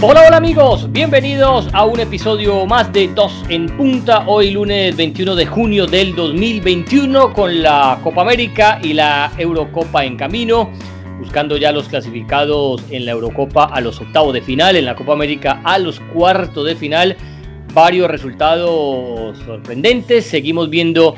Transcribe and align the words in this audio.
Hola, 0.00 0.22
hola 0.28 0.36
amigos, 0.36 0.92
bienvenidos 0.92 1.68
a 1.72 1.84
un 1.84 1.98
episodio 1.98 2.64
más 2.66 2.92
de 2.92 3.08
Dos 3.08 3.44
en 3.48 3.66
Punta, 3.66 4.28
hoy 4.28 4.52
lunes 4.52 4.96
21 4.96 5.34
de 5.34 5.44
junio 5.44 5.88
del 5.88 6.14
2021 6.14 7.32
con 7.32 7.60
la 7.64 7.98
Copa 8.04 8.22
América 8.22 8.78
y 8.80 8.92
la 8.92 9.32
Eurocopa 9.36 10.04
en 10.04 10.16
camino, 10.16 10.70
buscando 11.18 11.56
ya 11.56 11.72
los 11.72 11.88
clasificados 11.88 12.80
en 12.90 13.06
la 13.06 13.10
Eurocopa 13.10 13.64
a 13.64 13.80
los 13.80 14.00
octavos 14.00 14.32
de 14.34 14.40
final, 14.40 14.76
en 14.76 14.84
la 14.84 14.94
Copa 14.94 15.14
América 15.14 15.62
a 15.64 15.80
los 15.80 15.98
cuartos 15.98 16.64
de 16.64 16.76
final, 16.76 17.16
varios 17.74 18.08
resultados 18.08 19.36
sorprendentes, 19.38 20.26
seguimos 20.26 20.70
viendo 20.70 21.16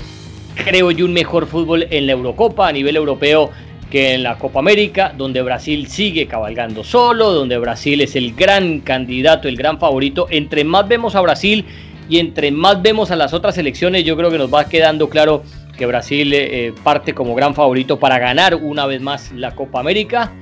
creo 0.54 0.90
yo 0.90 1.04
un 1.04 1.12
mejor 1.12 1.46
fútbol 1.46 1.86
en 1.90 2.06
la 2.06 2.12
Eurocopa 2.12 2.68
a 2.68 2.72
nivel 2.72 2.96
europeo 2.96 3.50
que 3.90 4.14
en 4.14 4.22
la 4.22 4.38
Copa 4.38 4.60
América, 4.60 5.12
donde 5.16 5.42
Brasil 5.42 5.88
sigue 5.88 6.26
cabalgando 6.26 6.84
solo, 6.84 7.32
donde 7.32 7.58
Brasil 7.58 8.00
es 8.00 8.14
el 8.14 8.34
gran 8.34 8.80
candidato, 8.80 9.48
el 9.48 9.56
gran 9.56 9.78
favorito. 9.78 10.28
Entre 10.30 10.64
más 10.64 10.86
vemos 10.86 11.16
a 11.16 11.20
Brasil 11.20 11.64
y 12.08 12.18
entre 12.18 12.52
más 12.52 12.80
vemos 12.80 13.10
a 13.10 13.16
las 13.16 13.34
otras 13.34 13.56
selecciones, 13.56 14.04
yo 14.04 14.16
creo 14.16 14.30
que 14.30 14.38
nos 14.38 14.52
va 14.52 14.68
quedando 14.68 15.08
claro 15.08 15.42
que 15.76 15.86
Brasil 15.86 16.32
eh, 16.32 16.72
parte 16.84 17.14
como 17.14 17.34
gran 17.34 17.54
favorito 17.54 17.98
para 17.98 18.18
ganar 18.18 18.54
una 18.54 18.86
vez 18.86 19.00
más 19.00 19.32
la 19.32 19.54
Copa 19.54 19.80
América. 19.80 20.32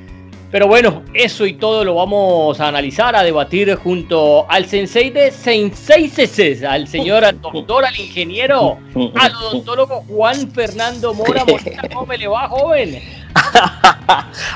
Pero 0.50 0.66
bueno, 0.66 1.02
eso 1.12 1.44
y 1.44 1.52
todo 1.52 1.84
lo 1.84 1.96
vamos 1.96 2.58
a 2.58 2.68
analizar, 2.68 3.14
a 3.14 3.22
debatir 3.22 3.74
junto 3.74 4.50
al 4.50 4.64
sensei 4.64 5.10
de 5.10 5.30
senseises, 5.30 6.64
al 6.64 6.88
señor 6.88 7.22
al 7.22 7.38
doctor, 7.38 7.84
al 7.84 7.98
ingeniero, 8.00 8.78
al 9.14 9.34
odontólogo 9.34 10.04
Juan 10.08 10.50
Fernando 10.50 11.12
Mora. 11.12 11.44
¿Cómo 11.92 12.06
me 12.06 12.16
le 12.16 12.28
va, 12.28 12.48
joven? 12.48 12.98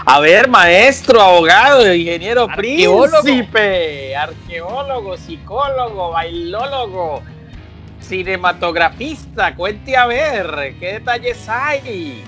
a 0.07 0.21
ver, 0.21 0.49
maestro, 0.49 1.21
abogado, 1.21 1.95
ingeniero, 1.95 2.49
príncipe, 2.57 4.17
arqueólogo, 4.17 5.19
psicólogo, 5.19 6.13
bailólogo, 6.13 7.23
cinematografista, 8.01 9.55
cuente 9.55 9.95
a 9.95 10.07
ver, 10.07 10.75
¿qué 10.81 10.95
detalles 10.95 11.47
hay? 11.51 12.25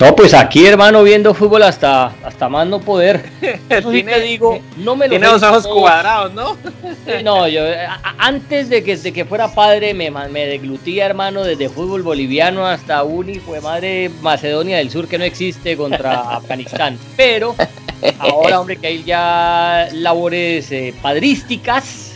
No, 0.00 0.16
pues 0.16 0.34
aquí, 0.34 0.66
hermano, 0.66 1.02
viendo 1.04 1.32
fútbol 1.32 1.62
hasta, 1.62 2.06
hasta 2.24 2.48
más 2.48 2.66
no 2.66 2.80
poder. 2.80 3.30
te 3.68 4.20
digo, 4.20 4.60
no 4.78 4.96
me 4.96 5.06
lo 5.06 5.10
Tiene 5.10 5.26
los 5.26 5.42
ojos 5.42 5.66
cuadrados, 5.66 6.32
¿no? 6.34 6.56
no, 7.22 7.46
yo 7.46 7.62
antes 8.18 8.68
de 8.68 8.82
que, 8.82 8.96
de 8.96 9.12
que 9.12 9.24
fuera 9.24 9.54
padre 9.54 9.94
me, 9.94 10.10
me 10.10 10.46
deglutía, 10.46 11.06
hermano, 11.06 11.44
desde 11.44 11.68
fútbol 11.68 12.02
boliviano 12.02 12.66
hasta 12.66 13.04
uni, 13.04 13.36
fue 13.36 13.60
madre 13.60 14.10
Macedonia 14.22 14.78
del 14.78 14.90
Sur 14.90 15.06
que 15.06 15.18
no 15.18 15.24
existe 15.24 15.76
contra 15.76 16.20
Afganistán. 16.36 16.98
Pero 17.16 17.54
ahora, 18.18 18.60
hombre, 18.60 18.78
que 18.78 18.88
hay 18.88 19.04
ya 19.04 19.88
labores 19.92 20.72
eh, 20.72 20.94
padrísticas. 21.00 22.14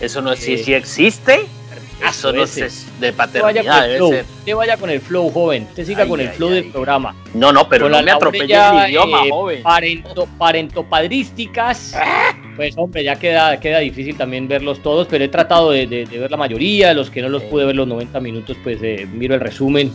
eso 0.00 0.22
no 0.22 0.34
sí, 0.34 0.56
sí 0.56 0.72
existe. 0.72 1.46
Eso 2.08 2.32
no 2.32 2.42
es 2.42 2.86
de 3.00 3.12
paternidad, 3.12 3.86
Te 4.44 4.54
vaya 4.54 4.76
con 4.76 4.90
el 4.90 5.00
flow, 5.00 5.30
joven. 5.30 5.66
Te 5.74 5.84
siga 5.84 6.06
con 6.06 6.20
el 6.20 6.28
flow 6.30 6.50
del 6.50 6.70
programa. 6.70 7.14
No, 7.34 7.52
no, 7.52 7.68
pero 7.68 7.88
no 7.88 8.02
me 8.02 8.10
atropelle 8.10 8.54
el 8.54 8.90
idioma, 8.90 9.24
eh, 9.24 9.30
joven. 9.30 9.62
Parento, 9.62 10.28
parentopadrísticas. 10.38 11.96
Pues, 12.54 12.76
hombre, 12.76 13.02
ya 13.02 13.16
queda, 13.16 13.58
queda 13.58 13.78
difícil 13.78 14.14
también 14.14 14.46
verlos 14.46 14.82
todos, 14.82 15.08
pero 15.08 15.24
he 15.24 15.28
tratado 15.28 15.70
de, 15.70 15.86
ver 15.86 16.30
la 16.30 16.36
mayoría. 16.36 16.92
Los 16.92 17.08
que 17.08 17.22
no 17.22 17.30
los 17.30 17.42
pude 17.44 17.64
ver 17.64 17.74
los 17.74 17.88
90 17.88 18.20
minutos, 18.20 18.58
pues 18.62 18.78
eh, 18.82 19.08
miro 19.10 19.34
el 19.34 19.40
resumen. 19.40 19.90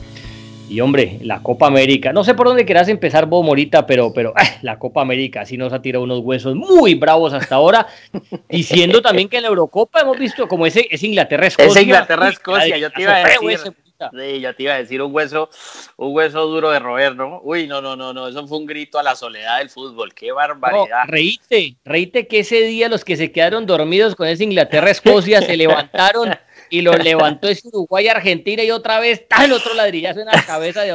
Y 0.69 0.81
hombre, 0.81 1.19
la 1.21 1.41
Copa 1.41 1.67
América, 1.67 2.11
no 2.11 2.23
sé 2.23 2.33
por 2.33 2.47
dónde 2.47 2.65
quieras 2.65 2.89
empezar 2.89 3.25
vos, 3.25 3.45
Morita, 3.45 3.85
pero, 3.85 4.11
pero 4.11 4.33
eh, 4.37 4.57
la 4.63 4.77
Copa 4.77 5.01
América 5.01 5.45
sí 5.45 5.57
nos 5.57 5.71
ha 5.71 5.81
tirado 5.81 6.03
unos 6.03 6.19
huesos 6.19 6.55
muy 6.55 6.95
bravos 6.95 7.33
hasta 7.33 7.55
ahora, 7.55 7.87
diciendo 8.49 9.01
también 9.01 9.29
que 9.29 9.37
en 9.37 9.43
la 9.43 9.49
Eurocopa 9.49 10.01
hemos 10.01 10.19
visto 10.19 10.47
como 10.47 10.65
ese 10.65 10.85
es 10.91 11.03
Inglaterra-Escocia. 11.03 11.71
Es 11.71 11.83
Inglaterra-Escocia, 11.83 12.77
yo 12.77 12.91
te 12.91 13.01
iba 13.01 13.15
a 13.15 13.23
decir. 13.23 13.73
Sí, 14.11 14.41
yo 14.41 14.55
te 14.55 14.63
iba 14.63 14.73
a 14.73 14.77
decir 14.77 15.01
un 15.01 15.13
hueso, 15.13 15.49
un 15.95 16.13
hueso 16.13 16.45
duro 16.45 16.69
de 16.69 16.77
roer, 16.77 17.15
¿no? 17.15 17.41
Uy, 17.43 17.65
no, 17.65 17.81
no, 17.81 17.95
no, 17.95 18.13
no, 18.13 18.27
eso 18.27 18.45
fue 18.45 18.59
un 18.59 18.67
grito 18.67 18.99
a 18.99 19.03
la 19.03 19.15
soledad 19.15 19.57
del 19.57 19.71
fútbol, 19.71 20.13
qué 20.13 20.31
barbaridad. 20.31 21.05
reíte, 21.07 21.77
reíte 21.83 22.27
que 22.27 22.39
ese 22.39 22.61
día 22.61 22.89
los 22.89 23.03
que 23.03 23.15
se 23.15 23.31
quedaron 23.31 23.65
dormidos 23.65 24.15
con 24.15 24.27
ese 24.27 24.43
Inglaterra-Escocia 24.43 25.41
se 25.41 25.57
levantaron 25.57 26.29
y 26.69 26.81
lo 26.81 26.93
levantó 26.93 27.47
ese 27.47 27.67
Uruguay 27.67 28.07
Argentina 28.07 28.63
y 28.63 28.71
otra 28.71 28.99
vez 28.99 29.25
el 29.43 29.51
otro 29.51 29.73
ladrillazo 29.73 30.21
en 30.21 30.27
la 30.27 30.45
cabeza 30.45 30.81
de 30.81 30.91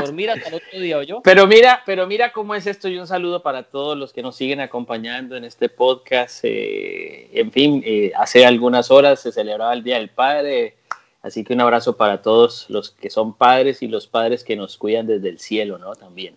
dormir 0.00 0.30
hasta 0.30 0.48
el 0.48 0.54
otro 0.54 0.80
día 0.80 1.02
yo. 1.02 1.20
Pero 1.22 1.46
mira, 1.46 1.82
pero 1.86 2.06
mira 2.06 2.32
cómo 2.32 2.54
es 2.54 2.66
esto 2.66 2.88
y 2.88 2.98
un 2.98 3.06
saludo 3.06 3.42
para 3.42 3.64
todos 3.64 3.96
los 3.96 4.12
que 4.12 4.22
nos 4.22 4.36
siguen 4.36 4.60
acompañando 4.60 5.36
en 5.36 5.44
este 5.44 5.68
podcast. 5.68 6.40
Eh, 6.44 7.28
en 7.32 7.50
fin, 7.52 7.82
eh, 7.84 8.12
hace 8.16 8.44
algunas 8.44 8.90
horas 8.90 9.20
se 9.20 9.32
celebraba 9.32 9.72
el 9.72 9.82
Día 9.82 9.96
del 9.96 10.10
Padre, 10.10 10.76
así 11.22 11.44
que 11.44 11.54
un 11.54 11.60
abrazo 11.60 11.96
para 11.96 12.22
todos 12.22 12.66
los 12.68 12.90
que 12.90 13.10
son 13.10 13.34
padres 13.34 13.82
y 13.82 13.88
los 13.88 14.06
padres 14.06 14.44
que 14.44 14.56
nos 14.56 14.76
cuidan 14.76 15.06
desde 15.06 15.28
el 15.28 15.38
cielo, 15.38 15.78
¿no? 15.78 15.94
También. 15.94 16.36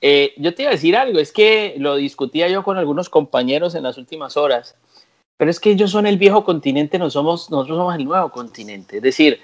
Eh, 0.00 0.34
yo 0.36 0.54
te 0.54 0.62
iba 0.62 0.70
a 0.70 0.74
decir 0.74 0.96
algo, 0.96 1.18
es 1.18 1.32
que 1.32 1.74
lo 1.78 1.96
discutía 1.96 2.48
yo 2.48 2.62
con 2.62 2.76
algunos 2.76 3.08
compañeros 3.08 3.74
en 3.74 3.82
las 3.82 3.96
últimas 3.96 4.36
horas 4.36 4.76
pero 5.36 5.50
es 5.50 5.60
que 5.60 5.70
ellos 5.70 5.90
son 5.90 6.06
el 6.06 6.18
viejo 6.18 6.44
continente, 6.44 6.98
nosotros 6.98 7.12
somos, 7.12 7.50
nosotros 7.50 7.78
somos 7.78 7.94
el 7.94 8.04
nuevo 8.04 8.30
continente. 8.30 8.96
Es 8.96 9.02
decir, 9.02 9.40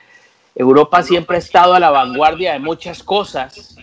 Europa 0.54 1.02
siempre 1.02 1.36
ha 1.36 1.38
estado 1.38 1.74
a 1.74 1.80
la 1.80 1.90
vanguardia 1.90 2.52
de 2.52 2.58
muchas 2.58 3.02
cosas 3.02 3.76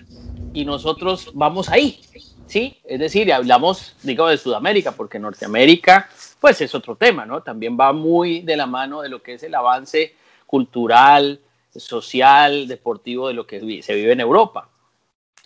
y 0.53 0.65
nosotros 0.65 1.31
vamos 1.33 1.69
ahí, 1.69 1.99
¿sí? 2.47 2.77
Es 2.83 2.99
decir, 2.99 3.31
hablamos, 3.31 3.95
digo, 4.03 4.27
de 4.27 4.37
Sudamérica, 4.37 4.91
porque 4.91 5.19
Norteamérica, 5.19 6.09
pues 6.39 6.61
es 6.61 6.73
otro 6.73 6.95
tema, 6.95 7.25
¿no? 7.25 7.41
También 7.43 7.77
va 7.79 7.93
muy 7.93 8.41
de 8.41 8.57
la 8.57 8.65
mano 8.65 9.01
de 9.01 9.09
lo 9.09 9.21
que 9.21 9.35
es 9.35 9.43
el 9.43 9.53
avance 9.53 10.15
cultural, 10.47 11.39
social, 11.75 12.67
deportivo 12.67 13.27
de 13.27 13.35
lo 13.35 13.45
que 13.45 13.83
se 13.83 13.93
vive 13.93 14.13
en 14.13 14.19
Europa. 14.19 14.69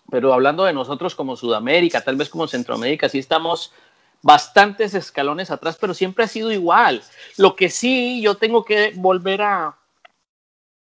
Pero 0.10 0.34
hablando 0.34 0.64
de 0.64 0.74
nosotros 0.74 1.16
como 1.16 1.36
Sudamérica, 1.36 2.02
tal 2.02 2.16
vez 2.16 2.30
como 2.30 2.48
Centroamérica, 2.48 3.10
sí 3.10 3.20
estamos 3.20 3.74
bastantes 4.24 4.96
escalones 4.96 5.52
atrás, 5.52 5.78
pero 5.80 5.94
siempre 5.94 6.24
ha 6.24 6.28
sido 6.28 6.52
igual. 6.52 7.04
Lo 7.38 7.56
que 7.56 7.70
sí 7.70 8.22
yo 8.22 8.36
tengo 8.36 8.66
que 8.66 8.94
volver 8.96 9.44
a, 9.44 9.78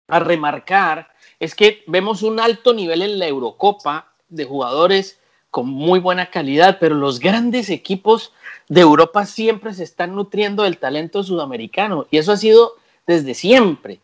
a 0.08 0.20
remarcar 0.20 1.10
es 1.40 1.56
que 1.56 1.84
vemos 1.88 2.22
un 2.22 2.40
alto 2.40 2.74
nivel 2.74 3.02
en 3.02 3.18
la 3.18 3.28
Eurocopa 3.28 4.14
de 4.30 4.46
jugadores 4.46 5.20
con 5.50 5.68
muy 5.68 6.00
buena 6.00 6.30
calidad, 6.30 6.78
pero 6.80 6.96
los 6.96 7.20
grandes 7.20 7.70
equipos 7.70 8.34
de 8.70 8.82
Europa 8.82 9.26
siempre 9.26 9.74
se 9.74 9.84
están 9.84 10.16
nutriendo 10.16 10.64
del 10.64 10.78
talento 10.78 11.24
sudamericano 11.24 12.08
y 12.12 12.18
eso 12.18 12.32
ha 12.32 12.38
sido 12.38 12.76
desde 13.08 13.34
siempre, 13.34 14.00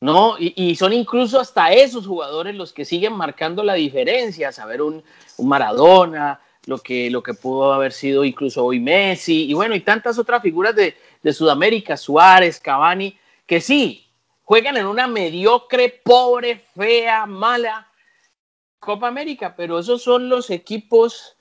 ¿no? 0.00 0.36
Y, 0.38 0.74
son 0.76 0.92
incluso 0.92 1.40
hasta 1.40 1.72
esos 1.72 2.06
jugadores 2.06 2.54
los 2.56 2.72
que 2.72 2.84
siguen 2.84 3.14
marcando 3.14 3.62
la 3.62 3.74
diferencia, 3.74 4.52
saber 4.52 4.82
un, 4.82 5.02
un 5.38 5.48
Maradona, 5.48 6.40
lo 6.66 6.78
que, 6.78 7.10
lo 7.10 7.22
que 7.22 7.34
pudo 7.34 7.72
haber 7.72 7.92
sido 7.92 8.24
incluso 8.24 8.64
hoy 8.64 8.80
Messi, 8.80 9.50
y 9.50 9.54
bueno, 9.54 9.74
y 9.74 9.80
tantas 9.80 10.18
otras 10.18 10.42
figuras 10.42 10.74
de, 10.76 10.96
de 11.22 11.32
Sudamérica, 11.32 11.96
Suárez, 11.96 12.60
Cavani, 12.60 13.16
que 13.46 13.60
sí, 13.60 14.06
juegan 14.42 14.76
en 14.76 14.86
una 14.86 15.06
mediocre, 15.06 16.00
pobre, 16.04 16.64
fea, 16.76 17.26
mala 17.26 17.88
Copa 18.78 19.08
América, 19.08 19.54
pero 19.56 19.78
esos 19.78 20.02
son 20.02 20.28
los 20.28 20.50
equipos 20.50 21.36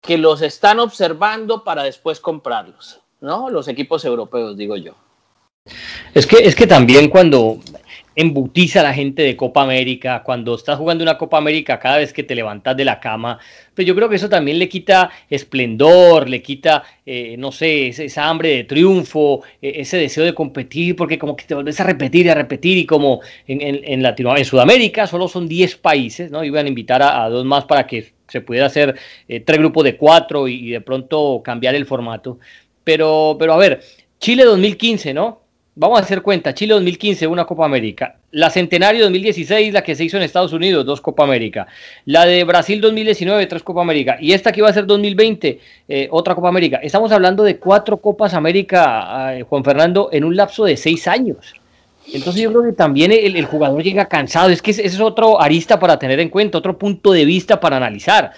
que 0.00 0.18
los 0.18 0.40
están 0.40 0.78
observando 0.78 1.64
para 1.64 1.82
después 1.82 2.20
comprarlos, 2.20 3.00
¿no? 3.20 3.50
Los 3.50 3.68
equipos 3.68 4.04
europeos, 4.04 4.56
digo 4.56 4.76
yo. 4.76 4.94
Es 6.14 6.26
que, 6.26 6.36
es 6.38 6.54
que 6.54 6.66
también 6.66 7.10
cuando 7.10 7.58
embutiza 8.16 8.80
a 8.80 8.82
la 8.82 8.94
gente 8.94 9.22
de 9.22 9.36
Copa 9.36 9.62
América, 9.62 10.22
cuando 10.24 10.54
estás 10.54 10.78
jugando 10.78 11.04
una 11.04 11.16
Copa 11.16 11.38
América 11.38 11.78
cada 11.78 11.98
vez 11.98 12.12
que 12.12 12.22
te 12.22 12.34
levantas 12.34 12.76
de 12.76 12.84
la 12.84 13.00
cama, 13.00 13.38
pues 13.74 13.86
yo 13.86 13.94
creo 13.94 14.08
que 14.08 14.16
eso 14.16 14.28
también 14.28 14.58
le 14.58 14.68
quita 14.68 15.10
esplendor, 15.28 16.28
le 16.28 16.42
quita, 16.42 16.82
eh, 17.06 17.36
no 17.38 17.52
sé, 17.52 17.88
esa 17.88 18.28
hambre 18.28 18.56
de 18.56 18.64
triunfo, 18.64 19.42
e, 19.62 19.80
ese 19.80 19.96
deseo 19.96 20.24
de 20.24 20.34
competir, 20.34 20.96
porque 20.96 21.18
como 21.18 21.36
que 21.36 21.44
te 21.44 21.54
volvés 21.54 21.80
a 21.80 21.84
repetir 21.84 22.26
y 22.26 22.28
a 22.28 22.34
repetir 22.34 22.78
y 22.78 22.86
como 22.86 23.20
en, 23.46 23.60
en, 23.60 24.02
Latinoamérica, 24.02 24.46
en 24.46 24.50
Sudamérica 24.50 25.06
solo 25.06 25.28
son 25.28 25.48
10 25.48 25.76
países, 25.76 26.30
¿no? 26.30 26.44
Iban 26.44 26.66
a 26.66 26.68
invitar 26.68 27.02
a, 27.02 27.28
dos 27.28 27.44
más 27.44 27.64
para 27.64 27.86
que 27.86 28.12
se 28.28 28.40
pudiera 28.40 28.66
hacer 28.66 28.96
eh, 29.28 29.40
tres 29.40 29.58
grupos 29.58 29.84
de 29.84 29.96
cuatro 29.96 30.48
y, 30.48 30.54
y, 30.68 30.70
de 30.70 30.80
pronto 30.80 31.40
cambiar 31.44 31.74
el 31.74 31.86
formato. 31.86 32.38
Pero, 32.84 33.36
pero 33.38 33.54
a 33.54 33.56
ver, 33.56 33.80
Chile 34.18 34.44
2015, 34.44 35.14
¿no? 35.14 35.39
Vamos 35.80 35.98
a 35.98 36.02
hacer 36.02 36.20
cuenta, 36.20 36.52
Chile 36.52 36.74
2015, 36.74 37.26
una 37.26 37.46
Copa 37.46 37.64
América. 37.64 38.16
La 38.32 38.50
Centenario 38.50 39.02
2016, 39.04 39.72
la 39.72 39.82
que 39.82 39.94
se 39.94 40.04
hizo 40.04 40.18
en 40.18 40.22
Estados 40.22 40.52
Unidos, 40.52 40.84
dos 40.84 41.00
Copa 41.00 41.24
América. 41.24 41.66
La 42.04 42.26
de 42.26 42.44
Brasil 42.44 42.82
2019, 42.82 43.46
tres 43.46 43.62
Copa 43.62 43.80
América. 43.80 44.18
Y 44.20 44.32
esta 44.32 44.52
que 44.52 44.60
iba 44.60 44.68
a 44.68 44.74
ser 44.74 44.84
2020, 44.84 45.58
eh, 45.88 46.08
otra 46.10 46.34
Copa 46.34 46.50
América. 46.50 46.80
Estamos 46.82 47.10
hablando 47.12 47.42
de 47.42 47.56
cuatro 47.56 47.96
Copas 47.96 48.34
América, 48.34 49.38
eh, 49.38 49.42
Juan 49.42 49.64
Fernando, 49.64 50.10
en 50.12 50.24
un 50.24 50.36
lapso 50.36 50.66
de 50.66 50.76
seis 50.76 51.08
años. 51.08 51.54
Entonces 52.12 52.42
yo 52.42 52.50
creo 52.50 52.64
que 52.64 52.72
también 52.72 53.10
el, 53.12 53.44
jugador 53.46 53.82
llega 53.82 54.04
cansado. 54.04 54.50
Es 54.50 54.60
que 54.60 54.72
ese 54.72 54.84
es 54.84 55.00
otro 55.00 55.40
arista 55.40 55.80
para 55.80 55.98
tener 55.98 56.20
en 56.20 56.28
cuenta, 56.28 56.58
otro 56.58 56.76
punto 56.76 57.12
de 57.12 57.24
vista 57.24 57.58
para 57.58 57.78
analizar. 57.78 58.32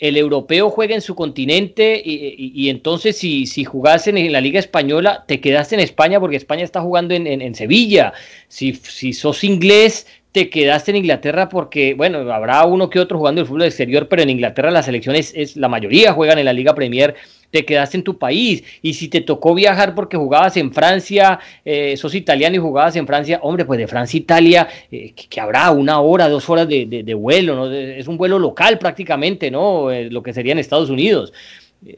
El 0.00 0.16
europeo 0.16 0.70
juega 0.70 0.94
en 0.94 1.02
su 1.02 1.14
continente 1.14 2.00
y, 2.02 2.70
entonces 2.70 3.18
si, 3.18 3.46
si 3.46 3.64
jugás 3.64 4.08
en, 4.08 4.32
la 4.32 4.40
Liga 4.40 4.58
Española, 4.58 5.24
te 5.28 5.40
quedaste 5.40 5.74
en 5.74 5.82
España 5.82 6.18
porque 6.18 6.36
España 6.36 6.64
está 6.64 6.80
jugando 6.80 7.14
en, 7.14 7.54
Sevilla. 7.54 8.14
Si, 8.48 8.72
si 8.72 9.12
sos 9.12 9.44
inglés, 9.44 10.06
te 10.32 10.48
quedaste 10.48 10.92
en 10.92 10.98
Inglaterra 10.98 11.50
porque, 11.50 11.92
bueno, 11.94 12.18
habrá 12.32 12.64
uno 12.64 12.88
que 12.88 12.98
otro 12.98 13.18
jugando 13.18 13.42
el 13.42 13.46
fútbol 13.46 13.64
exterior, 13.64 14.08
pero 14.08 14.22
en 14.22 14.30
Inglaterra 14.30 14.70
las 14.70 14.86
selecciones, 14.86 15.32
es, 15.36 15.56
la 15.56 15.68
mayoría 15.68 16.14
juegan 16.14 16.38
en 16.38 16.46
la 16.46 16.52
Liga 16.54 16.74
Premier 16.74 17.14
te 17.50 17.64
quedaste 17.64 17.98
en 17.98 18.04
tu 18.04 18.18
país. 18.18 18.62
Y 18.82 18.94
si 18.94 19.08
te 19.08 19.20
tocó 19.20 19.54
viajar 19.54 19.94
porque 19.94 20.16
jugabas 20.16 20.56
en 20.56 20.72
Francia, 20.72 21.38
eh, 21.64 21.96
sos 21.96 22.14
italiano 22.14 22.56
y 22.56 22.58
jugabas 22.58 22.96
en 22.96 23.06
Francia, 23.06 23.40
hombre, 23.42 23.64
pues 23.64 23.78
de 23.78 23.86
Francia 23.86 24.18
a 24.18 24.20
Italia, 24.20 24.68
eh, 24.90 25.12
que, 25.12 25.40
habrá 25.40 25.70
una 25.70 26.00
hora, 26.00 26.28
dos 26.28 26.48
horas 26.48 26.68
de, 26.68 27.14
vuelo, 27.14 27.54
¿no? 27.54 27.70
es 27.72 28.06
un 28.08 28.16
vuelo 28.16 28.38
local 28.38 28.78
prácticamente, 28.78 29.50
¿no? 29.50 29.90
Eh, 29.90 30.10
lo 30.10 30.22
que 30.22 30.32
sería 30.32 30.52
en 30.52 30.58
Estados 30.58 30.90
Unidos 30.90 31.32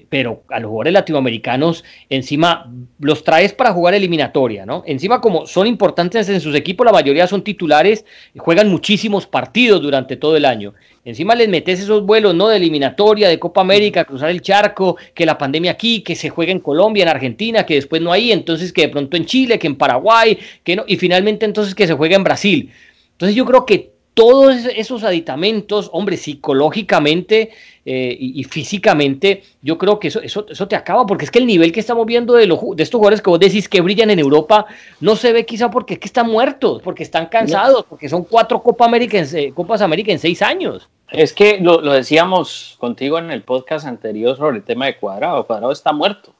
pero 0.08 0.44
a 0.48 0.60
los 0.60 0.68
jugadores 0.68 0.92
latinoamericanos 0.92 1.84
encima 2.08 2.70
los 3.00 3.24
traes 3.24 3.52
para 3.52 3.72
jugar 3.72 3.94
eliminatoria, 3.94 4.64
¿no? 4.64 4.84
Encima 4.86 5.20
como 5.20 5.46
son 5.46 5.66
importantes 5.66 6.28
en 6.28 6.40
sus 6.40 6.54
equipos, 6.54 6.86
la 6.86 6.92
mayoría 6.92 7.26
son 7.26 7.42
titulares, 7.42 8.04
juegan 8.36 8.68
muchísimos 8.68 9.26
partidos 9.26 9.82
durante 9.82 10.16
todo 10.16 10.36
el 10.36 10.44
año. 10.44 10.74
Encima 11.04 11.34
les 11.34 11.48
metes 11.48 11.80
esos 11.80 12.06
vuelos, 12.06 12.32
¿no? 12.32 12.46
De 12.46 12.58
eliminatoria, 12.58 13.28
de 13.28 13.40
Copa 13.40 13.60
América, 13.60 14.04
cruzar 14.04 14.30
el 14.30 14.40
charco, 14.40 14.96
que 15.14 15.26
la 15.26 15.36
pandemia 15.36 15.72
aquí, 15.72 16.02
que 16.02 16.14
se 16.14 16.30
juega 16.30 16.52
en 16.52 16.60
Colombia, 16.60 17.02
en 17.02 17.08
Argentina, 17.08 17.66
que 17.66 17.74
después 17.74 18.00
no 18.00 18.12
hay, 18.12 18.30
entonces 18.30 18.72
que 18.72 18.82
de 18.82 18.88
pronto 18.88 19.16
en 19.16 19.24
Chile, 19.24 19.58
que 19.58 19.66
en 19.66 19.74
Paraguay, 19.74 20.38
que 20.62 20.76
no, 20.76 20.84
y 20.86 20.96
finalmente 20.96 21.44
entonces 21.44 21.74
que 21.74 21.88
se 21.88 21.94
juega 21.94 22.14
en 22.14 22.22
Brasil. 22.22 22.70
Entonces 23.10 23.34
yo 23.34 23.44
creo 23.44 23.66
que 23.66 23.91
todos 24.14 24.66
esos 24.76 25.04
aditamentos, 25.04 25.88
hombre, 25.92 26.16
psicológicamente 26.16 27.50
eh, 27.84 28.16
y, 28.18 28.44
físicamente, 28.44 29.42
yo 29.62 29.78
creo 29.78 29.98
que 29.98 30.08
eso, 30.08 30.20
eso, 30.20 30.46
eso 30.48 30.68
te 30.68 30.76
acaba, 30.76 31.06
porque 31.06 31.24
es 31.24 31.30
que 31.30 31.38
el 31.38 31.46
nivel 31.46 31.72
que 31.72 31.80
estamos 31.80 32.06
viendo 32.06 32.34
de, 32.34 32.46
de 32.46 32.82
estos 32.82 32.98
jugadores 32.98 33.22
que 33.22 33.30
vos 33.30 33.40
decís 33.40 33.68
que 33.68 33.80
brillan 33.80 34.10
en 34.10 34.18
Europa 34.18 34.66
no 35.00 35.16
se 35.16 35.32
ve 35.32 35.46
quizá 35.46 35.70
porque 35.70 35.94
es 35.94 36.00
que 36.00 36.06
están 36.06 36.30
muertos, 36.30 36.82
porque 36.82 37.02
están 37.02 37.26
cansados, 37.26 37.84
porque 37.88 38.08
son 38.08 38.24
cuatro 38.24 38.62
Copa 38.62 38.84
América 38.84 39.18
en, 39.18 39.52
Copas 39.52 39.80
América 39.80 40.12
en 40.12 40.18
seis 40.18 40.42
años. 40.42 40.88
Es 41.10 41.32
que 41.32 41.58
lo, 41.60 41.80
decíamos 41.80 42.76
contigo 42.78 43.18
en 43.18 43.30
el 43.30 43.42
podcast 43.42 43.86
anterior 43.86 44.36
sobre 44.36 44.58
el 44.58 44.62
tema 44.62 44.86
de 44.86 44.96
Cuadrado. 44.96 45.46
Cuadrado 45.46 45.72
está 45.72 45.92
muerto. 45.92 46.32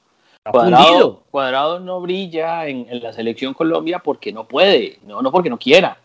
Cuadrado, 0.51 1.23
Cuadrado, 1.31 1.81
no 1.81 2.01
brilla 2.01 2.67
en, 2.67 2.87
en, 2.91 3.03
la 3.03 3.13
selección 3.13 3.55
Colombia 3.55 4.01
porque 4.01 4.33
no 4.33 4.49
puede, 4.49 4.99
no, 5.07 5.23
no 5.23 5.31
porque 5.31 5.51
no 5.51 5.59
quiera 5.59 5.99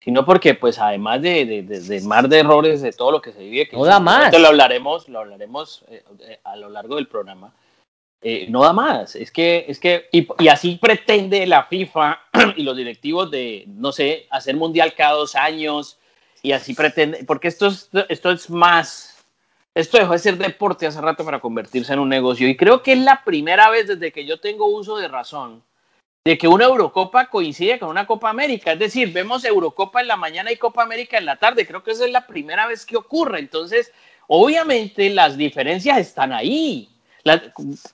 sino 0.00 0.24
porque 0.24 0.54
pues 0.54 0.78
además 0.78 1.20
de, 1.22 1.44
de, 1.44 1.62
de, 1.62 2.00
mar 2.02 2.28
de 2.28 2.38
errores 2.38 2.80
de 2.80 2.92
todo 2.92 3.12
lo 3.12 3.20
que 3.20 3.32
se 3.32 3.40
vive, 3.40 3.68
que 3.68 3.76
no 3.76 3.84
da 3.84 4.00
más. 4.00 4.36
Lo 4.38 4.48
hablaremos, 4.48 5.08
lo 5.08 5.20
hablaremos 5.20 5.84
eh, 5.88 6.02
eh, 6.20 6.40
a 6.42 6.56
lo 6.56 6.70
largo 6.70 6.96
del 6.96 7.06
programa. 7.06 7.52
Eh, 8.22 8.46
no 8.50 8.62
da 8.62 8.74
más, 8.74 9.16
es 9.16 9.30
que, 9.30 9.64
es 9.66 9.80
que, 9.80 10.08
y, 10.12 10.28
y, 10.38 10.48
así 10.48 10.76
pretende 10.76 11.46
la 11.46 11.64
FIFA 11.64 12.20
y 12.56 12.64
los 12.64 12.76
directivos 12.76 13.30
de, 13.30 13.64
no 13.66 13.92
sé, 13.92 14.26
hacer 14.28 14.56
mundial 14.56 14.92
cada 14.94 15.12
dos 15.12 15.34
años, 15.34 15.98
y 16.42 16.52
así 16.52 16.74
pretende, 16.74 17.24
porque 17.24 17.48
esto 17.48 17.68
es, 17.68 17.88
esto 18.10 18.30
es 18.30 18.50
más, 18.50 19.24
esto 19.74 19.96
dejó 19.96 20.12
de 20.12 20.18
ser 20.18 20.36
deporte 20.36 20.86
hace 20.86 21.00
rato 21.00 21.24
para 21.24 21.40
convertirse 21.40 21.94
en 21.94 21.98
un 21.98 22.10
negocio, 22.10 22.46
y 22.46 22.58
creo 22.58 22.82
que 22.82 22.92
es 22.92 22.98
la 22.98 23.24
primera 23.24 23.70
vez 23.70 23.88
desde 23.88 24.12
que 24.12 24.26
yo 24.26 24.38
tengo 24.38 24.66
uso 24.66 24.98
de 24.98 25.08
razón 25.08 25.62
de 26.24 26.36
que 26.36 26.48
una 26.48 26.66
Eurocopa 26.66 27.30
coincide 27.30 27.78
con 27.78 27.88
una 27.88 28.06
Copa 28.06 28.28
América. 28.28 28.72
Es 28.72 28.78
decir, 28.78 29.12
vemos 29.12 29.44
Eurocopa 29.44 30.02
en 30.02 30.08
la 30.08 30.16
mañana 30.16 30.52
y 30.52 30.56
Copa 30.56 30.82
América 30.82 31.16
en 31.16 31.24
la 31.24 31.36
tarde. 31.36 31.66
Creo 31.66 31.82
que 31.82 31.92
esa 31.92 32.04
es 32.04 32.10
la 32.10 32.26
primera 32.26 32.66
vez 32.66 32.84
que 32.84 32.96
ocurre. 32.96 33.38
Entonces, 33.38 33.90
obviamente 34.26 35.08
las 35.10 35.38
diferencias 35.38 35.98
están 35.98 36.32
ahí. 36.32 36.90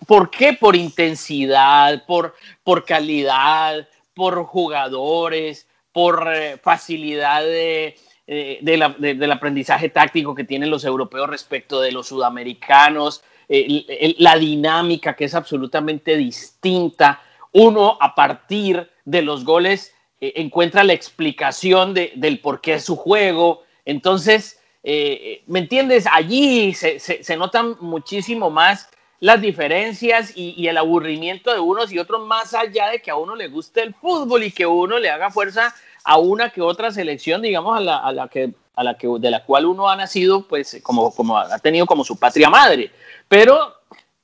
¿Por 0.06 0.30
qué? 0.30 0.54
Por 0.54 0.74
intensidad, 0.74 2.04
por, 2.04 2.34
por 2.64 2.84
calidad, 2.84 3.88
por 4.12 4.44
jugadores, 4.44 5.68
por 5.92 6.28
eh, 6.32 6.58
facilidad 6.58 7.44
eh, 7.46 7.94
del 8.26 9.32
aprendizaje 9.32 9.88
táctico 9.88 10.34
que 10.34 10.42
tienen 10.42 10.70
los 10.70 10.84
europeos 10.84 11.30
respecto 11.30 11.80
de 11.80 11.92
los 11.92 12.08
sudamericanos, 12.08 13.22
la 13.48 14.36
dinámica 14.36 15.14
que 15.14 15.26
es 15.26 15.34
absolutamente 15.36 16.16
distinta 16.16 17.22
uno 17.56 17.96
a 18.02 18.14
partir 18.14 18.90
de 19.06 19.22
los 19.22 19.44
goles 19.44 19.94
eh, 20.20 20.34
encuentra 20.36 20.84
la 20.84 20.92
explicación 20.92 21.94
de, 21.94 22.12
del 22.14 22.40
por 22.40 22.60
qué 22.60 22.74
es 22.74 22.84
su 22.84 22.96
juego. 22.96 23.62
Entonces, 23.86 24.60
eh, 24.82 25.42
¿me 25.46 25.60
entiendes? 25.60 26.06
Allí 26.12 26.74
se, 26.74 27.36
notan 27.36 27.76
muchísimo 27.80 28.50
más 28.50 28.90
las 29.20 29.40
diferencias 29.40 30.34
y, 30.36 30.68
el 30.68 30.76
aburrimiento 30.76 31.50
de 31.50 31.58
unos 31.58 31.90
y 31.90 31.98
otros, 31.98 32.26
más 32.26 32.52
allá 32.52 32.90
de 32.90 33.00
que 33.00 33.10
a 33.10 33.16
uno 33.16 33.34
le 33.34 33.48
guste 33.48 33.80
el 33.80 33.94
fútbol 33.94 34.42
y 34.42 34.50
que 34.52 34.66
uno 34.66 34.98
le 34.98 35.08
haga 35.08 35.30
fuerza 35.30 35.74
a 36.04 36.18
una 36.18 36.50
que 36.50 36.60
otra 36.60 36.90
selección, 36.90 37.40
digamos, 37.40 37.74
a 37.78 37.80
la, 37.80 37.96
a 37.96 38.12
la 38.12 38.28
que 38.28 38.52
a 38.74 38.84
la 38.84 38.98
que 38.98 39.08
de 39.18 39.30
la 39.30 39.42
cual 39.42 39.64
uno 39.64 39.88
ha 39.88 39.96
nacido, 39.96 40.46
pues 40.46 40.78
como, 40.82 41.10
como 41.14 41.38
ha 41.38 41.58
tenido 41.60 41.86
como 41.86 42.04
su 42.04 42.18
patria 42.18 42.50
madre. 42.50 42.90
Pero 43.26 43.74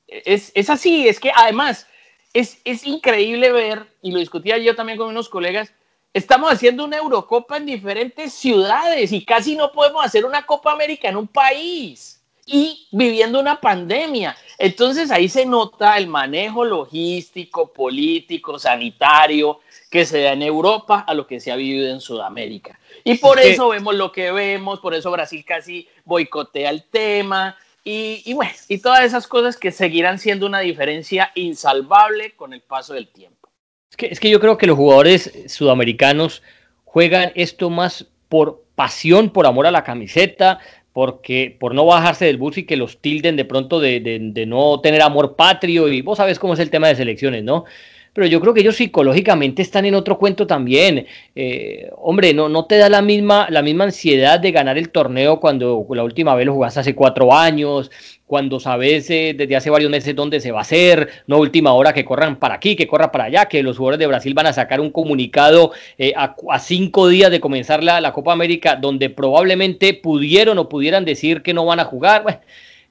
es, 0.07 0.53
es 0.55 0.69
así, 0.69 1.09
es 1.09 1.19
que 1.19 1.33
además 1.35 1.87
es, 2.33 2.87
increíble 2.87 3.53
ver, 3.53 3.87
y 4.01 4.11
lo 4.11 4.19
discutía 4.19 4.59
yo 4.59 4.75
también 4.75 4.99
con 4.99 5.09
unos 5.09 5.29
colegas, 5.29 5.73
estamos 6.15 6.53
haciendo 6.53 6.85
una 6.85 6.99
Eurocopa 6.99 7.57
en 7.57 7.67
diferentes 7.67 8.33
ciudades 8.33 9.13
y 9.13 9.25
casi 9.25 9.57
no 9.57 9.73
podemos 9.73 10.05
hacer 10.05 10.25
una 10.25 10.45
Copa 10.45 10.73
América 10.73 11.09
en 11.09 11.17
un 11.17 11.29
país 11.29 12.21
y 12.45 12.89
viviendo 12.91 13.39
una 13.39 13.61
pandemia. 13.61 14.37
Entonces 14.59 15.11
ahí 15.11 15.29
se 15.29 15.47
nota 15.47 15.97
el 15.97 16.09
manejo 16.09 16.65
logístico, 16.65 17.73
político, 17.73 18.59
sanitario 18.59 19.61
que 19.91 20.05
se 20.05 20.23
da 20.23 20.33
en 20.33 20.43
Europa 20.43 21.05
a 21.07 21.15
lo 21.15 21.27
que 21.27 21.39
se 21.39 21.53
ha 21.53 21.57
vivido 21.57 21.91
en 21.91 22.01
Sudamérica. 22.01 22.79
Y 23.05 23.19
por 23.19 23.39
eso 23.39 23.69
vemos 23.69 23.95
lo 23.95 24.11
que 24.11 24.33
vemos, 24.33 24.81
por 24.81 24.95
eso 24.95 25.11
Brasil 25.11 25.45
casi 25.45 25.87
boicotea 26.05 26.71
el 26.71 26.85
tema, 26.85 27.57
y, 27.85 28.33
bueno, 28.35 28.53
y 28.69 28.79
todas 28.79 29.05
esas 29.05 29.27
cosas 29.27 29.57
que 29.57 29.73
seguirán 29.73 30.19
siendo 30.19 30.47
una 30.47 30.61
diferencia 30.61 31.33
insalvable 31.35 32.33
con 32.37 32.53
el 32.53 32.61
paso 32.61 32.95
del 32.95 33.09
tiempo. 33.09 33.51
Es 33.91 33.97
que, 33.97 34.07
es 34.07 34.21
que 34.21 34.31
yo 34.31 34.41
creo 34.41 34.57
que 34.57 34.67
los 34.67 34.77
jugadores 34.77 35.33
sudamericanos 35.49 36.43
juegan 36.85 37.33
esto 37.35 37.71
más 37.71 38.07
por 38.29 38.65
pasión, 38.75 39.31
por 39.31 39.47
amor 39.47 39.67
a 39.67 39.71
la 39.71 39.85
camiseta, 39.85 40.61
porque 40.93 41.57
por 41.59 41.75
no 41.75 41.87
bajarse 41.87 42.27
del 42.27 42.37
bus 42.37 42.59
y 42.59 42.67
que 42.67 42.77
los 42.77 43.01
tilden 43.01 43.37
de 43.37 43.45
pronto 43.45 43.81
de, 43.81 44.01
de, 44.01 44.47
no 44.47 44.81
tener 44.81 45.03
amor 45.03 45.37
patrio, 45.37 45.89
y 45.89 46.03
vos 46.03 46.19
sabes 46.19 46.39
cómo 46.39 46.55
es 46.55 46.61
el 46.61 46.71
tema 46.71 46.89
de 46.89 46.97
selecciones, 46.97 47.43
¿no? 47.43 47.65
Pero 48.13 48.27
yo 48.27 48.41
creo 48.41 48.53
que 48.53 48.61
ellos 48.61 48.77
psicológicamente 48.77 49.63
están 49.63 49.87
en 49.87 49.95
otro 49.95 50.19
cuento 50.19 50.47
también. 50.47 51.07
Eh, 51.35 51.91
hombre, 51.97 52.35
no, 52.35 52.49
no 52.49 52.67
te 52.67 52.77
da 52.77 52.89
la 52.89 53.01
misma, 53.01 53.47
la 53.49 53.63
misma 53.63 53.85
ansiedad 53.85 54.39
de 54.39 54.53
ganar 54.53 54.77
el 54.77 54.91
torneo 54.91 55.41
cuando 55.41 55.87
la 55.91 56.05
última 56.05 56.35
vez 56.35 56.47
lo 56.47 56.53
jugaste 56.53 56.81
hace 56.81 56.95
cuatro 56.95 57.35
años, 57.35 57.91
cuando 58.27 58.61
sabes 58.61 59.09
eh, 59.11 59.35
desde 59.37 59.57
hace 59.57 59.71
varios 59.71 59.91
meses 59.91 60.15
dónde 60.15 60.41
se 60.41 60.53
va 60.53 60.59
a 60.59 60.63
hacer, 60.63 61.09
no 61.27 61.39
última 61.39 61.73
hora 61.73 61.93
que 61.93 62.05
corran 62.05 62.39
para 62.39 62.55
aquí, 62.55 62.77
que 62.77 62.87
corra 62.87 63.13
para 63.13 63.25
allá, 63.25 63.47
que 63.47 63.63
los 63.63 63.79
jugadores 63.79 63.99
de 63.99 64.07
Brasil 64.07 64.35
van 64.35 64.47
a 64.47 64.53
sacar 64.53 64.81
un 64.81 64.91
comunicado 64.91 65.73
eh, 65.97 66.13
a, 66.17 66.35
cinco 66.59 67.09
días 67.09 67.31
de 67.31 67.41
comenzar 67.41 67.83
la, 67.83 68.01
la 68.01 68.13
Copa 68.13 68.33
América, 68.33 68.77
donde 68.77 69.11
probablemente 69.11 69.95
pudieron 69.95 70.59
o 70.59 70.69
pudieran 70.69 71.05
decir 71.05 71.43
que 71.43 71.55
no 71.55 71.65
van 71.65 71.81
a 71.81 71.85
jugar. 71.85 72.23
Bueno, 72.23 72.41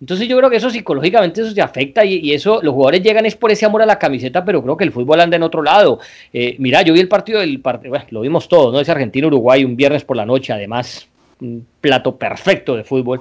entonces 0.02 0.28
yo 0.28 0.36
creo 0.36 0.50
que 0.50 0.56
eso 0.58 0.72
psicológicamente 0.72 1.42
eso 1.42 1.52
se 1.52 1.62
afecta 1.62 2.04
y, 2.04 2.34
eso 2.34 2.60
los 2.64 2.74
jugadores 2.74 3.04
llegan 3.04 3.28
es 3.28 3.36
por 3.36 3.52
ese 3.52 3.68
amor 3.68 3.84
a 3.84 3.86
la 3.86 4.00
camiseta, 4.00 4.44
pero 4.44 4.64
creo 4.64 4.76
que 4.76 4.84
el 4.84 4.92
fútbol 4.92 5.22
anda 5.22 5.38
en 5.38 5.44
otro 5.44 5.62
lado. 5.62 6.00
Eh, 6.34 6.56
mira, 6.58 6.82
yo 6.82 6.94
vi 6.94 7.00
el 7.00 7.08
partido 7.08 7.40
del 7.40 7.62
partido, 7.62 7.92
bueno, 7.92 8.06
lo 8.10 8.22
vimos 8.22 8.50
todo, 8.50 8.72
¿no? 8.72 8.80
Ese 8.80 8.92
Argentina-Uruguay 8.92 9.64
un 9.64 9.76
viernes 9.76 10.04
por 10.04 10.18
la 10.18 10.26
noche, 10.26 10.54
además, 10.54 11.08
un 11.40 11.68
plato 11.80 12.16
perfecto 12.16 12.76
de 12.76 12.84
fútbol. 12.84 13.20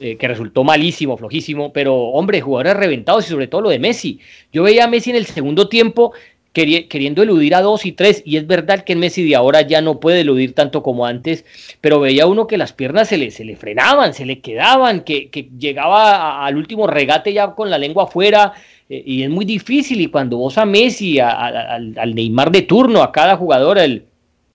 Eh, 0.00 0.16
que 0.16 0.28
resultó 0.28 0.64
malísimo, 0.64 1.16
flojísimo, 1.16 1.72
pero 1.72 1.94
hombre, 1.94 2.40
jugadores 2.40 2.76
reventados 2.76 3.26
y 3.26 3.30
sobre 3.30 3.46
todo 3.46 3.62
lo 3.62 3.70
de 3.70 3.78
Messi. 3.78 4.20
Yo 4.52 4.62
veía 4.62 4.84
a 4.84 4.88
Messi 4.88 5.10
en 5.10 5.16
el 5.16 5.26
segundo 5.26 5.68
tiempo 5.68 6.12
queriendo 6.56 7.22
eludir 7.22 7.54
a 7.54 7.60
dos 7.60 7.84
y 7.84 7.92
tres, 7.92 8.22
y 8.24 8.38
es 8.38 8.46
verdad 8.46 8.82
que 8.82 8.94
en 8.94 9.00
Messi 9.00 9.28
de 9.28 9.36
ahora 9.36 9.60
ya 9.60 9.82
no 9.82 10.00
puede 10.00 10.20
eludir 10.20 10.54
tanto 10.54 10.82
como 10.82 11.04
antes, 11.04 11.44
pero 11.82 12.00
veía 12.00 12.26
uno 12.26 12.46
que 12.46 12.56
las 12.56 12.72
piernas 12.72 13.08
se 13.08 13.18
le, 13.18 13.30
se 13.30 13.44
le 13.44 13.56
frenaban, 13.56 14.14
se 14.14 14.24
le 14.24 14.40
quedaban, 14.40 15.02
que, 15.02 15.28
llegaba 15.58 16.46
al 16.46 16.56
último 16.56 16.86
regate 16.86 17.32
ya 17.34 17.54
con 17.54 17.68
la 17.68 17.76
lengua 17.76 18.04
afuera, 18.04 18.54
eh, 18.88 19.02
y 19.04 19.22
es 19.22 19.28
muy 19.28 19.44
difícil, 19.44 20.00
y 20.00 20.06
cuando 20.06 20.38
vos 20.38 20.56
a 20.56 20.64
Messi, 20.64 21.20
al, 21.20 22.14
Neymar 22.14 22.50
de 22.50 22.62
turno, 22.62 23.02
a 23.02 23.12
cada 23.12 23.36
jugador, 23.36 23.78
el, 23.78 24.04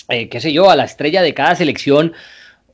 eh, 0.09 0.27
qué 0.27 0.39
sé 0.41 0.51
yo, 0.51 0.71
a 0.71 0.75
la 0.75 0.85
estrella 0.85 1.21
de 1.21 1.35
cada 1.35 1.55
selección, 1.55 2.13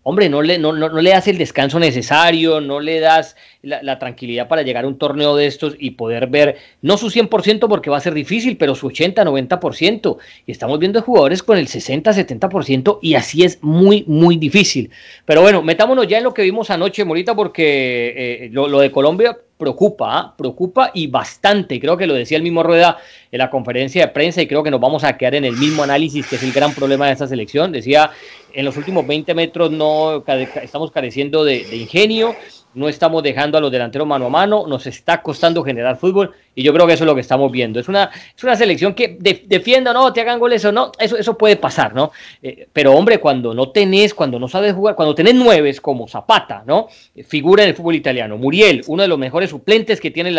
hombre, 0.09 0.29
no 0.29 0.41
le, 0.41 0.57
no, 0.57 0.71
no, 0.71 0.87
le 0.87 1.09
das 1.09 1.27
el 1.27 1.37
descanso 1.37 1.79
necesario, 1.79 2.61
no 2.61 2.79
le 2.79 3.01
das 3.01 3.35
la, 3.61 3.99
tranquilidad 3.99 4.47
para 4.47 4.61
llegar 4.61 4.85
a 4.85 4.87
un 4.87 4.97
torneo 4.97 5.35
de 5.35 5.47
estos 5.47 5.75
y 5.77 5.91
poder 5.91 6.27
ver, 6.27 6.55
no 6.81 6.95
su 6.95 7.07
100% 7.07 7.67
porque 7.67 7.89
va 7.89 7.97
a 7.97 7.99
ser 7.99 8.13
difícil, 8.13 8.55
pero 8.55 8.73
su 8.73 8.87
80, 8.87 9.25
90%. 9.25 10.17
Y 10.45 10.51
estamos 10.53 10.79
viendo 10.79 11.01
jugadores 11.01 11.43
con 11.43 11.57
el 11.57 11.67
60, 11.67 12.11
70% 12.13 12.99
y 13.01 13.15
así 13.15 13.43
es 13.43 13.61
muy, 13.61 14.05
muy 14.07 14.37
difícil. 14.37 14.91
Pero 15.25 15.41
bueno, 15.41 15.61
metámonos 15.61 16.07
ya 16.07 16.19
en 16.19 16.23
lo 16.23 16.33
que 16.33 16.43
vimos 16.43 16.69
anoche, 16.69 17.03
Morita, 17.03 17.35
porque 17.35 18.45
eh, 18.45 18.49
lo 18.49 18.79
de 18.79 18.91
Colombia 18.91 19.37
preocupa, 19.57 20.35
preocupa 20.37 20.91
y 20.93 21.07
bastante. 21.07 21.79
Creo 21.79 21.97
que 21.97 22.07
lo 22.07 22.13
decía 22.13 22.37
el 22.37 22.43
mismo 22.43 22.63
Rueda 22.63 22.97
en 23.31 23.39
la 23.39 23.49
conferencia 23.49 24.05
de 24.05 24.11
prensa 24.11 24.41
y 24.41 24.47
creo 24.47 24.63
que 24.63 24.71
nos 24.71 24.79
vamos 24.79 25.03
a 25.03 25.17
quedar 25.17 25.35
en 25.35 25.45
el 25.45 25.57
mismo 25.57 25.83
análisis 25.83 26.27
que 26.27 26.35
es 26.35 26.43
el 26.43 26.51
gran 26.51 26.73
problema 26.73 27.07
de 27.07 27.13
esta 27.13 27.27
selección. 27.27 27.71
Decía, 27.71 28.11
en 28.53 28.65
los 28.65 28.77
últimos 28.77 29.05
20 29.05 29.33
metros 29.33 29.71
no 29.71 30.23
estamos 30.61 30.91
careciendo 30.91 31.43
de, 31.43 31.65
de 31.65 31.77
ingenio, 31.77 32.35
no 32.73 32.87
estamos 32.87 33.23
dejando 33.23 33.57
a 33.57 33.61
los 33.61 33.71
delanteros 33.71 34.07
mano 34.07 34.27
a 34.27 34.29
mano, 34.29 34.67
nos 34.67 34.85
está 34.85 35.21
costando 35.21 35.63
generar 35.63 35.97
fútbol 35.97 36.33
y 36.57 36.63
yo 36.63 36.73
creo 36.73 36.87
que 36.87 36.93
eso 36.93 37.03
es 37.03 37.05
lo 37.05 37.13
que 37.13 37.21
estamos 37.21 37.51
viendo. 37.51 37.79
Es 37.79 37.87
una, 37.87 38.09
es 38.35 38.43
una 38.43 38.55
selección 38.55 38.95
que 38.95 39.15
defienda 39.45 39.91
o 39.91 39.93
no, 39.93 40.11
te 40.11 40.21
hagan 40.21 40.39
goles 40.39 40.65
o 40.65 40.71
no, 40.71 40.91
eso, 40.97 41.15
eso 41.15 41.37
puede 41.37 41.55
pasar, 41.55 41.93
¿no? 41.93 42.11
Eh, 42.41 42.67
pero 42.73 42.93
hombre, 42.93 43.19
cuando 43.19 43.53
no 43.53 43.69
tenés, 43.69 44.15
cuando 44.15 44.39
no 44.39 44.47
sabes 44.47 44.73
jugar, 44.73 44.95
cuando 44.95 45.13
tenés 45.13 45.35
nueves 45.35 45.79
como 45.79 46.07
Zapata, 46.07 46.63
¿no? 46.65 46.87
Figura 47.27 47.61
en 47.61 47.69
el 47.69 47.75
fútbol 47.75 47.93
italiano, 47.93 48.37
Muriel, 48.37 48.81
uno 48.87 49.03
de 49.03 49.07
los 49.07 49.19
mejores 49.19 49.51
suplentes 49.51 50.01
que 50.01 50.09
tiene 50.09 50.29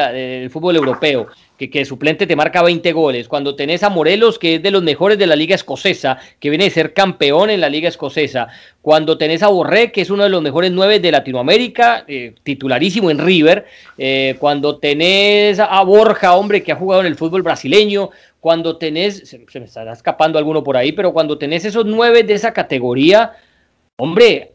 el 0.42 0.50
fútbol 0.50 0.74
europeo, 0.74 1.28
que, 1.56 1.70
que 1.70 1.84
suplente 1.84 2.26
te 2.26 2.34
marca 2.34 2.62
20 2.62 2.92
goles, 2.92 3.28
cuando 3.28 3.54
tenés 3.54 3.84
a 3.84 3.88
Morelos, 3.88 4.40
que 4.40 4.56
es 4.56 4.62
de 4.62 4.72
los 4.72 4.82
mejores 4.82 5.18
de 5.18 5.26
la 5.28 5.36
liga 5.36 5.54
escocesa, 5.54 6.18
que 6.40 6.50
viene 6.50 6.64
de 6.64 6.70
ser 6.70 6.94
campeón 6.94 7.50
en 7.50 7.60
la 7.60 7.68
liga 7.68 7.88
escocesa, 7.88 8.48
cuando 8.88 9.18
tenés 9.18 9.42
a 9.42 9.48
Borré, 9.48 9.92
que 9.92 10.00
es 10.00 10.08
uno 10.08 10.22
de 10.22 10.30
los 10.30 10.40
mejores 10.40 10.72
nueve 10.72 10.98
de 10.98 11.12
Latinoamérica, 11.12 12.04
eh, 12.08 12.32
titularísimo 12.42 13.10
en 13.10 13.18
River, 13.18 13.66
eh, 13.98 14.36
cuando 14.38 14.78
tenés 14.78 15.58
a 15.60 15.82
Borja, 16.08 16.34
hombre, 16.34 16.62
que 16.62 16.72
ha 16.72 16.76
jugado 16.76 17.02
en 17.02 17.06
el 17.06 17.16
fútbol 17.16 17.42
brasileño, 17.42 18.08
cuando 18.40 18.78
tenés, 18.78 19.28
se, 19.28 19.60
me 19.60 19.66
estará 19.66 19.92
escapando 19.92 20.38
alguno 20.38 20.64
por 20.64 20.74
ahí, 20.74 20.92
pero 20.92 21.12
cuando 21.12 21.36
tenés 21.36 21.66
esos 21.66 21.84
nueve 21.84 22.22
de 22.22 22.32
esa 22.32 22.54
categoría, 22.54 23.34
hombre, 23.98 24.52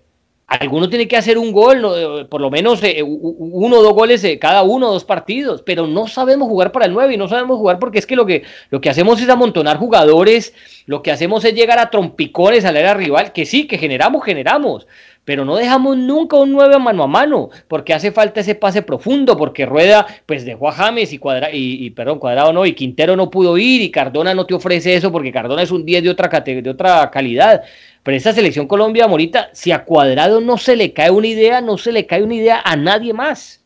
alguno 0.47 0.89
tiene 0.89 1.07
que 1.07 1.15
hacer 1.15 1.37
un 1.37 1.51
gol, 1.51 2.27
por 2.27 2.41
lo 2.41 2.49
menos 2.49 2.81
eh, 2.81 3.03
uno 3.03 3.77
o 3.77 3.83
dos 3.83 3.93
goles 3.93 4.25
cada 4.41 4.63
uno 4.63 4.91
dos 4.91 5.05
partidos, 5.05 5.61
pero 5.61 5.85
no 5.85 6.07
sabemos 6.07 6.47
jugar 6.47 6.71
para 6.71 6.87
el 6.87 6.93
9 6.93 7.13
y 7.13 7.17
no 7.17 7.27
sabemos 7.27 7.59
jugar 7.59 7.77
porque 7.77 7.99
es 7.99 8.07
que 8.07 8.15
lo 8.15 8.25
que, 8.25 8.41
lo 8.71 8.81
que 8.81 8.89
hacemos 8.89 9.21
es 9.21 9.29
amontonar 9.29 9.77
jugadores, 9.77 10.55
lo 10.87 11.03
que 11.03 11.11
hacemos 11.11 11.45
es 11.45 11.53
llegar 11.53 11.77
a 11.77 11.91
trompicones 11.91 12.65
al 12.65 12.77
área 12.77 12.95
rival, 12.95 13.31
que 13.31 13.45
sí, 13.45 13.67
que 13.67 13.77
generamos, 13.77 14.23
generamos, 14.25 14.87
pero 15.25 15.45
no 15.45 15.55
dejamos 15.55 15.97
nunca 15.97 16.37
un 16.37 16.51
9 16.51 16.79
mano 16.79 17.03
a 17.03 17.07
mano, 17.07 17.49
porque 17.67 17.93
hace 17.93 18.11
falta 18.11 18.41
ese 18.41 18.55
pase 18.55 18.81
profundo, 18.81 19.37
porque 19.37 19.65
Rueda 19.65 20.05
pues 20.25 20.45
dejó 20.45 20.69
a 20.69 20.73
James 20.73 21.13
y, 21.13 21.17
Cuadra, 21.17 21.49
y, 21.51 21.89
perdón, 21.91 22.19
Cuadrado 22.19 22.51
no, 22.53 22.65
y 22.65 22.73
Quintero 22.73 23.15
no 23.15 23.29
pudo 23.29 23.57
ir, 23.57 23.81
y 23.81 23.91
Cardona 23.91 24.33
no 24.33 24.45
te 24.45 24.53
ofrece 24.53 24.95
eso, 24.95 25.11
porque 25.11 25.31
Cardona 25.31 25.61
es 25.61 25.71
un 25.71 25.85
10 25.85 26.03
de 26.03 26.09
otra, 26.09 26.27
de 26.27 26.69
otra 26.69 27.09
calidad. 27.11 27.63
Pero 28.03 28.17
esta 28.17 28.33
selección 28.33 28.67
Colombia, 28.67 29.07
Morita, 29.07 29.49
si 29.53 29.71
a 29.71 29.85
Cuadrado 29.85 30.41
no 30.41 30.57
se 30.57 30.75
le 30.75 30.91
cae 30.91 31.09
una 31.09 31.27
idea, 31.27 31.61
no 31.61 31.77
se 31.77 31.91
le 31.93 32.05
cae 32.05 32.23
una 32.23 32.35
idea 32.35 32.61
a 32.63 32.75
nadie 32.75 33.13
más. 33.13 33.63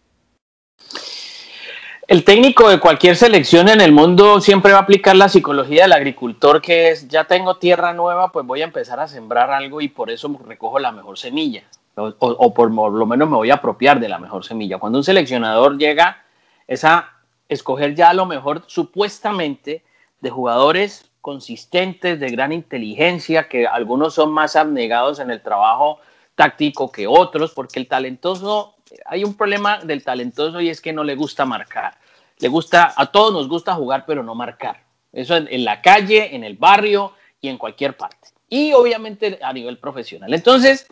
El 2.07 2.23
técnico 2.23 2.69
de 2.69 2.79
cualquier 2.79 3.17
selección 3.17 3.67
en 3.67 3.81
el 3.81 3.91
mundo 3.91 4.39
siempre 4.39 4.71
va 4.71 4.77
a 4.77 4.81
aplicar 4.83 5.13
la 5.17 5.27
psicología 5.27 5.81
del 5.81 5.91
agricultor, 5.91 6.61
que 6.61 6.91
es, 6.91 7.09
ya 7.09 7.25
tengo 7.25 7.57
tierra 7.57 7.91
nueva, 7.91 8.31
pues 8.31 8.45
voy 8.45 8.61
a 8.61 8.63
empezar 8.63 8.97
a 9.01 9.09
sembrar 9.09 9.51
algo 9.51 9.81
y 9.81 9.89
por 9.89 10.09
eso 10.09 10.33
recojo 10.47 10.79
la 10.79 10.93
mejor 10.93 11.17
semilla, 11.17 11.63
o, 11.97 12.53
por 12.53 12.71
lo 12.71 13.05
menos 13.05 13.29
me 13.29 13.35
voy 13.35 13.49
a 13.49 13.55
apropiar 13.55 13.99
de 13.99 14.07
la 14.07 14.19
mejor 14.19 14.45
semilla. 14.45 14.77
Cuando 14.77 14.99
un 14.99 15.03
seleccionador 15.03 15.77
llega, 15.77 16.23
es 16.65 16.85
a 16.85 17.11
escoger 17.49 17.93
ya 17.93 18.13
lo 18.13 18.25
mejor 18.25 18.63
supuestamente 18.67 19.83
de 20.21 20.29
jugadores 20.29 21.11
consistentes, 21.19 22.21
de 22.21 22.29
gran 22.29 22.53
inteligencia, 22.53 23.49
que 23.49 23.67
algunos 23.67 24.13
son 24.13 24.31
más 24.31 24.55
abnegados 24.55 25.19
en 25.19 25.29
el 25.29 25.41
trabajo 25.41 25.99
táctico 26.35 26.89
que 26.89 27.05
otros, 27.05 27.51
porque 27.51 27.81
el 27.81 27.89
talentoso, 27.89 28.76
hay 29.05 29.23
un 29.23 29.35
problema 29.35 29.79
del 29.79 30.03
talentoso 30.03 30.61
y 30.61 30.69
es 30.69 30.81
que 30.81 30.93
no 30.93 31.03
le 31.03 31.15
gusta 31.15 31.45
marcar. 31.45 31.97
Le 32.39 32.47
gusta, 32.47 32.93
a 32.95 33.07
todos 33.07 33.33
nos 33.33 33.47
gusta 33.47 33.73
jugar, 33.73 34.05
pero 34.05 34.23
no 34.23 34.35
marcar. 34.35 34.83
Eso 35.11 35.35
en, 35.35 35.47
en 35.49 35.65
la 35.65 35.81
calle, 35.81 36.35
en 36.35 36.43
el 36.43 36.55
barrio 36.55 37.13
y 37.41 37.49
en 37.49 37.57
cualquier 37.57 37.97
parte. 37.97 38.29
Y 38.49 38.73
obviamente 38.73 39.39
a 39.41 39.51
nivel 39.53 39.77
profesional. 39.77 40.33
Entonces, 40.33 40.87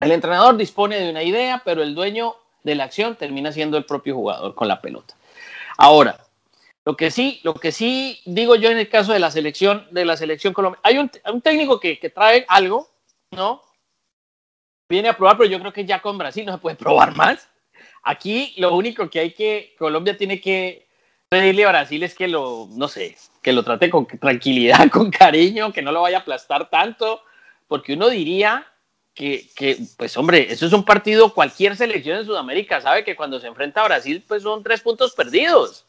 el 0.00 0.12
entrenador 0.12 0.56
dispone 0.56 0.98
de 0.98 1.10
una 1.10 1.22
idea, 1.22 1.62
pero 1.64 1.82
el 1.82 1.94
dueño 1.94 2.36
de 2.62 2.74
la 2.74 2.84
acción 2.84 3.16
termina 3.16 3.52
siendo 3.52 3.76
el 3.76 3.84
propio 3.84 4.14
jugador 4.14 4.54
con 4.54 4.68
la 4.68 4.80
pelota. 4.80 5.14
Ahora, 5.76 6.18
lo 6.84 6.96
que 6.96 7.10
sí, 7.10 7.40
lo 7.42 7.54
que 7.54 7.72
sí 7.72 8.20
digo 8.26 8.56
yo 8.56 8.70
en 8.70 8.78
el 8.78 8.88
caso 8.88 9.12
de 9.12 9.18
la 9.18 9.30
selección, 9.30 9.86
de 9.90 10.04
la 10.04 10.16
selección 10.16 10.52
colombiana, 10.52 10.82
hay 10.84 10.98
un, 10.98 11.40
técnico 11.40 11.80
que, 11.80 11.98
que, 11.98 12.10
trae 12.10 12.44
algo, 12.48 12.90
¿no? 13.30 13.62
Viene 14.88 15.08
a 15.08 15.16
probar, 15.16 15.36
pero 15.36 15.48
yo 15.48 15.58
creo 15.58 15.72
que 15.72 15.84
ya 15.84 16.00
con 16.00 16.18
Brasil 16.18 16.44
no 16.44 16.52
se 16.52 16.58
puede 16.58 16.76
probar 16.84 17.16
más. 17.16 17.48
Aquí 18.02 18.54
lo 18.58 18.74
único 18.74 19.08
que 19.08 19.20
hay 19.20 19.32
que, 19.32 19.74
Colombia 19.78 20.16
tiene 20.16 20.40
que 20.40 20.86
pedirle 21.28 21.64
a 21.64 21.70
Brasil 21.70 22.02
es 22.02 22.14
que 22.14 22.28
lo, 22.28 22.68
no 22.70 22.86
sé, 22.86 23.16
que 23.42 23.52
lo 23.52 23.62
trate 23.62 23.90
con 23.90 24.06
tranquilidad, 24.06 24.88
con 24.92 25.10
cariño, 25.10 25.72
que 25.72 25.82
no 25.82 25.92
lo 25.92 26.02
vaya 26.02 26.18
a 26.18 26.20
aplastar 26.20 26.68
tanto, 26.70 27.22
porque 27.66 27.94
uno 27.94 28.08
diría 28.08 28.66
que, 29.14 29.48
que, 29.56 29.78
pues 29.96 30.16
hombre, 30.16 30.46
eso 30.50 30.66
es 30.66 30.72
un 30.72 30.84
partido, 30.84 31.32
cualquier 31.32 31.76
selección 31.76 32.18
en 32.18 32.26
Sudamérica 32.26 32.80
sabe 32.80 33.04
que 33.04 33.16
cuando 33.16 33.40
se 33.40 33.46
enfrenta 33.46 33.80
a 33.80 33.86
Brasil, 33.86 34.22
pues 34.26 34.42
son 34.42 34.62
tres 34.62 34.80
puntos 34.80 35.12
perdidos 35.12 35.86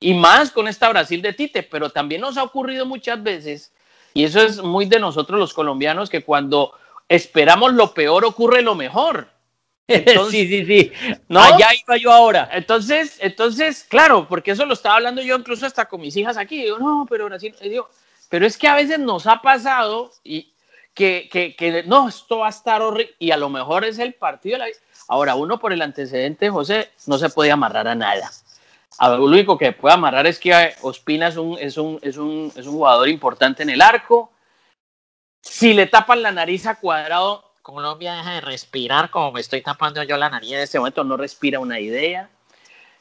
y 0.00 0.14
más 0.14 0.50
con 0.50 0.68
esta 0.68 0.88
Brasil 0.88 1.20
de 1.22 1.32
Tite, 1.32 1.62
pero 1.64 1.90
también 1.90 2.20
nos 2.20 2.36
ha 2.36 2.44
ocurrido 2.44 2.86
muchas 2.86 3.22
veces, 3.22 3.72
y 4.14 4.24
eso 4.24 4.40
es 4.40 4.62
muy 4.62 4.86
de 4.86 5.00
nosotros 5.00 5.38
los 5.38 5.52
colombianos, 5.52 6.08
que 6.08 6.22
cuando 6.22 6.72
esperamos 7.08 7.72
lo 7.72 7.94
peor 7.94 8.24
ocurre 8.24 8.62
lo 8.62 8.74
mejor. 8.74 9.28
sí, 9.88 10.46
sí, 10.46 10.66
sí. 10.66 10.92
¿no? 11.28 11.40
Allá 11.40 11.68
iba 11.74 11.96
yo 11.96 12.12
ahora. 12.12 12.48
Entonces, 12.52 13.18
entonces, 13.20 13.84
claro, 13.88 14.26
porque 14.28 14.50
eso 14.50 14.66
lo 14.66 14.74
estaba 14.74 14.96
hablando 14.96 15.22
yo 15.22 15.36
incluso 15.36 15.66
hasta 15.66 15.86
con 15.86 16.00
mis 16.00 16.16
hijas 16.16 16.36
aquí. 16.36 16.62
Digo, 16.62 16.78
no, 16.78 17.06
pero 17.08 17.26
Brasil, 17.26 17.54
digo, 17.62 17.88
pero 18.28 18.46
es 18.46 18.58
que 18.58 18.68
a 18.68 18.74
veces 18.74 18.98
nos 18.98 19.26
ha 19.26 19.40
pasado 19.40 20.12
y 20.22 20.52
que, 20.92 21.28
que, 21.32 21.56
que 21.56 21.84
no, 21.84 22.08
esto 22.08 22.38
va 22.38 22.48
a 22.48 22.50
estar 22.50 22.82
horrible 22.82 23.14
y 23.18 23.30
a 23.30 23.36
lo 23.36 23.48
mejor 23.48 23.84
es 23.84 23.98
el 23.98 24.14
partido 24.14 24.54
de 24.54 24.58
la 24.58 24.66
vida. 24.66 24.78
Ahora, 25.06 25.36
uno 25.36 25.58
por 25.58 25.72
el 25.72 25.80
antecedente, 25.80 26.50
José, 26.50 26.90
no 27.06 27.16
se 27.16 27.30
puede 27.30 27.50
amarrar 27.50 27.88
a 27.88 27.94
nada 27.94 28.30
lo 29.06 29.24
único 29.24 29.56
que 29.56 29.72
puede 29.72 29.94
amarrar 29.94 30.26
es 30.26 30.38
que 30.38 30.74
Ospina 30.82 31.28
es 31.28 31.36
un, 31.36 31.56
es, 31.58 31.76
un, 31.76 31.98
es, 32.02 32.16
un, 32.16 32.52
es 32.56 32.66
un 32.66 32.74
jugador 32.74 33.08
importante 33.08 33.62
en 33.62 33.70
el 33.70 33.80
arco. 33.80 34.32
Si 35.48 35.74
le 35.74 35.86
tapan 35.86 36.22
la 36.22 36.32
nariz 36.32 36.66
a 36.66 36.76
cuadrado, 36.76 37.52
Colombia 37.62 38.14
deja 38.14 38.34
de 38.34 38.40
respirar 38.40 39.10
como 39.10 39.32
me 39.32 39.40
estoy 39.40 39.62
tapando 39.62 40.02
yo 40.02 40.16
la 40.16 40.30
nariz 40.30 40.52
en 40.52 40.60
este 40.60 40.78
momento, 40.78 41.04
no 41.04 41.16
respira 41.16 41.60
una 41.60 41.80
idea. 41.80 42.30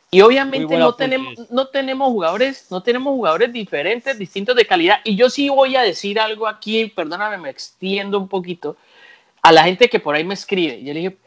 Y 0.10 0.22
obviamente 0.22 0.78
no 0.78 0.96
tenemos, 0.96 1.52
no 1.52 1.68
tenemos 1.68 2.08
jugadores, 2.10 2.68
no 2.72 2.82
tenemos 2.82 3.12
jugadores 3.12 3.52
diferentes, 3.52 4.18
distintos 4.18 4.56
de 4.56 4.66
calidad. 4.66 5.00
Y 5.04 5.16
yo 5.16 5.30
sí 5.30 5.50
voy 5.50 5.76
a 5.76 5.82
decir 5.82 6.20
algo 6.20 6.48
aquí, 6.48 6.86
perdóname, 6.88 7.38
me 7.38 7.50
extiendo 7.50 8.18
un 8.18 8.30
poquito, 8.30 8.78
a 9.42 9.52
la 9.52 9.64
gente 9.64 9.90
que 9.90 10.00
por 10.00 10.16
ahí 10.16 10.24
me 10.24 10.34
escribe. 10.34 10.82
Yo 10.82 10.94
le 10.94 11.00
dije, 11.00 11.18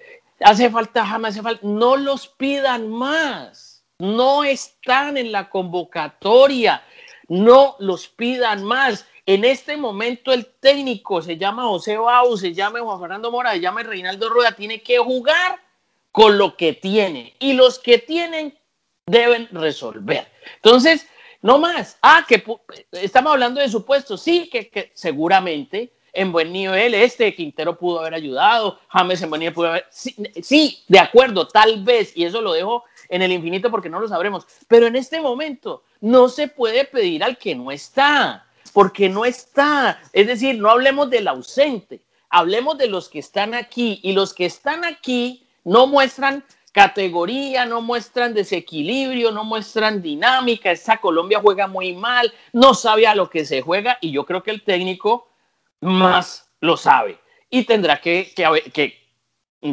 hace 0.41 0.71
falta, 0.71 1.05
jamás 1.05 1.35
hace 1.35 1.43
falta, 1.43 1.61
no 1.67 1.97
los 1.97 2.27
pidan 2.29 2.89
más 2.89 3.71
no 4.01 4.45
están 4.45 5.17
en 5.17 5.31
la 5.31 5.49
convocatoria, 5.49 6.83
no 7.29 7.77
los 7.79 8.09
pidan 8.09 8.65
más. 8.65 9.07
En 9.33 9.45
este 9.45 9.77
momento 9.77 10.33
el 10.33 10.45
técnico 10.45 11.23
se 11.23 11.37
llama 11.37 11.63
José 11.63 11.97
Bau, 11.97 12.37
se 12.37 12.53
llama 12.53 12.81
Juan 12.81 12.99
Fernando 12.99 13.31
Mora, 13.31 13.53
se 13.53 13.61
llama 13.61 13.85
Reinaldo 13.85 14.29
Rueda, 14.29 14.57
tiene 14.57 14.83
que 14.83 14.99
jugar 14.99 15.61
con 16.11 16.37
lo 16.37 16.57
que 16.57 16.73
tiene 16.73 17.37
y 17.39 17.53
los 17.53 17.79
que 17.79 17.99
tienen 17.99 18.59
deben 19.07 19.49
resolver. 19.53 20.27
Entonces, 20.57 21.07
no 21.43 21.61
más. 21.61 21.97
Ah, 22.03 22.27
que 22.27 22.43
estamos 22.91 23.31
hablando 23.31 23.61
de 23.61 23.69
supuestos, 23.69 24.21
sí, 24.21 24.51
que, 24.51 24.91
seguramente 24.95 25.93
en 26.13 26.33
buen 26.33 26.53
nivel 26.53 26.93
este 26.95 27.33
Quintero 27.33 27.79
pudo 27.79 28.01
haber 28.01 28.15
ayudado, 28.15 28.81
James 28.89 29.23
en 29.23 29.31
buen 29.31 29.39
nivel 29.39 29.55
pudo 29.55 29.69
haber... 29.69 29.87
Sí, 29.91 30.83
de 30.89 30.99
acuerdo, 30.99 31.47
tal 31.47 31.85
vez, 31.85 32.17
y 32.17 32.25
eso 32.25 32.41
lo 32.41 32.53
dejo 32.53 32.83
en 33.09 33.23
el 33.23 33.31
infinito 33.31 33.71
porque 33.71 33.89
no 33.89 34.01
lo 34.01 34.09
sabremos. 34.09 34.45
Pero 34.67 34.89
en 34.89 34.97
este 34.97 35.21
momento 35.21 35.85
no 36.01 36.29
se 36.29 36.49
puede 36.49 36.85
pedir 36.85 37.23
al 37.23 37.39
que 37.39 37.55
no 37.55 37.71
está, 37.71 38.50
porque 38.73 39.09
no 39.09 39.25
está. 39.25 40.01
Es 40.13 40.27
decir, 40.27 40.59
no 40.59 40.71
hablemos 40.71 41.11
del 41.11 41.29
ausente, 41.29 42.03
hablemos 42.29 42.79
de 42.79 42.89
los 42.89 43.09
que 43.09 43.19
están 43.19 43.55
aquí 43.55 44.01
y 44.03 44.13
los 44.13 44.35
que 44.35 44.47
están 44.47 44.85
aquí 44.85 45.47
no 45.65 45.87
muestran 45.87 46.45
categoría, 46.73 47.67
no 47.67 47.81
muestran 47.81 48.33
desequilibrio, 48.33 49.33
no 49.33 49.45
muestran 49.45 50.03
dinámica. 50.03 50.71
Esa 50.71 50.99
Colombia 50.99 51.41
juega 51.43 51.67
muy 51.67 51.93
mal, 51.93 52.33
no 52.53 52.75
sabe 52.75 53.07
a 53.07 53.15
lo 53.15 53.29
que 53.29 53.45
se 53.45 53.63
juega 53.63 53.99
y 54.01 54.13
yo 54.13 54.25
creo 54.25 54.43
que 54.43 54.53
el 54.53 54.63
técnico 54.63 55.29
más 55.81 56.49
lo 56.61 56.77
sabe. 56.77 57.19
y 57.53 57.65
tendrá 57.65 58.01
que, 58.01 58.33
que, 58.73 59.01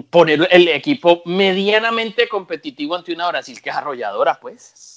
poner 0.09 0.47
el 0.51 0.67
equipo 0.69 1.21
medianamente 1.25 2.27
competitivo 2.27 2.95
ante 2.95 3.13
una 3.13 3.27
Brasil 3.27 3.61
que 3.61 3.69
es 3.69 3.75
arrolladora, 3.75 4.39
pues. 4.39 4.96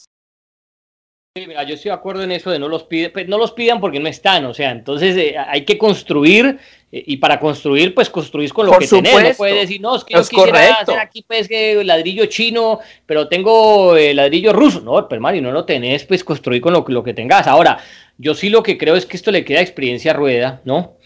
Sí, 1.40 1.46
mira, 1.46 1.62
yo 1.62 1.74
estoy 1.74 1.88
de 1.88 1.94
acuerdo 1.94 2.22
en 2.22 2.32
eso 2.32 2.50
de 2.50 2.58
no 2.58 2.68
los 2.68 2.82
piden, 2.82 3.12
pues 3.12 3.26
no 3.26 3.38
los 3.38 3.52
pidan 3.52 3.80
porque 3.80 3.98
no 3.98 4.10
están, 4.10 4.44
o 4.44 4.52
sea, 4.52 4.72
entonces 4.72 5.16
eh, 5.16 5.36
hay 5.38 5.64
que 5.64 5.78
construir 5.78 6.58
eh, 6.92 7.02
y 7.06 7.16
para 7.16 7.40
construir, 7.40 7.94
pues 7.94 8.10
construís 8.10 8.52
con 8.52 8.66
lo 8.66 8.72
que 8.76 8.86
tenés, 8.86 9.14
no 9.14 9.34
puedes 9.38 9.62
decir, 9.62 9.80
no, 9.80 9.96
es 9.96 10.04
que 10.04 10.12
yo 10.12 10.20
quisiera 10.20 10.74
hacer 10.74 10.98
aquí 10.98 11.24
pues 11.26 11.48
que 11.48 11.82
ladrillo 11.82 12.26
chino, 12.26 12.80
pero 13.06 13.26
tengo 13.26 13.96
el 13.96 14.16
ladrillo 14.16 14.52
ruso, 14.52 14.82
no, 14.82 15.08
pero 15.08 15.22
Mario, 15.22 15.40
no 15.40 15.50
lo 15.50 15.64
tenés, 15.64 16.04
pues 16.04 16.22
construir 16.22 16.60
con 16.60 16.74
lo, 16.74 16.84
lo 16.86 17.02
que 17.02 17.14
tengas. 17.14 17.46
Ahora, 17.46 17.78
yo 18.18 18.34
sí 18.34 18.50
lo 18.50 18.62
que 18.62 18.76
creo 18.76 18.94
es 18.94 19.06
que 19.06 19.16
esto 19.16 19.30
le 19.30 19.42
queda 19.42 19.62
experiencia 19.62 20.10
a 20.10 20.16
Rueda, 20.16 20.60
¿no? 20.66 20.96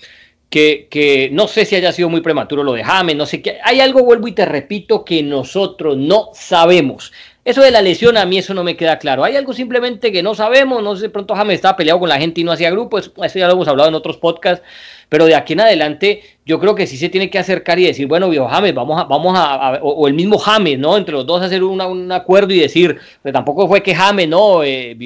Que, 0.51 0.89
que, 0.91 1.31
no 1.33 1.47
sé 1.47 1.65
si 1.65 1.77
haya 1.77 1.93
sido 1.93 2.09
muy 2.09 2.23
prematuro 2.23 2.65
lo 2.65 2.73
de 2.73 2.83
James, 2.83 3.15
no 3.15 3.27
sé 3.27 3.41
qué. 3.41 3.59
Hay 3.63 3.81
algo, 3.81 4.03
vuelvo 4.03 4.27
y 4.27 4.33
te 4.33 4.47
repito, 4.47 5.05
que 5.05 5.23
nosotros 5.23 5.97
no 5.97 6.31
sabemos. 6.33 7.13
Eso 7.45 7.63
de 7.63 7.71
la 7.71 7.83
lesión, 7.83 8.17
a 8.17 8.25
mí 8.25 8.39
eso 8.39 8.55
no 8.55 8.65
me 8.65 8.77
queda 8.77 8.99
claro. 8.99 9.23
Hay 9.23 9.37
algo 9.37 9.53
simplemente 9.53 10.11
que 10.11 10.23
no 10.23 10.35
sabemos. 10.35 10.83
No 10.83 10.97
sé, 10.97 11.03
de 11.03 11.11
pronto 11.11 11.35
James 11.35 11.57
estaba 11.57 11.77
peleado 11.77 12.01
con 12.01 12.09
la 12.09 12.19
gente 12.19 12.41
y 12.41 12.45
no 12.45 12.53
hacía 12.53 12.71
grupo. 12.71 12.99
Eso, 12.99 13.13
ya 13.35 13.47
lo 13.47 13.53
hemos 13.53 13.69
hablado 13.69 13.89
en 13.89 13.95
otros 13.95 14.17
podcasts. 14.17 14.65
Pero 15.11 15.27
de 15.27 15.35
aquí 15.35 15.53
en 15.53 15.61
adelante, 15.61 16.23
yo 16.47 16.59
creo 16.59 16.75
que 16.75 16.87
sí 16.87 16.97
se 16.97 17.11
tiene 17.11 17.29
que 17.29 17.39
acercar 17.39 17.79
y 17.79 17.87
decir, 17.87 18.07
bueno, 18.07 18.31
viejo 18.31 18.49
James, 18.49 18.75
vamos 18.75 19.01
a, 19.01 19.05
vamos 19.05 19.35
a, 19.37 19.79
o, 19.83 20.09
el 20.09 20.15
mismo 20.15 20.39
James, 20.39 20.79
¿no? 20.79 20.97
Entre 20.97 21.13
los 21.13 21.27
dos 21.27 21.43
hacer 21.43 21.63
un 21.63 22.11
acuerdo 22.11 22.55
y 22.55 22.61
decir, 22.61 22.99
pero 23.23 23.35
tampoco 23.35 23.69
fue 23.69 23.83
que 23.83 23.95
James, 23.95 24.29
¿no? 24.29 24.65
Eh, 24.65 24.97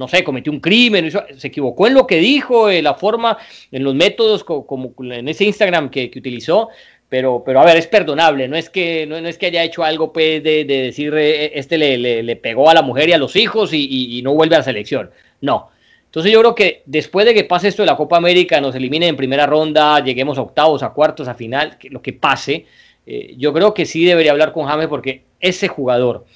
no 0.00 0.08
sé, 0.08 0.24
cometió 0.24 0.50
un 0.50 0.60
crimen, 0.60 1.12
se 1.36 1.48
equivocó 1.48 1.86
en 1.86 1.92
lo 1.92 2.06
que 2.06 2.16
dijo, 2.16 2.70
en 2.70 2.84
la 2.84 2.94
forma, 2.94 3.36
en 3.70 3.84
los 3.84 3.94
métodos, 3.94 4.42
como, 4.42 4.94
en 4.98 5.28
ese 5.28 5.44
Instagram 5.44 5.90
que, 5.90 6.10
utilizó, 6.16 6.70
pero, 7.10 7.42
pero 7.44 7.60
a 7.60 7.64
ver, 7.64 7.76
es 7.76 7.88
perdonable, 7.88 8.46
no 8.46 8.56
es 8.56 8.70
que, 8.70 9.04
no, 9.04 9.16
es 9.16 9.36
que 9.36 9.46
haya 9.46 9.64
hecho 9.64 9.82
algo 9.82 10.12
pues, 10.12 10.42
de, 10.44 10.64
decir, 10.64 11.12
eh, 11.14 11.58
este 11.58 11.76
le, 11.76 12.36
pegó 12.36 12.70
a 12.70 12.74
la 12.74 12.82
mujer 12.82 13.08
y 13.08 13.12
a 13.12 13.18
los 13.18 13.34
hijos 13.34 13.70
y, 13.74 14.20
no 14.22 14.32
vuelve 14.32 14.54
a 14.54 14.58
la 14.58 14.64
selección, 14.64 15.10
no. 15.40 15.70
Entonces 16.06 16.32
yo 16.32 16.40
creo 16.40 16.54
que 16.54 16.82
después 16.86 17.26
de 17.26 17.34
que 17.34 17.44
pase 17.44 17.68
esto 17.68 17.82
de 17.82 17.86
la 17.86 17.96
Copa 17.96 18.16
América, 18.16 18.60
nos 18.60 18.74
eliminen 18.74 19.10
en 19.10 19.16
primera 19.16 19.46
ronda, 19.46 20.02
lleguemos 20.02 20.38
a 20.38 20.42
octavos, 20.42 20.82
a 20.82 20.90
cuartos, 20.90 21.28
a 21.28 21.34
final, 21.34 21.78
lo 21.90 22.00
que 22.00 22.12
pase, 22.12 22.66
eh, 23.06 23.34
yo 23.36 23.52
creo 23.52 23.74
que 23.74 23.86
sí 23.86 24.04
debería 24.04 24.30
hablar 24.30 24.52
con 24.52 24.66
James 24.66 24.86
porque 24.86 25.24
ese 25.40 25.66
jugador, 25.66 26.26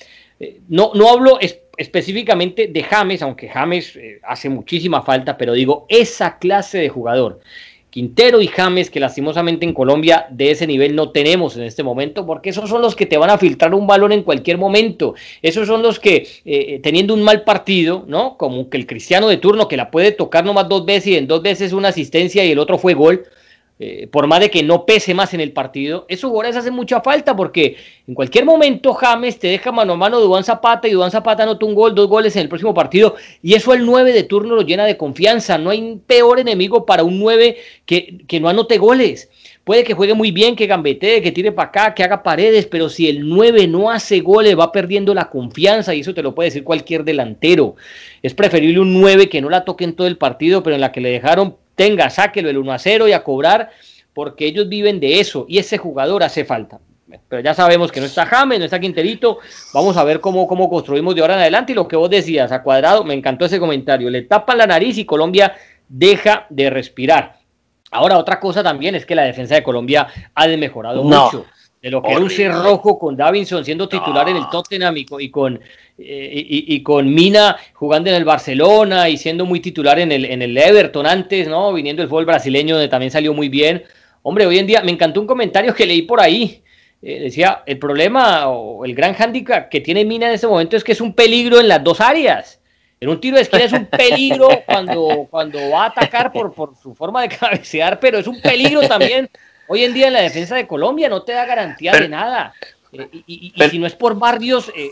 eh, 0.40 0.58
no, 0.68 0.90
no 0.94 1.08
hablo 1.08 1.38
específicamente 1.76 2.66
de 2.66 2.82
James, 2.82 3.22
aunque 3.22 3.48
James 3.48 3.94
eh, 3.94 4.18
hace 4.24 4.48
muchísima 4.48 5.02
falta, 5.02 5.36
pero 5.36 5.52
digo, 5.52 5.86
esa 5.88 6.38
clase 6.38 6.78
de 6.78 6.88
jugador, 6.88 7.40
Quintero 7.94 8.40
y 8.40 8.48
James, 8.48 8.90
que 8.90 8.98
lastimosamente 8.98 9.64
en 9.64 9.72
Colombia 9.72 10.26
de 10.28 10.50
ese 10.50 10.66
nivel 10.66 10.96
no 10.96 11.12
tenemos 11.12 11.56
en 11.56 11.62
este 11.62 11.84
momento, 11.84 12.26
porque 12.26 12.50
esos 12.50 12.68
son 12.68 12.82
los 12.82 12.96
que 12.96 13.06
te 13.06 13.16
van 13.16 13.30
a 13.30 13.38
filtrar 13.38 13.72
un 13.72 13.86
balón 13.86 14.10
en 14.10 14.24
cualquier 14.24 14.58
momento. 14.58 15.14
Esos 15.42 15.68
son 15.68 15.80
los 15.80 16.00
que, 16.00 16.26
eh, 16.44 16.80
teniendo 16.82 17.14
un 17.14 17.22
mal 17.22 17.44
partido, 17.44 18.02
¿no? 18.08 18.36
Como 18.36 18.68
que 18.68 18.78
el 18.78 18.88
cristiano 18.88 19.28
de 19.28 19.36
turno 19.36 19.68
que 19.68 19.76
la 19.76 19.92
puede 19.92 20.10
tocar 20.10 20.44
nomás 20.44 20.68
dos 20.68 20.84
veces 20.84 21.06
y 21.06 21.16
en 21.16 21.28
dos 21.28 21.40
veces 21.40 21.72
una 21.72 21.90
asistencia 21.90 22.44
y 22.44 22.50
el 22.50 22.58
otro 22.58 22.78
fue 22.78 22.94
gol 22.94 23.28
eh, 23.80 24.06
por 24.06 24.28
más 24.28 24.38
de 24.38 24.50
que 24.50 24.62
no 24.62 24.86
pese 24.86 25.14
más 25.14 25.34
en 25.34 25.40
el 25.40 25.52
partido, 25.52 26.06
esos 26.08 26.30
goles 26.30 26.54
hacen 26.54 26.74
mucha 26.74 27.00
falta 27.00 27.34
porque 27.34 27.76
en 28.06 28.14
cualquier 28.14 28.44
momento 28.44 28.94
James 28.94 29.36
te 29.40 29.48
deja 29.48 29.72
mano 29.72 29.94
a 29.94 29.96
mano 29.96 30.20
Duan 30.20 30.44
Zapata 30.44 30.86
y 30.86 30.92
Duan 30.92 31.10
Zapata 31.10 31.42
anota 31.42 31.66
un 31.66 31.74
gol, 31.74 31.92
dos 31.92 32.06
goles 32.06 32.36
en 32.36 32.42
el 32.42 32.48
próximo 32.48 32.72
partido 32.72 33.16
y 33.42 33.54
eso 33.54 33.74
el 33.74 33.84
9 33.84 34.12
de 34.12 34.22
turno 34.22 34.54
lo 34.54 34.62
llena 34.62 34.86
de 34.86 34.96
confianza. 34.96 35.58
No 35.58 35.70
hay 35.70 36.00
peor 36.06 36.38
enemigo 36.38 36.86
para 36.86 37.02
un 37.02 37.18
9 37.18 37.56
que, 37.84 38.18
que 38.28 38.38
no 38.38 38.48
anote 38.48 38.78
goles. 38.78 39.28
Puede 39.64 39.82
que 39.82 39.94
juegue 39.94 40.14
muy 40.14 40.30
bien, 40.30 40.54
que 40.54 40.66
gambetee, 40.66 41.22
que 41.22 41.32
tire 41.32 41.50
para 41.50 41.68
acá, 41.70 41.94
que 41.94 42.04
haga 42.04 42.22
paredes, 42.22 42.66
pero 42.66 42.88
si 42.88 43.08
el 43.08 43.28
9 43.28 43.66
no 43.66 43.90
hace 43.90 44.20
goles, 44.20 44.58
va 44.58 44.70
perdiendo 44.70 45.14
la 45.14 45.30
confianza 45.30 45.94
y 45.94 46.00
eso 46.00 46.14
te 46.14 46.22
lo 46.22 46.34
puede 46.34 46.50
decir 46.50 46.64
cualquier 46.64 47.02
delantero. 47.02 47.74
Es 48.22 48.34
preferible 48.34 48.78
un 48.78 48.92
9 49.00 49.28
que 49.28 49.40
no 49.40 49.50
la 49.50 49.64
toque 49.64 49.84
en 49.84 49.96
todo 49.96 50.06
el 50.06 50.18
partido, 50.18 50.62
pero 50.62 50.76
en 50.76 50.80
la 50.82 50.92
que 50.92 51.00
le 51.00 51.08
dejaron 51.08 51.56
tenga, 51.74 52.10
sáquelo 52.10 52.50
el 52.50 52.58
1 52.58 52.72
a 52.72 52.78
0 52.78 53.08
y 53.08 53.12
a 53.12 53.22
cobrar, 53.22 53.70
porque 54.12 54.46
ellos 54.46 54.68
viven 54.68 55.00
de 55.00 55.20
eso 55.20 55.46
y 55.48 55.58
ese 55.58 55.78
jugador 55.78 56.22
hace 56.22 56.44
falta. 56.44 56.80
Pero 57.28 57.42
ya 57.42 57.54
sabemos 57.54 57.92
que 57.92 58.00
no 58.00 58.06
está 58.06 58.26
James, 58.26 58.58
no 58.58 58.64
está 58.64 58.80
Quinterito. 58.80 59.38
Vamos 59.72 59.96
a 59.96 60.04
ver 60.04 60.20
cómo, 60.20 60.48
cómo 60.48 60.68
construimos 60.68 61.14
de 61.14 61.20
ahora 61.20 61.34
en 61.34 61.40
adelante. 61.40 61.72
Y 61.72 61.74
lo 61.74 61.86
que 61.86 61.96
vos 61.96 62.10
decías, 62.10 62.50
a 62.50 62.62
cuadrado, 62.62 63.04
me 63.04 63.14
encantó 63.14 63.44
ese 63.44 63.60
comentario. 63.60 64.10
Le 64.10 64.22
tapan 64.22 64.58
la 64.58 64.66
nariz 64.66 64.98
y 64.98 65.04
Colombia 65.04 65.54
deja 65.88 66.46
de 66.50 66.70
respirar. 66.70 67.36
Ahora, 67.90 68.18
otra 68.18 68.40
cosa 68.40 68.62
también 68.62 68.96
es 68.96 69.06
que 69.06 69.14
la 69.14 69.22
defensa 69.22 69.54
de 69.54 69.62
Colombia 69.62 70.08
ha 70.34 70.46
mejorado 70.48 71.04
mucho 71.04 71.46
de 71.84 71.90
lo 71.90 72.02
que 72.02 72.12
era 72.12 72.20
un 72.20 72.30
cerrojo 72.30 72.98
con 72.98 73.14
Davinson 73.14 73.62
siendo 73.62 73.86
titular 73.86 74.26
en 74.30 74.38
el 74.38 74.48
Tottenham 74.48 74.96
y 74.96 75.30
con, 75.30 75.56
eh, 75.56 75.60
y, 75.96 76.82
con 76.82 77.12
Mina 77.14 77.56
jugando 77.72 78.10
en 78.10 78.16
el 78.16 78.24
Barcelona 78.24 79.08
y 79.08 79.16
siendo 79.16 79.46
muy 79.46 79.60
titular 79.60 79.98
en 79.98 80.10
el, 80.12 80.24
en 80.24 80.42
el 80.42 80.56
Everton 80.56 81.06
antes, 81.06 81.48
¿no? 81.48 81.72
Viniendo 81.72 82.02
el 82.02 82.08
fútbol 82.08 82.26
brasileño 82.26 82.74
donde 82.74 82.88
también 82.88 83.10
salió 83.10 83.32
muy 83.32 83.48
bien. 83.48 83.84
Hombre, 84.22 84.46
hoy 84.46 84.58
en 84.58 84.66
día 84.66 84.82
me 84.82 84.90
encantó 84.90 85.20
un 85.20 85.26
comentario 85.26 85.74
que 85.74 85.86
leí 85.86 86.02
por 86.02 86.20
ahí. 86.20 86.62
Eh, 87.02 87.20
decía, 87.20 87.62
el 87.66 87.78
problema 87.78 88.48
o 88.48 88.84
el 88.84 88.94
gran 88.94 89.14
hándicap 89.14 89.68
que 89.68 89.80
tiene 89.80 90.04
Mina 90.04 90.26
en 90.26 90.34
este 90.34 90.46
momento 90.46 90.76
es 90.76 90.82
que 90.82 90.92
es 90.92 91.00
un 91.00 91.14
peligro 91.14 91.60
en 91.60 91.68
las 91.68 91.84
dos 91.84 92.00
áreas. 92.00 92.60
En 93.00 93.08
un 93.10 93.20
tiro 93.20 93.36
de 93.36 93.42
esquina 93.42 93.64
es 93.64 93.72
un 93.72 93.86
peligro 93.86 94.48
cuando, 94.66 95.26
cuando 95.30 95.58
va 95.70 95.84
a 95.84 95.88
atacar 95.88 96.32
por, 96.32 96.54
por 96.54 96.74
su 96.76 96.94
forma 96.94 97.22
de 97.22 97.28
cabecear, 97.28 98.00
pero 98.00 98.18
es 98.18 98.26
un 98.26 98.40
peligro 98.40 98.80
también 98.88 99.28
Hoy 99.66 99.84
en 99.84 99.94
día 99.94 100.08
en 100.08 100.12
la 100.12 100.20
defensa 100.20 100.56
de 100.56 100.66
Colombia 100.66 101.08
no 101.08 101.22
te 101.22 101.32
da 101.32 101.46
garantía 101.46 101.92
de 101.92 102.08
nada. 102.08 102.52
Eh, 102.92 103.08
y, 103.26 103.52
si 103.70 103.78
no 103.78 103.86
es 103.86 103.94
por 103.94 104.18
Barrios, 104.18 104.70
eh, 104.76 104.88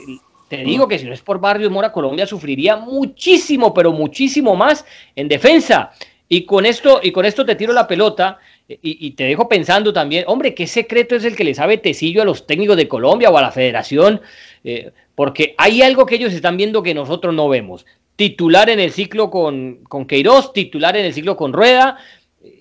te 0.53 0.65
digo 0.65 0.87
que 0.87 0.99
si 0.99 1.07
no 1.07 1.15
es 1.15 1.23
por 1.23 1.41
Barrios, 1.41 1.71
Mora 1.71 1.93
Colombia 1.93 2.27
sufriría 2.27 2.77
muchísimo, 2.77 3.73
pero 3.73 3.91
muchísimo 3.91 4.55
más 4.55 4.85
en 5.17 5.27
defensa. 5.27 5.93
Y 6.29 6.45
con 6.45 6.67
esto, 6.67 7.01
y 7.03 7.11
con 7.11 7.25
esto 7.25 7.47
te 7.47 7.55
tiro 7.55 7.73
la 7.73 7.89
pelota 7.89 8.39
eh, 8.69 8.79
y, 8.83 9.13
te 9.13 9.25
dejo 9.25 9.49
pensando 9.49 9.95
también, 9.95 10.25
hombre, 10.27 10.55
¿qué 10.55 10.67
secreto 10.67 11.17
es 11.17 11.25
el 11.25 11.37
que 11.37 11.45
le 11.45 11.55
sabe 11.55 11.79
Tecillo 11.79 12.21
a 12.21 12.27
los 12.27 12.47
técnicos 12.47 12.77
de 12.77 12.87
Colombia 12.87 13.31
o 13.31 13.39
a 13.39 13.41
la 13.41 13.51
federación? 13.51 14.21
porque 15.15 15.55
hay 15.57 15.81
algo 15.81 16.05
que 16.05 16.17
ellos 16.17 16.35
están 16.35 16.59
viendo 16.59 16.83
que 16.83 16.93
nosotros 16.93 17.33
no 17.33 17.49
vemos. 17.49 17.87
Titular 18.17 18.69
en 18.69 18.79
el 18.79 18.93
ciclo 18.93 19.31
con, 19.31 19.77
con 19.89 20.05
Queiroz, 20.05 20.53
titular 20.53 20.99
en 20.99 21.07
el 21.07 21.15
ciclo 21.15 21.35
con 21.35 21.55
Rueda, 21.55 21.97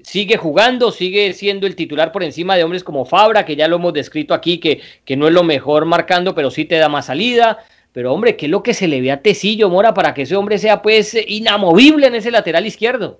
sigue 0.03 0.37
jugando, 0.37 0.91
sigue 0.91 1.33
siendo 1.33 1.67
el 1.67 1.75
titular 1.75 2.11
por 2.11 2.23
encima 2.23 2.55
de 2.55 2.63
hombres 2.63 2.83
como 2.83 3.05
Fabra, 3.05 3.45
que 3.45 3.55
ya 3.55 3.67
lo 3.67 3.75
hemos 3.75 3.93
descrito 3.93 4.33
aquí, 4.33 4.59
que, 4.59 4.81
que 5.05 5.17
no 5.17 5.27
es 5.27 5.33
lo 5.33 5.43
mejor 5.43 5.85
marcando, 5.85 6.33
pero 6.33 6.51
sí 6.51 6.65
te 6.65 6.77
da 6.77 6.89
más 6.89 7.07
salida. 7.07 7.59
Pero 7.93 8.13
hombre, 8.13 8.37
¿qué 8.37 8.45
es 8.45 8.51
lo 8.51 8.63
que 8.63 8.73
se 8.73 8.87
le 8.87 9.01
ve 9.01 9.11
a 9.11 9.21
Tecillo, 9.21 9.69
Mora, 9.69 9.93
para 9.93 10.13
que 10.13 10.23
ese 10.23 10.35
hombre 10.35 10.57
sea 10.57 10.81
pues 10.81 11.15
inamovible 11.27 12.07
en 12.07 12.15
ese 12.15 12.31
lateral 12.31 12.65
izquierdo? 12.65 13.19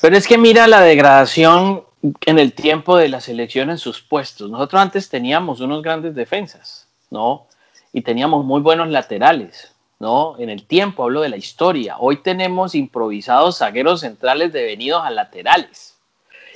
Pero 0.00 0.16
es 0.16 0.26
que 0.26 0.38
mira 0.38 0.66
la 0.66 0.80
degradación 0.80 1.84
en 2.24 2.38
el 2.38 2.52
tiempo 2.52 2.96
de 2.96 3.08
la 3.08 3.20
selección 3.20 3.70
en 3.70 3.78
sus 3.78 4.00
puestos. 4.00 4.50
Nosotros 4.50 4.80
antes 4.80 5.08
teníamos 5.08 5.60
unos 5.60 5.82
grandes 5.82 6.14
defensas, 6.14 6.88
¿no? 7.10 7.46
Y 7.92 8.02
teníamos 8.02 8.44
muy 8.44 8.60
buenos 8.60 8.88
laterales. 8.88 9.74
¿no? 10.00 10.36
En 10.38 10.48
el 10.48 10.64
tiempo, 10.64 11.04
hablo 11.04 11.20
de 11.20 11.28
la 11.28 11.36
historia. 11.36 11.96
Hoy 11.98 12.16
tenemos 12.16 12.74
improvisados 12.74 13.58
zagueros 13.58 14.00
centrales 14.00 14.52
devenidos 14.52 15.04
a 15.04 15.10
laterales. 15.10 15.98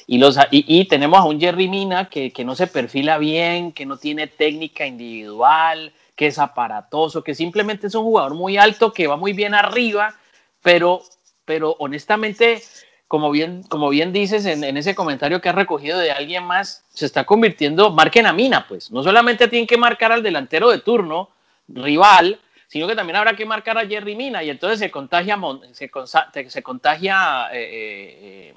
Y, 0.07 0.19
los, 0.19 0.39
y, 0.51 0.85
tenemos 0.87 1.21
a 1.21 1.25
un 1.25 1.41
Jerry 1.41 1.69
Mina 1.69 2.09
que, 2.09 2.33
no 2.45 2.55
se 2.55 2.67
perfila 2.67 3.17
bien, 3.19 3.73
que 3.73 3.87
no 3.87 3.97
tiene 3.97 4.27
técnica 4.27 4.87
individual, 4.87 5.93
que 6.17 6.29
es 6.29 6.39
aparatoso, 6.39 7.25
que 7.25 7.35
simplemente 7.35 7.89
es 7.89 7.95
un 7.95 8.05
jugador 8.05 8.35
muy 8.35 8.57
alto, 8.57 8.93
que 8.93 9.07
va 9.07 9.17
muy 9.17 9.33
bien 9.33 9.55
arriba, 9.55 10.15
pero, 10.63 11.03
pero 11.45 11.77
honestamente, 11.79 12.63
como 13.09 13.31
bien, 13.31 13.63
como 13.65 13.91
bien 13.91 14.13
dices 14.13 14.47
en, 14.47 14.77
ese 14.77 14.95
comentario 14.95 15.41
que 15.41 15.49
has 15.49 15.55
recogido 15.55 15.99
de 15.99 16.13
alguien 16.13 16.45
más, 16.45 16.85
se 16.93 17.07
está 17.07 17.25
convirtiendo, 17.25 17.91
marquen 17.91 18.27
a 18.27 18.33
Mina, 18.33 18.67
pues. 18.67 18.91
No 18.91 19.03
solamente 19.03 19.49
tienen 19.49 19.67
que 19.67 19.77
marcar 19.77 20.13
al 20.13 20.23
delantero 20.23 20.71
de 20.71 20.79
turno, 20.79 21.31
rival, 21.69 22.41
sino 22.69 22.89
que 22.89 22.97
también 22.97 23.17
habrá 23.17 23.37
que 23.37 23.47
marcar 23.47 23.79
a 23.79 23.87
Jerry 23.87 24.17
Mina 24.17 24.43
y 24.43 24.51
entonces 24.51 24.79
se 24.79 24.91
contagia, 24.91 25.39
se, 25.73 26.51
se 26.51 26.63
contagia 26.63 27.49
eh, 27.53 28.53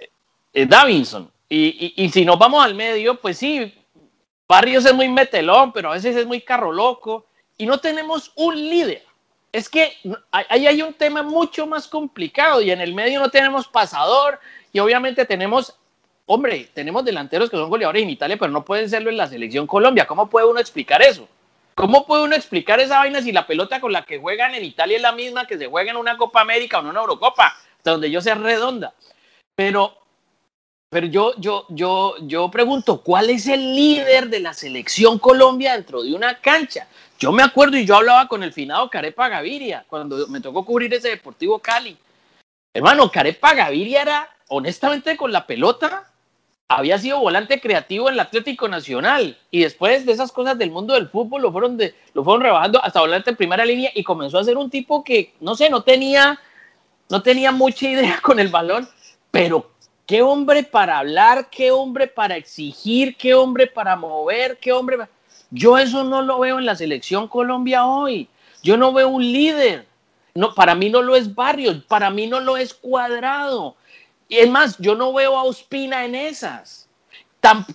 eh, 0.00 0.08
eh, 0.52 0.66
Davinson. 0.66 1.30
Y, 1.48 2.08
si 2.10 2.24
nos 2.24 2.38
vamos 2.38 2.64
al 2.64 2.74
medio, 2.74 3.20
pues 3.20 3.36
sí, 3.36 3.74
Barrios 4.48 4.84
es 4.84 4.94
muy 4.94 5.08
metelón, 5.08 5.72
pero 5.72 5.90
a 5.90 5.94
veces 5.94 6.16
es 6.16 6.26
muy 6.26 6.40
carro 6.40 6.72
loco 6.72 7.26
y 7.56 7.66
no 7.66 7.78
tenemos 7.78 8.32
un 8.36 8.56
líder. 8.56 9.04
Es 9.52 9.68
que 9.68 9.92
ahí 10.30 10.66
hay 10.66 10.82
un 10.82 10.94
tema 10.94 11.22
mucho 11.22 11.66
más 11.66 11.86
complicado 11.86 12.62
y 12.62 12.70
en 12.70 12.80
el 12.80 12.94
medio 12.94 13.20
no 13.20 13.30
tenemos 13.30 13.68
pasador 13.68 14.40
y 14.72 14.78
obviamente 14.78 15.24
tenemos 15.26 15.76
hombre, 16.26 16.70
tenemos 16.72 17.04
delanteros 17.04 17.50
que 17.50 17.56
son 17.56 17.68
goleadores 17.68 18.02
en 18.02 18.10
Italia, 18.10 18.36
pero 18.38 18.50
no 18.50 18.64
pueden 18.64 18.88
serlo 18.88 19.10
en 19.10 19.16
la 19.16 19.26
selección 19.26 19.66
Colombia. 19.66 20.06
¿Cómo 20.06 20.28
puede 20.28 20.46
uno 20.46 20.60
explicar 20.60 21.02
eso? 21.02 21.28
¿Cómo 21.74 22.06
puede 22.06 22.24
uno 22.24 22.34
explicar 22.34 22.80
esa 22.80 22.98
vaina 22.98 23.22
si 23.22 23.32
la 23.32 23.46
pelota 23.46 23.80
con 23.80 23.92
la 23.92 24.04
que 24.04 24.18
juegan 24.18 24.54
en 24.54 24.64
Italia 24.64 24.96
es 24.96 25.02
la 25.02 25.12
misma 25.12 25.46
que 25.46 25.58
se 25.58 25.66
juega 25.66 25.90
en 25.90 25.96
una 25.96 26.16
Copa 26.16 26.40
América 26.40 26.78
o 26.78 26.82
en 26.82 26.88
una 26.88 27.00
Eurocopa, 27.00 27.56
donde 27.82 28.10
yo 28.10 28.20
sea 28.20 28.34
redonda? 28.34 28.94
Pero, 29.54 29.96
pero 30.92 31.06
yo, 31.06 31.32
yo, 31.38 31.64
yo, 31.70 32.16
yo 32.20 32.50
pregunto, 32.50 33.00
¿cuál 33.00 33.30
es 33.30 33.46
el 33.46 33.74
líder 33.74 34.28
de 34.28 34.40
la 34.40 34.52
selección 34.52 35.18
Colombia 35.18 35.72
dentro 35.72 36.02
de 36.02 36.14
una 36.14 36.38
cancha? 36.38 36.86
Yo 37.18 37.32
me 37.32 37.42
acuerdo 37.42 37.78
y 37.78 37.86
yo 37.86 37.96
hablaba 37.96 38.28
con 38.28 38.42
el 38.42 38.52
finado 38.52 38.90
Carepa 38.90 39.30
Gaviria 39.30 39.86
cuando 39.88 40.28
me 40.28 40.42
tocó 40.42 40.66
cubrir 40.66 40.92
ese 40.92 41.08
Deportivo 41.08 41.58
Cali. 41.60 41.96
Hermano, 42.74 43.10
Carepa 43.10 43.54
Gaviria 43.54 44.02
era, 44.02 44.28
honestamente, 44.48 45.16
con 45.16 45.32
la 45.32 45.46
pelota, 45.46 46.12
había 46.68 46.98
sido 46.98 47.20
volante 47.20 47.58
creativo 47.58 48.08
en 48.08 48.14
el 48.14 48.20
Atlético 48.20 48.68
Nacional 48.68 49.38
y 49.50 49.62
después 49.62 50.04
de 50.04 50.12
esas 50.12 50.30
cosas 50.30 50.58
del 50.58 50.70
mundo 50.70 50.92
del 50.92 51.08
fútbol 51.08 51.40
lo 51.40 51.52
fueron, 51.52 51.78
de, 51.78 51.94
lo 52.12 52.22
fueron 52.22 52.42
rebajando 52.42 52.84
hasta 52.84 53.00
volante 53.00 53.30
en 53.30 53.36
primera 53.36 53.64
línea 53.64 53.90
y 53.94 54.04
comenzó 54.04 54.38
a 54.38 54.44
ser 54.44 54.58
un 54.58 54.68
tipo 54.68 55.02
que, 55.02 55.32
no 55.40 55.54
sé, 55.54 55.70
no 55.70 55.84
tenía, 55.84 56.38
no 57.08 57.22
tenía 57.22 57.50
mucha 57.50 57.88
idea 57.88 58.20
con 58.22 58.38
el 58.38 58.48
balón, 58.48 58.86
pero 59.30 59.71
qué 60.12 60.20
hombre 60.20 60.62
para 60.62 60.98
hablar, 60.98 61.48
qué 61.48 61.70
hombre 61.70 62.06
para 62.06 62.36
exigir, 62.36 63.16
qué 63.16 63.32
hombre 63.32 63.66
para 63.66 63.96
mover, 63.96 64.58
qué 64.58 64.70
hombre... 64.70 64.98
Yo 65.50 65.78
eso 65.78 66.04
no 66.04 66.20
lo 66.20 66.40
veo 66.40 66.58
en 66.58 66.66
la 66.66 66.76
selección 66.76 67.26
Colombia 67.28 67.86
hoy. 67.86 68.28
Yo 68.62 68.76
no 68.76 68.92
veo 68.92 69.08
un 69.08 69.22
líder. 69.22 69.86
No, 70.34 70.54
para 70.54 70.74
mí 70.74 70.90
no 70.90 71.00
lo 71.00 71.16
es 71.16 71.34
Barrios, 71.34 71.82
para 71.88 72.10
mí 72.10 72.26
no 72.26 72.40
lo 72.40 72.58
es 72.58 72.74
Cuadrado. 72.74 73.74
Y 74.28 74.36
es 74.36 74.50
más, 74.50 74.76
yo 74.76 74.94
no 74.94 75.14
veo 75.14 75.34
a 75.34 75.44
Ospina 75.44 76.04
en 76.04 76.14
esas. 76.14 76.90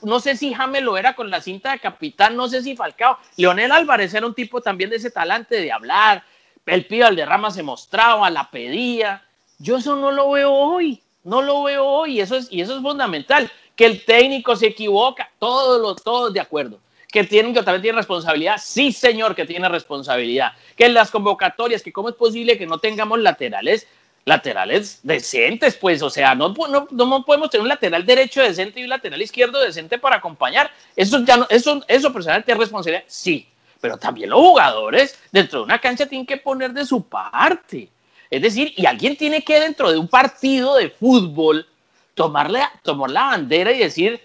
no 0.03 0.19
sé 0.19 0.37
si 0.37 0.53
James 0.53 0.83
lo 0.83 0.95
era 0.95 1.15
con 1.15 1.31
la 1.31 1.41
cinta 1.41 1.71
de 1.71 1.79
capitán, 1.79 2.35
no 2.35 2.47
sé 2.47 2.61
si 2.61 2.75
Falcao. 2.75 3.17
Leonel 3.35 3.71
Álvarez 3.71 4.13
era 4.13 4.27
un 4.27 4.35
tipo 4.35 4.61
también 4.61 4.91
de 4.91 4.97
ese 4.97 5.09
talante 5.09 5.59
de 5.59 5.71
hablar. 5.71 6.23
El 6.67 6.85
pío 6.85 7.09
Rama 7.09 7.49
se 7.49 7.63
mostraba, 7.63 8.29
la 8.29 8.51
pedía. 8.51 9.25
Yo 9.57 9.77
eso 9.77 9.95
no 9.95 10.11
lo 10.11 10.29
veo 10.29 10.53
hoy. 10.53 11.01
No 11.27 11.41
lo 11.41 11.63
veo 11.63 11.85
hoy 11.85 12.21
eso 12.21 12.37
es, 12.37 12.47
y 12.49 12.61
eso 12.61 12.77
es 12.77 12.81
fundamental. 12.81 13.51
Que 13.75 13.85
el 13.85 14.05
técnico 14.05 14.55
se 14.55 14.67
equivoca, 14.67 15.29
todos, 15.39 15.81
los, 15.81 16.01
todos 16.01 16.33
de 16.33 16.39
acuerdo. 16.39 16.79
Que 17.11 17.25
tienen 17.25 17.53
que 17.53 17.61
también 17.63 17.81
tiene 17.81 17.97
responsabilidad, 17.97 18.55
sí 18.63 18.93
señor 18.93 19.35
que 19.35 19.45
tiene 19.45 19.67
responsabilidad. 19.67 20.53
Que 20.77 20.85
en 20.85 20.93
las 20.93 21.11
convocatorias, 21.11 21.83
que 21.83 21.91
cómo 21.91 22.07
es 22.07 22.15
posible 22.15 22.57
que 22.57 22.65
no 22.65 22.79
tengamos 22.79 23.19
laterales, 23.19 23.87
laterales 24.23 25.01
decentes, 25.03 25.75
pues, 25.75 26.01
o 26.01 26.09
sea, 26.09 26.33
no, 26.33 26.53
no, 26.69 26.87
no 26.89 27.25
podemos 27.25 27.49
tener 27.49 27.63
un 27.63 27.69
lateral 27.69 28.05
derecho 28.05 28.41
decente 28.41 28.79
y 28.79 28.83
un 28.83 28.89
lateral 28.89 29.21
izquierdo 29.21 29.59
decente 29.59 29.97
para 29.97 30.15
acompañar. 30.15 30.71
Eso 30.95 31.25
ya 31.25 31.35
no, 31.35 31.45
eso, 31.49 31.83
eso 31.89 32.13
personalmente 32.13 32.53
es 32.53 32.57
responsabilidad, 32.57 33.03
sí, 33.05 33.45
pero 33.81 33.97
también 33.97 34.29
los 34.29 34.39
jugadores 34.39 35.19
dentro 35.33 35.59
de 35.59 35.65
una 35.65 35.81
cancha 35.81 36.05
tienen 36.05 36.25
que 36.25 36.37
poner 36.37 36.71
de 36.71 36.85
su 36.85 37.03
parte. 37.03 37.89
Es 38.29 38.41
decir, 38.41 38.73
y 38.75 38.85
alguien 38.85 39.15
tiene 39.15 39.43
que 39.43 39.59
dentro 39.59 39.91
de 39.91 39.97
un 39.97 40.07
partido 40.07 40.75
de 40.75 40.89
fútbol 40.89 41.67
tomarle, 42.13 42.61
tomar 42.83 43.11
la 43.11 43.23
bandera 43.23 43.71
y 43.71 43.79
decir, 43.79 44.19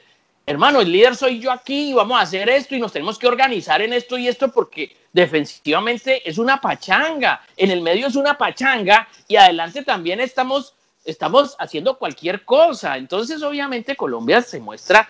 hermano, 0.47 0.81
el 0.81 0.91
líder 0.91 1.15
soy 1.15 1.39
yo 1.39 1.53
aquí 1.53 1.91
y 1.91 1.93
vamos 1.93 2.19
a 2.19 2.23
hacer 2.23 2.49
esto 2.49 2.75
y 2.75 2.81
nos 2.81 2.93
tenemos 2.93 3.19
que 3.19 3.29
organizar 3.29 3.81
en 3.83 3.93
esto 3.93 4.19
y 4.19 4.29
esto 4.29 4.51
porque 4.51 4.97
defensivamente 5.13 6.29
es 6.29 6.39
una 6.39 6.61
pachanga, 6.61 7.43
en 7.57 7.71
el 7.71 7.83
medio 7.83 8.07
es 8.07 8.17
una 8.17 8.37
pachanga 8.37 9.09
y 9.29 9.37
adelante 9.37 9.83
también 9.83 10.21
estamos, 10.21 10.75
estamos 11.05 11.55
haciendo 11.59 11.99
cualquier 11.99 12.45
cosa. 12.45 12.97
Entonces, 12.97 13.43
obviamente, 13.43 13.95
Colombia 13.95 14.43
se 14.43 14.59
muestra 14.59 15.09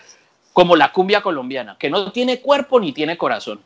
como 0.53 0.77
la 0.77 0.93
cumbia 0.93 1.23
colombiana, 1.23 1.77
que 1.79 1.89
no 1.89 2.13
tiene 2.13 2.41
cuerpo 2.41 2.79
ni 2.79 2.93
tiene 2.93 3.17
corazón. 3.17 3.61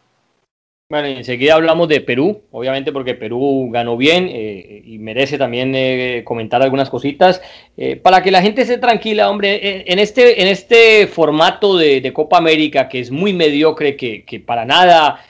Bueno, 0.88 1.08
enseguida 1.08 1.54
hablamos 1.54 1.88
de 1.88 2.00
Perú, 2.00 2.42
obviamente 2.52 2.92
porque 2.92 3.14
Perú 3.14 3.70
ganó 3.72 3.96
bien 3.96 4.28
eh, 4.30 4.82
y 4.84 4.98
merece 4.98 5.36
también 5.36 5.74
eh, 5.74 6.22
comentar 6.24 6.62
algunas 6.62 6.90
cositas. 6.90 7.42
Eh, 7.76 7.96
para 7.96 8.22
que 8.22 8.30
la 8.30 8.40
gente 8.40 8.62
esté 8.62 8.78
tranquila, 8.78 9.28
hombre, 9.28 9.82
en 9.90 9.98
este, 9.98 10.40
en 10.40 10.46
este 10.46 11.08
formato 11.08 11.76
de, 11.76 12.12
Copa 12.12 12.38
América, 12.38 12.88
que 12.88 13.00
es 13.00 13.10
muy 13.10 13.32
mediocre, 13.32 13.96
que, 13.96 14.24
que 14.24 14.38
para 14.38 14.64
nada 14.64 15.20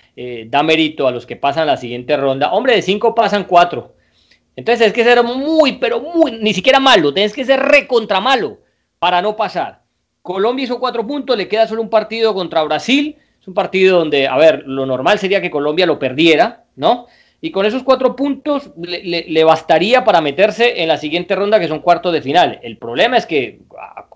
da 0.47 0.63
mérito 0.63 1.07
a 1.07 1.11
los 1.11 1.27
que 1.27 1.37
pasan 1.37 1.67
la 1.67 1.77
siguiente 1.79 2.17
ronda, 2.19 2.53
hombre, 2.53 2.75
de 2.75 2.83
cinco 2.83 3.15
pasan 3.15 3.45
cuatro. 3.45 3.95
Entonces 4.57 4.89
es 4.89 4.93
que 4.93 5.05
ser 5.05 5.23
muy, 5.23 5.79
pero 5.79 6.01
muy, 6.01 6.33
ni 6.33 6.53
siquiera 6.53 6.81
malo, 6.81 7.15
tienes 7.15 7.33
que 7.33 7.47
ser 7.47 7.61
recontra 7.61 8.21
malo 8.21 8.59
para 8.99 9.23
no 9.23 9.37
pasar. 9.37 9.83
Colombia 10.21 10.65
hizo 10.65 10.79
cuatro 10.79 11.07
puntos, 11.07 11.37
le 11.37 11.49
queda 11.49 11.67
solo 11.67 11.81
un 11.81 11.91
partido 11.91 12.35
contra 12.35 12.63
Brasil 12.63 13.17
un 13.47 13.55
partido 13.55 13.99
donde, 13.99 14.27
a 14.27 14.37
ver, 14.37 14.65
lo 14.67 14.87
normal 14.87 15.19
sería 15.19 15.41
que 15.41 15.51
Colombia 15.51 15.87
lo 15.87 15.99
perdiera, 15.99 16.65
¿no? 16.77 17.07
Y 17.41 17.51
con 17.51 17.67
esos 17.67 17.83
cuatro 17.83 18.17
puntos 18.17 18.71
le, 18.77 19.45
bastaría 19.45 20.05
para 20.05 20.21
meterse 20.21 20.83
en 20.83 20.89
la 20.89 20.97
siguiente 20.97 21.37
ronda, 21.37 21.61
que 21.61 21.69
son 21.69 21.81
cuartos 21.81 22.13
de 22.13 22.23
final. 22.23 22.59
El 22.63 22.79
problema 22.79 23.19
es 23.19 23.27
que, 23.27 23.61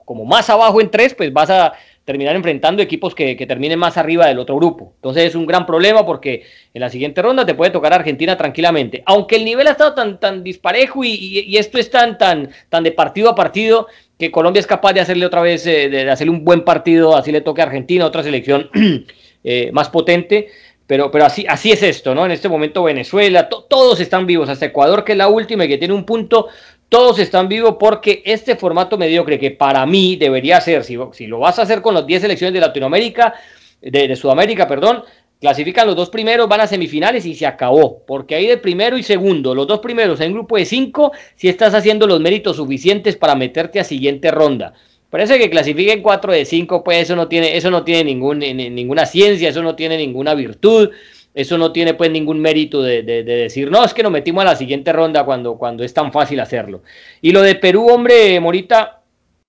como 0.05 0.25
más 0.25 0.49
abajo 0.49 0.81
en 0.81 0.91
tres, 0.91 1.15
pues 1.15 1.33
vas 1.33 1.51
a 1.51 1.75
terminar 2.05 2.35
enfrentando 2.35 2.83
equipos 2.83 3.15
que, 3.15 3.37
terminen 3.47 3.79
más 3.79 3.97
arriba 3.97 4.27
del 4.27 4.39
otro 4.39 4.57
grupo. 4.57 4.95
Entonces 4.97 5.27
es 5.27 5.35
un 5.35 5.47
gran 5.47 5.65
problema 5.65 6.05
porque 6.05 6.45
en 6.73 6.81
la 6.81 6.89
siguiente 6.89 7.23
ronda 7.23 7.47
te 7.47 7.55
puede 7.55 7.71
tocar 7.71 7.93
Argentina 7.93 8.37
tranquilamente. 8.37 9.03
Aunque 9.07 9.37
el 9.37 9.45
nivel 9.45 9.69
ha 9.69 9.73
estado 9.73 9.95
tan, 9.95 10.19
tan 10.19 10.43
disparejo 10.43 11.05
y, 11.05 11.57
esto 11.57 11.79
es 11.79 11.91
tan, 11.91 12.19
tan, 12.19 12.51
tan 12.69 12.83
de 12.83 12.91
partido 12.91 13.31
a 13.31 13.35
partido 13.35 13.87
que 14.19 14.33
Colombia 14.33 14.61
es 14.61 14.67
capaz 14.67 14.93
de 14.93 15.01
hacerle 15.01 15.25
otra 15.25 15.41
vez, 15.41 15.67
eh, 15.67 15.89
de 15.89 16.11
hacerle 16.11 16.33
un 16.33 16.45
buen 16.45 16.65
partido, 16.65 17.17
así 17.17 17.31
le 17.31 17.43
toque 17.43 17.63
a 17.63 17.67
Argentina, 17.67 18.05
otra 18.05 18.23
selección 18.23 18.69
Eh, 19.43 19.71
más 19.73 19.89
potente. 19.89 20.49
Pero, 20.87 21.11
pero 21.11 21.25
así, 21.25 21.47
así 21.49 21.71
es 21.71 21.85
esto, 21.85 22.15
¿no? 22.17 22.27
En 22.27 22.33
este 22.33 22.49
momento 22.49 22.83
Venezuela, 22.83 23.49
todos 23.49 24.01
están 24.01 24.27
vivos, 24.27 24.49
hasta 24.49 24.67
Ecuador, 24.67 25.05
que 25.05 25.13
es 25.13 25.19
la 25.19 25.29
última 25.29 25.65
y 25.65 25.69
que 25.69 25.79
tiene 25.79 25.95
un 25.95 26.05
punto, 26.05 26.49
todos 26.89 27.21
están 27.21 27.49
vivos 27.49 27.77
porque 27.79 28.23
este 28.27 28.57
formato 28.57 28.99
mediocre, 28.99 29.39
que 29.39 29.53
para 29.53 29.87
mí 29.87 30.17
debería 30.17 30.61
ser, 30.61 30.83
si, 30.83 30.99
si 31.13 31.29
lo 31.29 31.39
vas 31.39 31.61
a 31.61 31.63
hacer 31.63 31.81
con 31.81 31.95
las 31.95 32.05
10 32.05 32.23
selecciones 32.23 32.53
de 32.53 32.61
Latinoamérica, 32.61 33.35
de, 33.81 34.17
Sudamérica, 34.17 34.67
perdón, 34.67 35.05
clasifican 35.41 35.87
los 35.87 35.95
dos 35.95 36.11
primeros, 36.11 36.49
van 36.49 36.63
a 36.63 36.67
semifinales 36.67 37.25
y 37.25 37.37
se 37.37 37.47
acabó, 37.47 38.05
porque 38.05 38.35
ahí 38.35 38.49
de 38.49 38.59
primero 38.59 38.99
y 38.99 39.05
segundo, 39.05 39.55
los 39.55 39.69
dos 39.69 39.79
primeros 39.79 40.21
en 40.21 40.33
grupo 40.33 40.57
de 40.57 40.65
cinco, 40.65 41.13
si 41.37 41.49
estás 41.49 41.73
haciendo 41.73 42.09
los 42.09 42.21
méritos 42.21 42.57
suficientes 42.57 43.17
para 43.17 43.37
meterte 43.37 43.79
a 43.79 43.85
siguiente 43.85 44.33
ronda. 44.33 44.75
Parece 45.11 45.39
que 45.39 45.51
clasifiquen 45.51 46.03
4 46.03 46.33
de 46.33 46.45
5, 46.45 46.85
pues 46.85 47.03
eso 47.03 47.17
no 47.17 47.27
tiene, 47.27 47.57
eso 47.57 47.71
no 47.71 47.83
tiene 47.83 48.15
ninguna 48.15 49.07
ciencia, 49.07 49.49
eso 49.49 49.63
no 49.63 49.75
tiene 49.75 49.97
ninguna 49.99 50.35
virtud, 50.35 50.91
eso 51.35 51.59
no 51.59 51.73
tiene 51.73 51.95
pues 51.95 52.13
ningún 52.13 52.41
mérito 52.41 52.81
de, 52.81 53.03
decir, 53.03 53.71
no, 53.71 53.85
es 53.85 53.93
que 53.93 54.05
nos 54.05 54.13
metimos 54.13 54.43
a 54.43 54.47
la 54.47 54.57
siguiente 54.57 54.93
ronda 54.93 55.25
cuando, 55.25 55.59
cuando 55.59 55.83
es 55.83 55.93
tan 55.93 56.13
fácil 56.13 56.39
hacerlo. 56.39 56.83
Y 57.21 57.33
lo 57.33 57.43
de 57.43 57.57
Perú, 57.57 57.89
hombre, 57.89 58.39
Morita, 58.39 59.01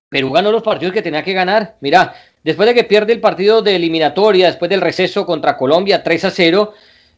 Perú 0.08 0.32
ganó 0.32 0.50
los 0.50 0.64
partidos 0.64 0.92
que 0.92 1.02
tenía 1.02 1.22
que 1.22 1.32
ganar. 1.32 1.76
Mira, 1.80 2.14
después 2.42 2.68
de 2.68 2.74
que 2.74 2.84
pierde 2.84 3.12
el 3.12 3.20
partido 3.20 3.62
de 3.62 3.76
eliminatoria, 3.76 4.46
después 4.46 4.68
del 4.68 4.80
receso 4.80 5.24
contra 5.24 5.56
Colombia 5.56 6.02
3 6.02 6.24
a 6.24 6.30
0, 6.30 6.74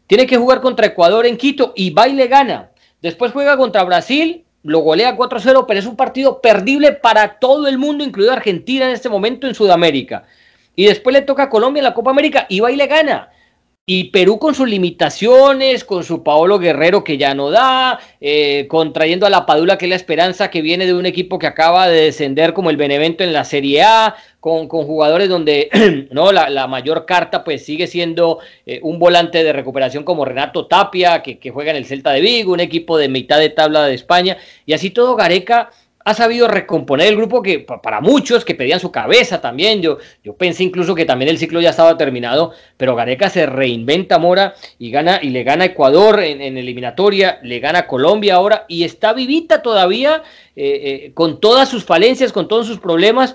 tiene 0.06 0.26
que 0.26 0.36
jugar 0.36 0.60
contra 0.60 0.86
Ecuador 0.86 1.26
en 1.26 1.38
Quito 1.38 1.72
y 1.74 1.90
va 1.90 2.08
y 2.08 2.12
le 2.12 2.28
gana. 2.28 2.70
Después 3.00 3.32
juega 3.32 3.56
contra 3.56 3.84
Brasil 3.84 4.44
lo 4.64 4.78
golea 4.80 5.16
4-0, 5.16 5.66
pero 5.68 5.78
es 5.78 5.86
un 5.86 5.94
partido 5.94 6.40
perdible 6.40 6.92
para 6.92 7.38
todo 7.38 7.68
el 7.68 7.78
mundo, 7.78 8.02
incluido 8.02 8.32
Argentina 8.32 8.86
en 8.86 8.92
este 8.92 9.10
momento 9.10 9.46
en 9.46 9.54
Sudamérica. 9.54 10.24
Y 10.74 10.86
después 10.86 11.14
le 11.14 11.22
toca 11.22 11.44
a 11.44 11.50
Colombia 11.50 11.80
en 11.80 11.84
la 11.84 11.94
Copa 11.94 12.10
América 12.10 12.46
y 12.48 12.60
va 12.60 12.72
y 12.72 12.76
le 12.76 12.86
gana. 12.86 13.28
Y 13.86 14.04
Perú 14.04 14.38
con 14.38 14.54
sus 14.54 14.66
limitaciones, 14.66 15.84
con 15.84 16.04
su 16.04 16.22
Paolo 16.22 16.58
Guerrero 16.58 17.04
que 17.04 17.18
ya 17.18 17.34
no 17.34 17.50
da, 17.50 18.00
eh, 18.18 18.66
contrayendo 18.66 19.26
a 19.26 19.30
la 19.30 19.44
Padula 19.44 19.76
que 19.76 19.84
es 19.84 19.90
la 19.90 19.96
esperanza 19.96 20.48
que 20.48 20.62
viene 20.62 20.86
de 20.86 20.94
un 20.94 21.04
equipo 21.04 21.38
que 21.38 21.46
acaba 21.46 21.86
de 21.86 22.04
descender 22.04 22.54
como 22.54 22.70
el 22.70 22.78
Benevento 22.78 23.24
en 23.24 23.34
la 23.34 23.44
Serie 23.44 23.82
A, 23.82 24.16
con, 24.40 24.68
jugadores 24.68 25.28
donde 25.28 25.68
no 26.12 26.32
la, 26.32 26.66
mayor 26.66 27.04
carta 27.04 27.44
pues 27.44 27.62
sigue 27.66 27.86
siendo 27.86 28.38
eh, 28.64 28.80
un 28.82 28.98
volante 28.98 29.44
de 29.44 29.52
recuperación 29.52 30.02
como 30.02 30.24
Renato 30.24 30.66
Tapia, 30.66 31.22
que 31.22 31.50
juega 31.50 31.70
en 31.70 31.76
el 31.76 31.84
Celta 31.84 32.12
de 32.12 32.22
Vigo, 32.22 32.54
un 32.54 32.60
equipo 32.60 32.96
de 32.96 33.10
mitad 33.10 33.38
de 33.38 33.50
tabla 33.50 33.84
de 33.84 33.92
España, 33.92 34.38
y 34.64 34.72
así 34.72 34.92
todo 34.92 35.14
Gareca 35.14 35.68
ha 36.06 36.12
sabido 36.12 36.48
recomponer 36.48 37.08
el 37.08 37.16
grupo 37.16 37.40
que 37.40 37.60
para 37.60 38.02
muchos 38.02 38.44
que 38.44 38.54
pedían 38.54 38.78
su 38.78 38.92
cabeza 38.92 39.40
también, 39.40 39.80
yo, 39.80 39.96
yo 40.22 40.34
pensé 40.36 40.62
incluso 40.62 40.94
que 40.94 41.06
también 41.06 41.30
el 41.30 41.38
ciclo 41.38 41.62
ya 41.62 41.70
estaba 41.70 41.96
terminado, 41.96 42.52
pero 42.76 42.94
Gareca 42.94 43.30
se 43.30 43.46
reinventa 43.46 44.18
Mora 44.18 44.54
y 44.78 44.90
gana 44.90 45.20
y 45.22 45.30
le 45.30 45.44
gana 45.44 45.64
Ecuador 45.64 46.20
en, 46.20 46.58
eliminatoria, 46.58 47.38
le 47.42 47.58
gana 47.58 47.86
Colombia 47.86 48.34
ahora 48.34 48.66
y 48.68 48.84
está 48.84 49.14
vivita 49.14 49.62
todavía 49.62 50.22
eh, 50.54 51.06
eh, 51.06 51.12
con 51.14 51.40
todas 51.40 51.70
sus 51.70 51.84
falencias, 51.84 52.32
con 52.32 52.48
todos 52.48 52.66
sus 52.66 52.78
problemas. 52.78 53.34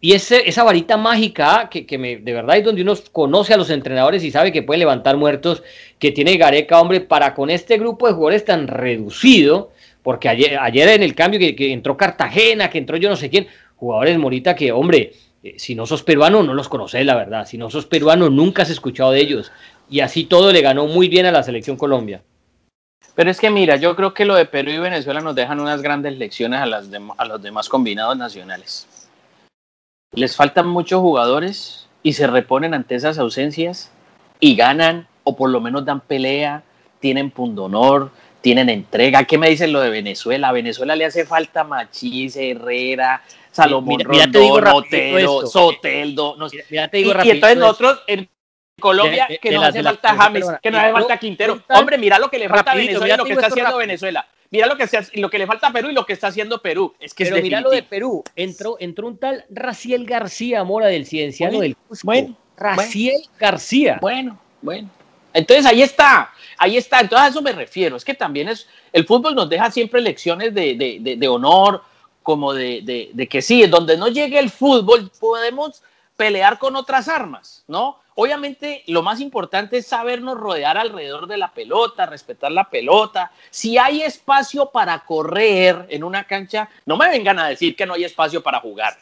Y 0.00 0.12
ese, 0.12 0.48
esa 0.48 0.62
varita 0.62 0.96
mágica 0.96 1.68
que, 1.70 1.86
que 1.86 1.98
me, 1.98 2.18
de 2.18 2.32
verdad 2.32 2.58
es 2.58 2.64
donde 2.64 2.82
uno 2.82 2.94
conoce 3.10 3.54
a 3.54 3.56
los 3.56 3.70
entrenadores 3.70 4.22
y 4.22 4.30
sabe 4.30 4.52
que 4.52 4.62
puede 4.62 4.78
levantar 4.78 5.16
muertos, 5.16 5.64
que 5.98 6.12
tiene 6.12 6.36
Gareca, 6.36 6.80
hombre, 6.80 7.00
para 7.00 7.34
con 7.34 7.50
este 7.50 7.78
grupo 7.78 8.06
de 8.06 8.12
jugadores 8.12 8.44
tan 8.44 8.68
reducido, 8.68 9.72
porque 10.06 10.28
ayer, 10.28 10.56
ayer 10.60 10.90
en 10.90 11.02
el 11.02 11.16
cambio 11.16 11.40
que, 11.40 11.72
entró 11.72 11.96
Cartagena, 11.96 12.70
que 12.70 12.78
entró 12.78 12.96
yo 12.96 13.08
no 13.08 13.16
sé 13.16 13.28
quién, 13.28 13.48
jugadores 13.74 14.16
Morita 14.18 14.54
que, 14.54 14.70
hombre, 14.70 15.14
eh, 15.42 15.56
si 15.58 15.74
no 15.74 15.84
sos 15.84 16.04
peruano 16.04 16.44
no 16.44 16.54
los 16.54 16.68
conoces, 16.68 17.04
la 17.04 17.16
verdad, 17.16 17.44
si 17.44 17.58
no 17.58 17.70
sos 17.70 17.86
peruano 17.86 18.30
nunca 18.30 18.62
has 18.62 18.70
escuchado 18.70 19.10
de 19.10 19.18
ellos. 19.18 19.50
Y 19.90 19.98
así 19.98 20.22
todo 20.22 20.52
le 20.52 20.60
ganó 20.60 20.86
muy 20.86 21.08
bien 21.08 21.26
a 21.26 21.32
la 21.32 21.42
selección 21.42 21.76
Colombia. 21.76 22.22
Pero 23.16 23.32
es 23.32 23.40
que 23.40 23.50
mira, 23.50 23.74
yo 23.74 23.96
creo 23.96 24.14
que 24.14 24.24
lo 24.24 24.36
de 24.36 24.46
Perú 24.46 24.70
y 24.70 24.78
Venezuela 24.78 25.20
nos 25.20 25.34
dejan 25.34 25.58
unas 25.58 25.82
grandes 25.82 26.16
lecciones 26.16 26.60
a, 26.60 26.66
las 26.66 26.88
a 27.16 27.24
los 27.24 27.42
demás 27.42 27.68
combinados 27.68 28.16
nacionales. 28.16 28.86
les 30.12 30.36
faltan 30.36 30.68
muchos 30.68 31.00
jugadores 31.00 31.88
y 32.04 32.12
se 32.12 32.28
reponen 32.28 32.74
ante 32.74 32.94
esas 32.94 33.18
ausencias 33.18 33.90
y 34.38 34.54
ganan 34.54 35.08
o 35.24 35.34
por 35.34 35.50
lo 35.50 35.60
menos 35.60 35.84
dan 35.84 36.00
pelea, 36.00 36.62
tienen 37.00 37.32
pundonor, 37.32 38.12
tienen 38.46 38.68
entrega. 38.68 39.24
¿Qué 39.24 39.38
me 39.38 39.50
dicen 39.50 39.72
lo 39.72 39.80
de 39.80 39.90
Venezuela? 39.90 40.50
A 40.50 40.52
Venezuela 40.52 40.94
le 40.94 41.04
hace 41.04 41.26
falta 41.26 41.64
Machís, 41.64 42.36
Herrera, 42.36 43.20
Salomón 43.50 44.00
mira, 44.08 44.26
Rondón, 44.26 45.48
Soteldo. 45.48 46.36
Mira, 46.70 46.86
te 46.86 46.98
digo 46.98 47.12
y, 47.24 47.26
y, 47.26 47.30
entonces 47.32 47.58
nosotros 47.58 48.04
en 48.06 48.28
Colombia, 48.78 49.26
que 49.42 49.50
nos 49.50 49.64
hace 49.64 49.82
falta 49.82 50.14
James, 50.14 50.46
que 50.62 50.70
nos 50.70 50.80
hace 50.80 50.92
falta 50.92 51.16
Quintero. 51.16 51.60
Hombre, 51.70 51.98
mira 51.98 52.20
lo 52.20 52.30
que 52.30 52.38
le 52.38 52.48
falta 52.48 52.70
a 52.70 52.76
Venezuela 52.76 53.14
y 53.14 53.16
lo 53.16 53.24
que 53.24 53.32
está 53.32 53.46
haciendo 53.48 53.78
Venezuela. 53.78 54.28
Mira 54.52 54.68
lo 54.68 54.76
que, 54.76 54.86
se, 54.86 55.00
lo 55.18 55.28
que 55.28 55.38
le 55.38 55.46
falta 55.48 55.66
a 55.66 55.72
Perú 55.72 55.90
y 55.90 55.92
lo 55.92 56.06
que 56.06 56.12
está 56.12 56.28
haciendo 56.28 56.62
Perú. 56.62 56.94
Es 57.00 57.14
que 57.14 57.24
Pero 57.24 57.42
mira 57.42 57.60
lo 57.60 57.70
de 57.70 57.82
Perú. 57.82 58.22
Entró, 58.36 58.76
entró 58.78 59.08
un 59.08 59.18
tal 59.18 59.44
Raciel 59.50 60.06
García 60.06 60.62
Mora 60.62 60.86
del 60.86 61.04
Cienciano 61.04 61.58
del 61.58 61.74
Cusco. 61.74 62.06
Bueno, 62.06 62.36
Raciel 62.56 63.20
García. 63.40 63.98
Bueno, 64.00 64.40
bueno. 64.62 64.88
Entonces 65.36 65.66
ahí 65.66 65.82
está, 65.82 66.32
ahí 66.58 66.76
está. 66.76 67.00
Entonces 67.00 67.26
a 67.26 67.30
eso 67.30 67.42
me 67.42 67.52
refiero. 67.52 67.96
Es 67.96 68.04
que 68.04 68.14
también 68.14 68.48
es, 68.48 68.68
el 68.92 69.06
fútbol 69.06 69.34
nos 69.34 69.48
deja 69.48 69.70
siempre 69.70 70.00
lecciones 70.00 70.54
de, 70.54 71.16
de, 71.18 71.28
honor, 71.28 71.82
como 72.22 72.52
de, 72.52 73.10
de, 73.12 73.28
que 73.28 73.42
sí, 73.42 73.66
donde 73.66 73.96
no 73.96 74.08
llegue 74.08 74.38
el 74.38 74.50
fútbol 74.50 75.10
podemos 75.20 75.82
pelear 76.16 76.58
con 76.58 76.76
otras 76.76 77.08
armas, 77.08 77.64
¿no? 77.68 78.00
Obviamente 78.18 78.82
lo 78.86 79.02
más 79.02 79.20
importante 79.20 79.76
es 79.76 79.86
sabernos 79.86 80.38
rodear 80.38 80.78
alrededor 80.78 81.26
de 81.26 81.36
la 81.36 81.52
pelota, 81.52 82.06
respetar 82.06 82.50
la 82.50 82.70
pelota. 82.70 83.30
Si 83.50 83.76
hay 83.76 84.00
espacio 84.00 84.70
para 84.70 85.04
correr 85.04 85.86
en 85.90 86.02
una 86.02 86.24
cancha, 86.24 86.70
no 86.86 86.96
me 86.96 87.10
vengan 87.10 87.38
a 87.38 87.48
decir 87.48 87.76
que 87.76 87.84
no 87.84 87.92
hay 87.92 88.04
espacio 88.04 88.42
para 88.42 88.60
jugar. 88.60 88.96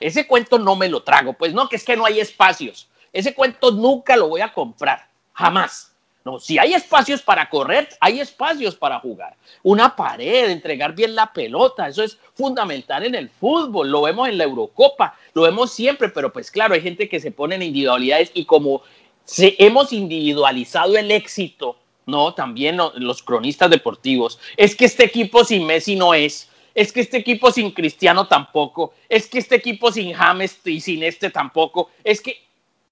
Ese 0.00 0.26
cuento 0.26 0.58
no 0.58 0.74
me 0.74 0.88
lo 0.88 1.02
trago, 1.02 1.32
pues 1.32 1.54
no, 1.54 1.68
que 1.68 1.76
es 1.76 1.84
que 1.84 1.96
no 1.96 2.04
hay 2.04 2.18
espacios. 2.18 2.88
Ese 3.12 3.34
cuento 3.34 3.70
nunca 3.70 4.16
lo 4.16 4.28
voy 4.28 4.40
a 4.40 4.52
comprar, 4.52 5.08
jamás. 5.32 5.95
No, 6.26 6.40
si 6.40 6.58
hay 6.58 6.74
espacios 6.74 7.22
para 7.22 7.48
correr, 7.48 7.88
hay 8.00 8.18
espacios 8.18 8.74
para 8.74 8.98
jugar. 8.98 9.36
Una 9.62 9.94
pared, 9.94 10.50
entregar 10.50 10.92
bien 10.92 11.14
la 11.14 11.32
pelota, 11.32 11.86
eso 11.86 12.02
es 12.02 12.18
fundamental 12.34 13.04
en 13.04 13.14
el 13.14 13.28
fútbol. 13.28 13.92
Lo 13.92 14.02
vemos 14.02 14.28
en 14.28 14.36
la 14.36 14.42
Eurocopa, 14.42 15.16
lo 15.34 15.42
vemos 15.42 15.70
siempre, 15.70 16.08
pero 16.08 16.32
pues 16.32 16.50
claro, 16.50 16.74
hay 16.74 16.80
gente 16.80 17.08
que 17.08 17.20
se 17.20 17.30
pone 17.30 17.54
en 17.54 17.62
individualidades 17.62 18.32
y 18.34 18.44
como 18.44 18.82
se, 19.24 19.54
hemos 19.60 19.92
individualizado 19.92 20.96
el 20.96 21.12
éxito, 21.12 21.76
¿no? 22.06 22.34
También 22.34 22.76
los 22.96 23.22
cronistas 23.22 23.70
deportivos, 23.70 24.40
es 24.56 24.74
que 24.74 24.86
este 24.86 25.04
equipo 25.04 25.44
sin 25.44 25.64
Messi 25.64 25.94
no 25.94 26.12
es. 26.12 26.50
Es 26.74 26.90
que 26.90 27.02
este 27.02 27.18
equipo 27.18 27.52
sin 27.52 27.70
Cristiano 27.70 28.26
tampoco. 28.26 28.94
Es 29.08 29.28
que 29.28 29.38
este 29.38 29.54
equipo 29.54 29.92
sin 29.92 30.12
James 30.12 30.58
y 30.64 30.80
sin 30.80 31.04
este 31.04 31.30
tampoco. 31.30 31.90
Es 32.02 32.20
que. 32.20 32.44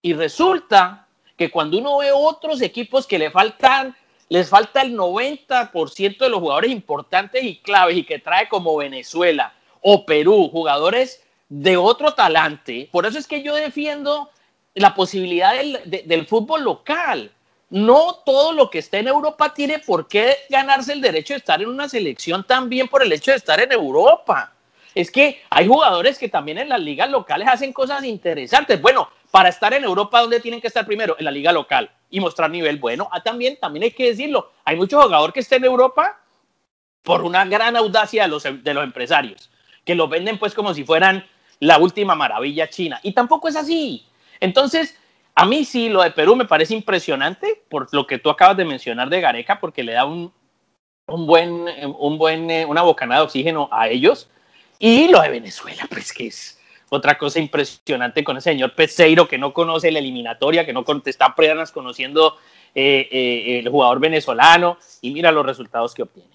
Y 0.02 0.12
resulta 0.12 1.03
que 1.36 1.50
cuando 1.50 1.78
uno 1.78 1.98
ve 1.98 2.12
otros 2.12 2.62
equipos 2.62 3.06
que 3.06 3.18
le 3.18 3.30
faltan, 3.30 3.96
les 4.28 4.48
falta 4.48 4.82
el 4.82 4.96
90% 4.96 6.18
de 6.18 6.28
los 6.28 6.40
jugadores 6.40 6.70
importantes 6.70 7.42
y 7.42 7.58
claves 7.58 7.96
y 7.96 8.04
que 8.04 8.18
trae 8.18 8.48
como 8.48 8.76
Venezuela 8.76 9.52
o 9.80 10.06
Perú, 10.06 10.48
jugadores 10.50 11.22
de 11.48 11.76
otro 11.76 12.12
talante. 12.12 12.88
Por 12.90 13.06
eso 13.06 13.18
es 13.18 13.26
que 13.26 13.42
yo 13.42 13.54
defiendo 13.54 14.30
la 14.74 14.94
posibilidad 14.94 15.54
del, 15.54 15.80
del 15.84 16.26
fútbol 16.26 16.64
local. 16.64 17.30
No 17.70 18.16
todo 18.24 18.52
lo 18.52 18.70
que 18.70 18.78
está 18.78 18.98
en 18.98 19.08
Europa 19.08 19.52
tiene 19.52 19.78
por 19.78 20.06
qué 20.06 20.36
ganarse 20.48 20.92
el 20.92 21.00
derecho 21.00 21.34
de 21.34 21.38
estar 21.38 21.60
en 21.60 21.68
una 21.68 21.88
selección 21.88 22.44
también 22.44 22.88
por 22.88 23.02
el 23.02 23.12
hecho 23.12 23.30
de 23.30 23.36
estar 23.36 23.60
en 23.60 23.72
Europa. 23.72 24.52
Es 24.94 25.10
que 25.10 25.42
hay 25.50 25.66
jugadores 25.66 26.18
que 26.18 26.28
también 26.28 26.58
en 26.58 26.68
las 26.68 26.80
ligas 26.80 27.10
locales 27.10 27.48
hacen 27.48 27.72
cosas 27.72 28.04
interesantes. 28.04 28.80
Bueno, 28.80 29.08
para 29.34 29.48
estar 29.48 29.74
en 29.74 29.82
Europa, 29.82 30.20
¿dónde 30.20 30.38
tienen 30.38 30.60
que 30.60 30.68
estar 30.68 30.86
primero? 30.86 31.16
En 31.18 31.24
la 31.24 31.32
liga 31.32 31.50
local 31.50 31.90
y 32.08 32.20
mostrar 32.20 32.48
nivel 32.52 32.78
bueno. 32.78 33.08
Ah, 33.10 33.20
también, 33.20 33.58
también 33.60 33.82
hay 33.82 33.90
que 33.90 34.10
decirlo, 34.10 34.52
hay 34.64 34.76
muchos 34.76 35.02
jugadores 35.02 35.34
que 35.34 35.40
estén 35.40 35.64
en 35.64 35.72
Europa 35.72 36.20
por 37.02 37.24
una 37.24 37.44
gran 37.44 37.76
audacia 37.76 38.22
de 38.22 38.28
los, 38.28 38.44
de 38.44 38.74
los 38.74 38.84
empresarios, 38.84 39.50
que 39.84 39.96
los 39.96 40.08
venden 40.08 40.38
pues 40.38 40.54
como 40.54 40.72
si 40.72 40.84
fueran 40.84 41.26
la 41.58 41.78
última 41.78 42.14
maravilla 42.14 42.70
china. 42.70 43.00
Y 43.02 43.10
tampoco 43.10 43.48
es 43.48 43.56
así. 43.56 44.06
Entonces, 44.38 44.96
a 45.34 45.44
mí 45.46 45.64
sí, 45.64 45.88
lo 45.88 46.04
de 46.04 46.12
Perú 46.12 46.36
me 46.36 46.44
parece 46.44 46.74
impresionante 46.74 47.64
por 47.68 47.92
lo 47.92 48.06
que 48.06 48.20
tú 48.20 48.30
acabas 48.30 48.56
de 48.56 48.64
mencionar 48.64 49.08
de 49.08 49.20
Gareca, 49.20 49.58
porque 49.58 49.82
le 49.82 49.94
da 49.94 50.04
un, 50.04 50.32
un 51.08 51.26
buen, 51.26 51.66
un 51.98 52.18
buen, 52.18 52.48
eh, 52.52 52.66
una 52.66 52.82
bocanada 52.82 53.22
de 53.22 53.26
oxígeno 53.26 53.68
a 53.72 53.88
ellos. 53.88 54.30
Y 54.78 55.08
lo 55.08 55.20
de 55.22 55.30
Venezuela, 55.30 55.88
pues 55.90 56.12
que 56.12 56.28
es, 56.28 56.60
otra 56.94 57.18
cosa 57.18 57.38
impresionante 57.38 58.24
con 58.24 58.36
ese 58.36 58.50
señor 58.50 58.74
Peseiro 58.74 59.28
que 59.28 59.38
no 59.38 59.52
conoce 59.52 59.90
la 59.90 59.98
eliminatoria, 59.98 60.64
que 60.64 60.72
no 60.72 60.84
está 61.04 61.26
apenas 61.26 61.72
conociendo 61.72 62.36
eh, 62.74 63.08
eh, 63.10 63.58
el 63.60 63.68
jugador 63.68 64.00
venezolano 64.00 64.78
y 65.00 65.12
mira 65.12 65.30
los 65.30 65.46
resultados 65.46 65.94
que 65.94 66.02
obtiene. 66.02 66.34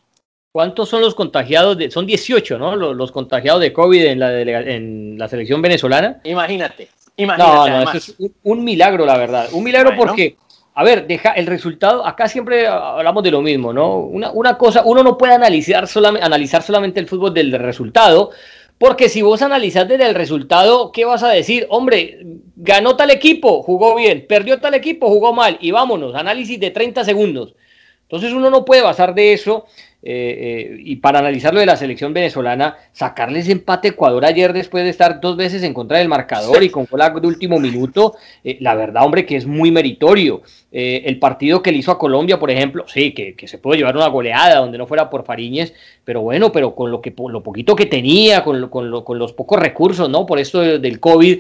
¿Cuántos 0.52 0.90
son 0.90 1.02
los 1.02 1.14
contagiados? 1.14 1.78
De, 1.78 1.92
son 1.92 2.06
18, 2.08 2.58
¿no? 2.58 2.76
Los, 2.76 3.12
contagiados 3.12 3.62
de 3.62 3.72
COVID 3.72 4.06
en 4.06 4.20
la, 4.20 4.42
en 4.42 5.16
la 5.18 5.28
selección 5.28 5.62
venezolana. 5.62 6.22
Imagínate, 6.24 6.90
imagínate. 7.18 7.52
No, 7.52 7.68
no, 7.68 7.92
eso 7.92 7.98
es 7.98 8.32
un, 8.44 8.64
milagro, 8.64 9.06
la 9.06 9.18
verdad. 9.18 9.50
Un 9.52 9.64
milagro 9.64 9.92
porque, 9.96 10.38
a 10.74 10.84
ver, 10.84 11.06
deja 11.06 11.34
el 11.34 11.46
resultado, 11.46 12.04
acá 12.04 12.28
siempre 12.28 12.66
hablamos 12.66 13.22
de 13.22 13.32
lo 13.32 13.42
mismo, 13.42 13.72
¿no? 13.74 13.98
Una, 13.98 14.32
una 14.32 14.58
cosa, 14.58 14.82
uno 14.86 15.04
no 15.04 15.20
puede 15.20 15.34
analizar, 15.34 15.88
solamente, 15.88 16.26
analizar 16.26 16.64
solamente 16.64 17.00
el 17.00 17.08
fútbol 17.08 17.32
del 17.32 17.52
resultado, 17.52 18.32
porque 18.80 19.10
si 19.10 19.22
vos 19.22 19.42
analizás 19.42 19.88
desde 19.88 20.08
el 20.08 20.16
resultado, 20.16 20.92
¿qué 20.92 21.06
vas 21.06 21.22
a 21.22 21.30
decir? 21.30 21.68
Hombre, 21.70 22.20
ganó 22.56 22.96
tal 22.96 23.12
equipo, 23.12 23.62
jugó 23.62 23.96
bien, 23.96 24.26
perdió 24.28 24.60
tal 24.60 24.74
equipo, 24.74 25.10
jugó 25.10 25.34
mal, 25.34 25.58
y 25.62 25.72
vámonos, 25.72 26.16
análisis 26.16 26.60
de 26.60 26.72
30 26.72 27.04
segundos. 27.04 27.56
Entonces 28.04 28.34
uno 28.34 28.50
no 28.50 28.66
puede 28.66 28.82
basar 28.82 29.14
de 29.14 29.34
eso 29.34 29.66
eh, 30.02 30.72
eh, 30.72 30.82
y 30.86 30.96
para 30.96 31.20
analizar 31.20 31.54
lo 31.54 31.60
de 31.60 31.66
la 31.66 31.76
selección 31.76 32.14
venezolana, 32.14 32.78
sacarles 32.94 33.50
empate 33.50 33.90
a 33.90 33.92
Ecuador 33.92 34.24
ayer 34.24 34.54
después 34.54 34.86
de 34.86 34.92
estar 34.92 35.20
dos 35.20 35.36
veces 35.36 35.62
en 35.64 35.74
contra 35.74 35.98
del 35.98 36.08
marcador 36.08 36.64
y 36.64 36.70
con 36.70 36.88
gol 36.90 37.02
de 37.22 37.28
último 37.28 37.60
minuto, 37.60 38.16
eh, 38.44 38.58
la 38.62 38.76
verdad, 38.76 39.04
hombre, 39.04 39.26
que 39.26 39.36
es 39.36 39.46
muy 39.46 39.72
meritorio. 39.72 40.42
el 40.72 41.20
partido 41.20 41.62
que 41.62 41.72
le 41.72 41.80
hizo 41.80 41.92
a 41.92 41.98
Colombia, 42.00 42.40
por 42.40 42.50
ejemplo, 42.50 42.86
sí, 42.88 43.12
que, 43.12 43.48
se 43.48 43.58
puede 43.58 43.78
llevar 43.80 43.98
una 43.98 44.08
goleada 44.08 44.60
donde 44.60 44.78
no 44.78 44.88
fuera 44.88 45.10
por 45.10 45.26
Fariñez, 45.26 45.74
pero 46.06 46.22
bueno, 46.22 46.52
pero 46.52 46.76
con 46.76 46.92
lo, 46.92 47.02
que, 47.02 47.14
lo 47.18 47.44
poquito 47.44 47.76
que 47.76 47.88
tenía, 47.88 48.44
con, 48.44 48.70
con, 48.70 49.20
los 49.20 49.34
pocos 49.34 49.60
recursos, 49.60 50.10
¿no? 50.10 50.26
Por 50.26 50.40
esto 50.40 50.62
del 50.62 51.00
COVID, 51.00 51.40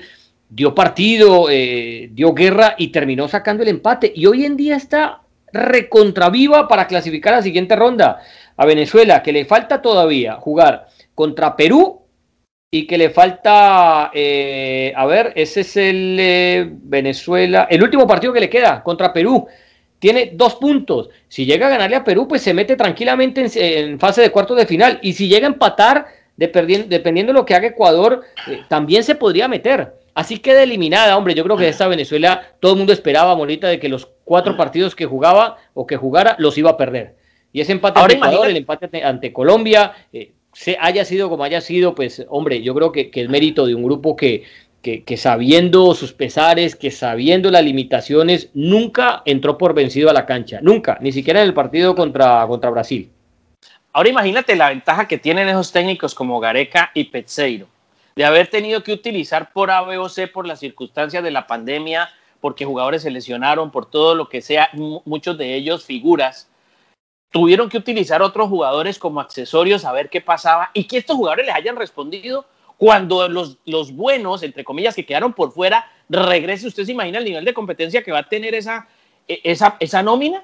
dio 0.50 0.76
partido, 0.76 1.48
dio 1.48 2.34
guerra 2.34 2.76
y 2.78 2.90
terminó 2.90 3.28
sacando 3.28 3.64
el 3.64 3.70
empate. 3.70 4.12
Y 4.14 4.26
hoy 4.26 4.46
en 4.46 4.58
día 4.58 4.76
está 4.76 5.22
recontraviva 5.54 6.68
para 6.68 6.88
clasificar 6.88 7.34
a 7.34 7.38
la 7.38 7.44
siguiente 7.44 7.76
ronda 7.76 8.20
a 8.60 8.66
Venezuela, 8.66 9.24
que 9.24 9.32
le 9.32 9.46
falta 9.46 9.82
todavía 9.82 10.36
jugar 10.36 10.88
contra 11.16 11.56
Perú 11.56 12.02
y 12.70 12.86
que 12.88 12.98
le 12.98 13.10
falta, 13.10 14.12
eh, 14.14 14.92
a 14.98 15.06
ver, 15.06 15.32
ese 15.38 15.62
es 15.62 15.78
el 15.78 16.18
eh, 16.20 16.70
Venezuela, 16.70 17.68
el 17.70 17.82
último 17.82 18.06
partido 18.06 18.34
que 18.34 18.42
le 18.42 18.50
queda 18.50 18.84
contra 18.84 19.14
Perú. 19.14 19.48
Tiene 19.98 20.32
dos 20.34 20.56
puntos. 20.56 21.10
Si 21.30 21.46
llega 21.46 21.68
a 21.68 21.70
ganarle 21.70 21.96
a 21.96 22.04
Perú, 22.04 22.28
pues 22.28 22.42
se 22.42 22.54
mete 22.54 22.76
tranquilamente 22.76 23.46
en, 23.56 23.98
fase 23.98 24.22
de 24.22 24.30
cuartos 24.30 24.58
de 24.58 24.66
final. 24.66 25.00
Y 25.02 25.14
si 25.14 25.30
llega 25.30 25.48
a 25.48 25.52
empatar, 25.52 26.08
dependiendo 26.36 27.32
de 27.32 27.40
lo 27.40 27.46
que 27.46 27.56
haga 27.56 27.68
Ecuador, 27.68 28.24
eh, 28.46 28.60
también 28.68 29.06
se 29.06 29.16
podría 29.16 29.48
meter. 29.48 29.94
Así 30.14 30.40
queda 30.40 30.64
eliminada, 30.64 31.16
hombre. 31.16 31.34
Yo 31.34 31.46
creo 31.46 31.56
que 31.56 31.70
esta 31.70 31.88
Venezuela, 31.88 32.42
todo 32.60 32.74
el 32.74 32.78
mundo 32.78 32.92
esperaba, 32.92 33.38
Molita, 33.38 33.70
de 33.70 33.80
que 33.80 33.88
los 33.88 34.10
cuatro 34.26 34.58
partidos 34.58 34.96
que 34.96 35.06
jugaba 35.06 35.56
o 35.74 35.88
que 35.88 35.96
jugara 35.96 36.36
los 36.40 36.58
iba 36.58 36.72
a 36.72 36.78
perder. 36.78 37.19
Y 37.52 37.62
ese 37.62 37.72
empate 37.72 38.00
ante 38.00 38.16
Ecuador, 38.16 38.48
el 38.48 38.58
empate 38.58 39.04
ante 39.04 39.34
Colombia, 39.34 39.94
eh, 40.14 40.32
se 40.54 40.78
haya 40.80 41.06
sido 41.06 41.30
como 41.30 41.44
haya 41.44 41.62
sido, 41.62 41.96
pues 41.96 42.26
hombre, 42.30 42.62
yo 42.62 42.74
creo 42.76 42.92
que, 42.92 43.10
es 43.14 43.30
mérito 43.30 43.66
de 43.66 43.76
un 43.76 43.84
grupo 43.84 44.16
que, 44.16 44.44
que, 44.82 45.18
sabiendo 45.18 45.94
sus 45.94 46.14
pesares, 46.14 46.76
que 46.76 46.92
sabiendo 46.92 47.52
las 47.52 47.64
limitaciones, 47.64 48.50
nunca 48.54 49.22
entró 49.26 49.58
por 49.58 49.74
vencido 49.74 50.10
a 50.10 50.14
la 50.14 50.26
cancha, 50.26 50.60
nunca, 50.62 50.98
ni 51.02 51.12
siquiera 51.12 51.42
en 51.42 51.48
el 51.48 51.54
partido 51.54 51.96
contra, 51.96 52.46
contra 52.48 52.70
Brasil. 52.70 53.10
Ahora 53.92 54.10
imagínate 54.10 54.56
la 54.56 54.70
ventaja 54.70 55.08
que 55.08 55.18
tienen 55.18 55.50
esos 55.50 55.72
técnicos 55.72 56.14
como 56.14 56.40
Gareca 56.40 56.92
y 56.94 57.06
Pezzeiro, 57.06 57.68
de 58.16 58.26
haber 58.26 58.48
tenido 58.48 58.84
que 58.84 58.94
utilizar 58.94 59.52
por 59.52 59.72
A, 59.72 59.82
B 59.82 59.98
o 59.98 60.10
C 60.10 60.28
por 60.28 60.46
las 60.48 60.60
circunstancias 60.60 61.24
de 61.24 61.32
la 61.32 61.48
pandemia, 61.48 62.10
porque 62.40 62.66
jugadores 62.66 63.02
se 63.02 63.12
lesionaron, 63.12 63.72
por 63.72 63.90
todo 63.90 64.16
lo 64.16 64.30
que 64.30 64.42
sea, 64.42 64.70
muchos 64.74 65.38
de 65.38 65.56
ellos 65.56 65.86
figuras, 65.86 66.49
tuvieron 67.32 67.70
que 67.70 67.78
utilizar 67.78 68.22
otros 68.22 68.50
jugadores 68.50 68.98
como 68.98 69.22
accesorios 69.22 69.86
a 69.86 69.92
ver 69.92 70.10
qué 70.10 70.22
pasaba 70.22 70.72
y 70.74 70.86
que 70.86 70.98
estos 70.98 71.16
jugadores 71.16 71.46
les 71.46 71.56
hayan 71.56 71.76
respondido 71.76 72.46
cuando 72.78 73.28
los, 73.28 73.58
los 73.66 73.94
buenos, 73.94 74.42
entre 74.42 74.64
comillas, 74.64 74.96
que 74.96 75.06
quedaron 75.06 75.34
por 75.34 75.52
fuera, 75.52 75.92
regrese. 76.08 76.68
¿Usted 76.68 76.86
se 76.86 76.94
imagina 76.94 77.18
el 77.18 77.26
nivel 77.26 77.46
de 77.46 77.54
competencia 77.54 78.04
que 78.04 78.12
va 78.12 78.20
a 78.20 78.30
tener 78.30 78.56
esa, 78.56 78.88
e, 79.28 79.42
esa, 79.44 79.76
esa 79.80 80.02
nómina? 80.02 80.44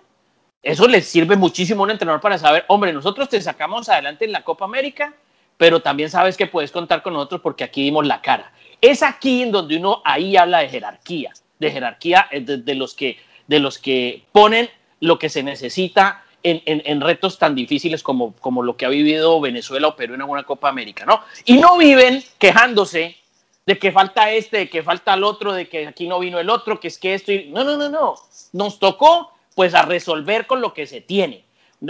Eso 0.62 0.88
les 0.88 1.08
sirve 1.08 1.36
muchísimo 1.38 1.84
a 1.84 1.86
un 1.86 1.92
entrenador 1.92 2.22
para 2.22 2.38
saber, 2.38 2.66
hombre, 2.68 2.92
nosotros 2.92 3.30
te 3.30 3.40
sacamos 3.40 3.88
adelante 3.88 4.26
en 4.26 4.32
la 4.32 4.44
Copa 4.44 4.66
América, 4.66 5.14
pero 5.58 5.82
también 5.82 6.10
sabes 6.10 6.36
que 6.36 6.48
puedes 6.48 6.72
contar 6.72 7.02
con 7.02 7.14
nosotros 7.14 7.40
porque 7.42 7.64
aquí 7.64 7.84
dimos 7.84 8.06
la 8.06 8.22
cara. 8.22 8.52
Es 8.82 9.02
aquí 9.02 9.44
en 9.44 9.52
donde 9.52 9.78
uno 9.78 10.02
ahí 10.04 10.36
habla 10.36 10.60
de 10.60 10.70
jerarquía, 10.70 11.32
de 11.60 11.72
jerarquía 11.72 12.28
eh, 12.32 12.42
de, 12.42 12.76
los, 12.76 12.94
que, 12.94 13.18
de 13.48 13.60
los 13.60 13.80
que 13.80 14.24
ponen 14.34 14.70
lo 15.00 15.18
que 15.20 15.30
se 15.30 15.42
necesita 15.42 16.25
en, 16.46 16.82
en, 16.86 17.02
retos 17.02 17.40
tan 17.40 17.56
difíciles 17.56 18.04
como, 18.04 18.34
como 18.36 18.62
lo 18.62 18.78
que 18.78 18.86
ha 18.86 18.90
vivido 18.90 19.42
Venezuela 19.42 19.88
o 19.88 19.96
Perú 19.96 20.14
en 20.14 20.22
una 20.22 20.44
Copa 20.44 20.70
América, 20.70 21.06
¿no? 21.06 21.22
Y 21.44 21.58
no 21.58 21.78
viven 21.78 22.24
quejándose 22.38 23.18
de 23.66 23.80
que 23.80 23.92
falta 23.92 24.32
este, 24.32 24.58
de 24.58 24.70
que 24.70 24.84
falta 24.84 25.16
el 25.16 25.24
otro, 25.24 25.54
de 25.54 25.68
que 25.68 25.88
aquí 25.88 26.08
no 26.08 26.20
vino 26.20 26.40
el 26.40 26.50
otro, 26.50 26.80
que 26.80 26.88
es 26.88 27.00
que 27.00 27.16
esto... 27.16 27.32
Y... 27.32 27.50
No, 27.50 27.64
no, 27.64 27.78
no, 27.78 27.90
no. 27.90 28.16
Nos 28.54 28.78
tocó 28.78 29.32
pues 29.56 29.74
a 29.74 29.84
resolver 29.84 30.46
con 30.46 30.62
lo 30.62 30.74
que 30.74 30.86
se 30.86 31.02
tiene. 31.02 31.44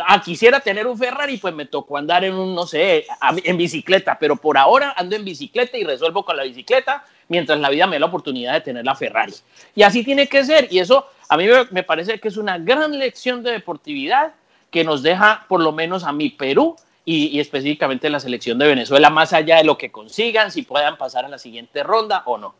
Ah, 0.07 0.21
quisiera 0.23 0.61
tener 0.61 0.87
un 0.87 0.97
Ferrari, 0.97 1.37
pues 1.37 1.53
me 1.53 1.65
tocó 1.65 1.97
andar 1.97 2.23
en 2.23 2.33
un, 2.33 2.55
no 2.55 2.65
sé, 2.65 3.05
en 3.43 3.57
bicicleta, 3.57 4.17
pero 4.19 4.35
por 4.35 4.57
ahora 4.57 4.93
ando 4.97 5.15
en 5.15 5.25
bicicleta 5.25 5.77
y 5.77 5.83
resuelvo 5.83 6.23
con 6.23 6.37
la 6.37 6.43
bicicleta 6.43 7.03
mientras 7.27 7.59
la 7.59 7.69
vida 7.69 7.87
me 7.87 7.97
da 7.97 8.01
la 8.01 8.05
oportunidad 8.07 8.53
de 8.53 8.61
tener 8.61 8.85
la 8.85 8.95
Ferrari. 8.95 9.33
Y 9.75 9.83
así 9.83 10.03
tiene 10.03 10.27
que 10.27 10.43
ser. 10.43 10.67
Y 10.71 10.79
eso 10.79 11.07
a 11.27 11.37
mí 11.37 11.45
me 11.71 11.83
parece 11.83 12.19
que 12.19 12.27
es 12.27 12.37
una 12.37 12.57
gran 12.57 12.97
lección 12.97 13.43
de 13.43 13.51
deportividad 13.51 14.33
que 14.75 14.83
nos 14.83 15.03
deja, 15.03 15.45
por 15.47 15.61
lo 15.61 15.71
menos 15.71 16.03
a 16.03 16.11
mi 16.11 16.31
Perú 16.31 16.75
y, 17.05 17.39
específicamente 17.39 18.09
la 18.09 18.19
selección 18.19 18.59
de 18.59 18.67
Venezuela, 18.67 19.09
más 19.09 19.31
allá 19.31 19.55
de 19.55 19.63
lo 19.63 19.77
que 19.77 19.89
consigan, 19.89 20.51
si 20.51 20.63
puedan 20.63 20.97
pasar 20.97 21.23
a 21.23 21.29
la 21.29 21.37
siguiente 21.37 21.81
ronda 21.81 22.23
o 22.25 22.37
no. 22.37 22.55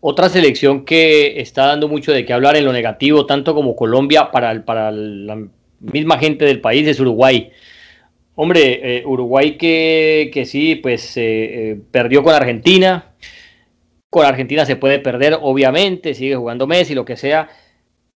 Otra 0.00 0.28
selección 0.28 0.84
que 0.84 1.40
está 1.40 1.66
dando 1.66 1.88
mucho 1.88 2.12
de 2.12 2.24
qué 2.24 2.32
hablar 2.32 2.54
en 2.54 2.64
lo 2.64 2.72
negativo, 2.72 3.26
tanto 3.26 3.56
como 3.56 3.74
Colombia, 3.74 4.30
para, 4.30 4.64
para 4.64 4.92
la 4.92 5.36
misma 5.80 6.16
gente 6.16 6.44
del 6.44 6.60
país 6.60 6.86
es 6.86 7.00
Uruguay. 7.00 7.50
Hombre, 8.36 8.98
eh, 8.98 9.02
Uruguay 9.04 9.58
que, 9.58 10.30
que, 10.32 10.46
sí, 10.46 10.76
pues 10.76 11.16
eh, 11.16 11.22
eh, 11.24 11.80
perdió 11.90 12.22
con 12.22 12.34
Argentina. 12.34 13.16
Con 14.10 14.24
Argentina 14.24 14.64
se 14.64 14.76
puede 14.76 15.00
perder, 15.00 15.36
obviamente, 15.42 16.14
sigue 16.14 16.36
jugando 16.36 16.68
Messi, 16.68 16.94
lo 16.94 17.04
que 17.04 17.16
sea. 17.16 17.48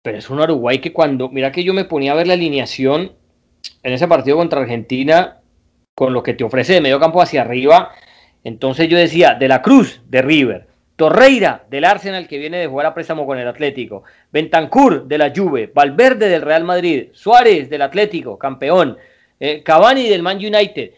Pero 0.07 0.19
es 0.19 0.31
un 0.31 0.38
Uruguay 0.38 0.79
que 0.79 0.92
cuando, 0.92 1.31
mira 1.31 1.51
que 1.51 1.64
yo 1.64 1.75
me 1.75 1.83
ponía 1.83 2.12
a 2.12 2.14
ver 2.14 2.29
la 2.29 2.35
alineación 2.35 3.11
en 3.83 3.92
ese 3.92 4.07
partido 4.07 4.37
contra 4.37 4.61
Argentina, 4.61 5.38
con 5.97 6.12
lo 6.12 6.23
que 6.23 6.33
te 6.33 6.45
ofrece 6.45 6.75
de 6.75 6.81
medio 6.81 7.01
campo 7.01 7.21
hacia 7.21 7.40
arriba, 7.40 7.90
entonces 8.45 8.88
yo 8.88 8.97
decía, 8.97 9.35
de 9.35 9.49
la 9.49 9.62
Cruz, 9.62 10.01
de 10.07 10.23
River, 10.23 10.69
Torreira 10.95 11.64
del 11.69 11.85
Arsenal 11.85 12.29
que 12.29 12.38
viene 12.38 12.59
de 12.59 12.69
jugar 12.69 12.87
a 12.87 12.95
préstamo 12.95 13.27
con 13.27 13.40
el 13.40 13.49
Atlético, 13.49 14.05
Bentancur 14.31 15.09
de 15.09 15.19
la 15.19 15.33
Juve, 15.35 15.73
Valverde 15.75 16.29
del 16.29 16.42
Real 16.42 16.62
Madrid, 16.62 17.09
Suárez 17.11 17.69
del 17.69 17.83
Atlético, 17.83 18.38
campeón, 18.38 18.97
eh, 19.40 19.64
Cavani 19.64 20.09
del 20.09 20.23
Man 20.23 20.37
United. 20.37 20.92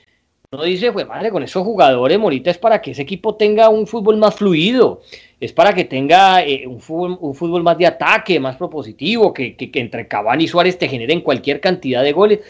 Uno 0.50 0.62
dice, 0.62 0.92
pues 0.92 1.06
madre, 1.06 1.30
con 1.30 1.42
esos 1.42 1.62
jugadores, 1.62 2.18
Morita, 2.18 2.50
es 2.50 2.56
para 2.56 2.80
que 2.80 2.92
ese 2.92 3.02
equipo 3.02 3.34
tenga 3.34 3.68
un 3.68 3.86
fútbol 3.86 4.16
más 4.16 4.34
fluido, 4.34 5.02
es 5.38 5.52
para 5.52 5.74
que 5.74 5.84
tenga 5.84 6.42
eh, 6.42 6.66
un, 6.66 6.80
fútbol, 6.80 7.62
más 7.62 7.76
de 7.76 7.84
ataque, 7.84 8.40
más 8.40 8.56
propositivo, 8.56 9.34
que, 9.34 9.56
que 9.56 9.70
entre 9.78 10.08
Cavani 10.08 10.44
y 10.44 10.48
Suárez 10.48 10.78
te 10.78 10.88
generen 10.88 11.20
cualquier 11.20 11.60
cantidad 11.60 12.02
de 12.02 12.12
goles. 12.12 12.40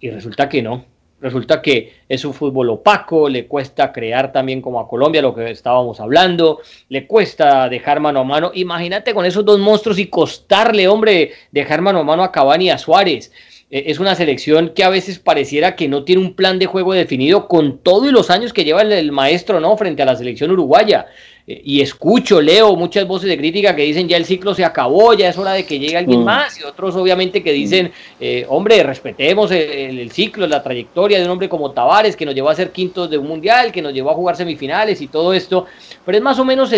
Y 0.00 0.10
resulta 0.10 0.50
que 0.50 0.60
no, 0.60 0.84
Resulta 1.18 1.62
que 1.62 1.94
es 2.10 2.26
un 2.26 2.34
fútbol 2.34 2.68
opaco, 2.68 3.30
le 3.30 3.46
cuesta 3.46 3.90
crear 3.90 4.32
también 4.32 4.60
como 4.60 4.78
a 4.78 4.86
Colombia 4.86 5.22
lo 5.22 5.34
que 5.34 5.50
estábamos 5.50 5.98
hablando, 5.98 6.60
le 6.90 7.06
cuesta 7.06 7.70
dejar 7.70 8.00
mano 8.00 8.20
a 8.20 8.24
mano. 8.24 8.50
Imagínate 8.52 9.14
con 9.14 9.24
esos 9.24 9.42
dos 9.42 9.58
monstruos 9.58 9.98
y 9.98 10.08
costarle, 10.08 10.86
hombre, 10.88 11.32
dejar 11.52 11.80
mano 11.80 12.00
a 12.00 12.04
mano 12.04 12.22
a 12.22 12.30
Cavani 12.30 12.66
y 12.66 12.70
a 12.70 12.76
Suárez. 12.76 13.32
Eh, 13.68 13.84
es 13.88 13.98
una 13.98 14.14
selección 14.14 14.70
que 14.76 14.84
a 14.84 14.88
veces 14.88 15.18
pareciera 15.18 15.74
que 15.74 15.88
no 15.88 16.04
tiene 16.04 16.22
un 16.22 16.34
plan 16.34 16.60
de 16.60 16.66
juego 16.66 16.92
definido 16.92 17.48
con 17.48 17.78
todos 17.78 18.12
los 18.12 18.30
años 18.30 18.52
que 18.52 18.62
lleva 18.62 18.82
el, 18.82 19.10
maestro, 19.10 19.58
¿no? 19.58 19.76
Frente 19.76 20.02
a 20.02 20.06
la 20.06 20.14
selección 20.14 20.52
uruguaya. 20.52 21.06
Eh, 21.48 21.62
y 21.64 21.80
escucho, 21.80 22.40
leo 22.40 22.76
muchas 22.76 23.08
voces 23.08 23.28
de 23.28 23.36
crítica 23.36 23.74
que 23.74 23.82
dicen 23.82 24.08
ya 24.08 24.18
el 24.18 24.24
ciclo 24.24 24.54
se 24.54 24.64
acabó, 24.64 25.14
ya 25.14 25.30
es 25.30 25.36
hora 25.36 25.54
de 25.54 25.66
que 25.66 25.80
llegue 25.80 25.96
alguien 25.96 26.20
mm. 26.20 26.24
más, 26.24 26.60
y 26.60 26.62
otros 26.62 26.94
obviamente 26.94 27.42
que 27.42 27.50
dicen, 27.52 27.90
eh, 28.20 28.46
hombre, 28.48 28.84
respetemos 28.84 29.50
el, 29.50 30.12
ciclo, 30.12 30.46
la 30.46 30.62
trayectoria 30.62 31.18
de 31.18 31.24
un 31.24 31.32
hombre 31.32 31.48
como 31.48 31.72
Tavares, 31.72 32.14
que 32.14 32.24
nos 32.24 32.36
llevó 32.36 32.50
a 32.50 32.54
ser 32.54 32.70
quintos 32.70 33.10
de 33.10 33.18
un 33.18 33.26
mundial, 33.26 33.72
que 33.72 33.82
nos 33.82 33.92
llevó 33.92 34.10
a 34.10 34.14
jugar 34.14 34.36
semifinales 34.36 35.00
y 35.00 35.08
todo 35.08 35.34
esto, 35.34 35.66
pero 36.04 36.16
es 36.16 36.22
más 36.22 36.38
o 36.38 36.44
menos 36.44 36.70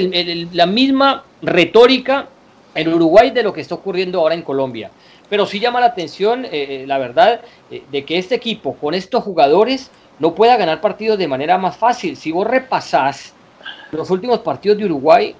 la 0.55 0.64
misma 0.64 1.24
retórica 1.42 2.29
en 2.74 2.92
Uruguay 2.94 3.31
de 3.31 3.42
lo 3.42 3.53
que 3.53 3.61
está 3.61 3.74
ocurriendo 3.74 4.20
ahora 4.20 4.35
en 4.35 4.42
Colombia. 4.42 4.90
Pero 5.29 5.47
sí 5.47 5.61
llama 5.61 5.81
la 5.81 5.87
atención, 5.87 6.47
eh, 6.51 6.85
la 6.87 6.99
verdad, 6.99 7.41
de 7.71 8.05
que 8.05 8.19
este 8.19 8.35
equipo 8.35 8.75
con 8.75 8.95
estos 8.95 9.23
jugadores 9.25 9.91
no 10.19 10.35
pueda 10.35 10.57
ganar 10.57 10.81
partidos 10.81 11.19
de 11.19 11.29
manera 11.29 11.59
más 11.59 11.77
fácil. 11.77 12.17
Si 12.17 12.33
vos 12.33 12.47
repasás 12.47 13.35
los 13.93 14.11
últimos 14.11 14.41
partidos 14.41 14.79
de 14.79 14.87
Uruguay, 14.87 15.35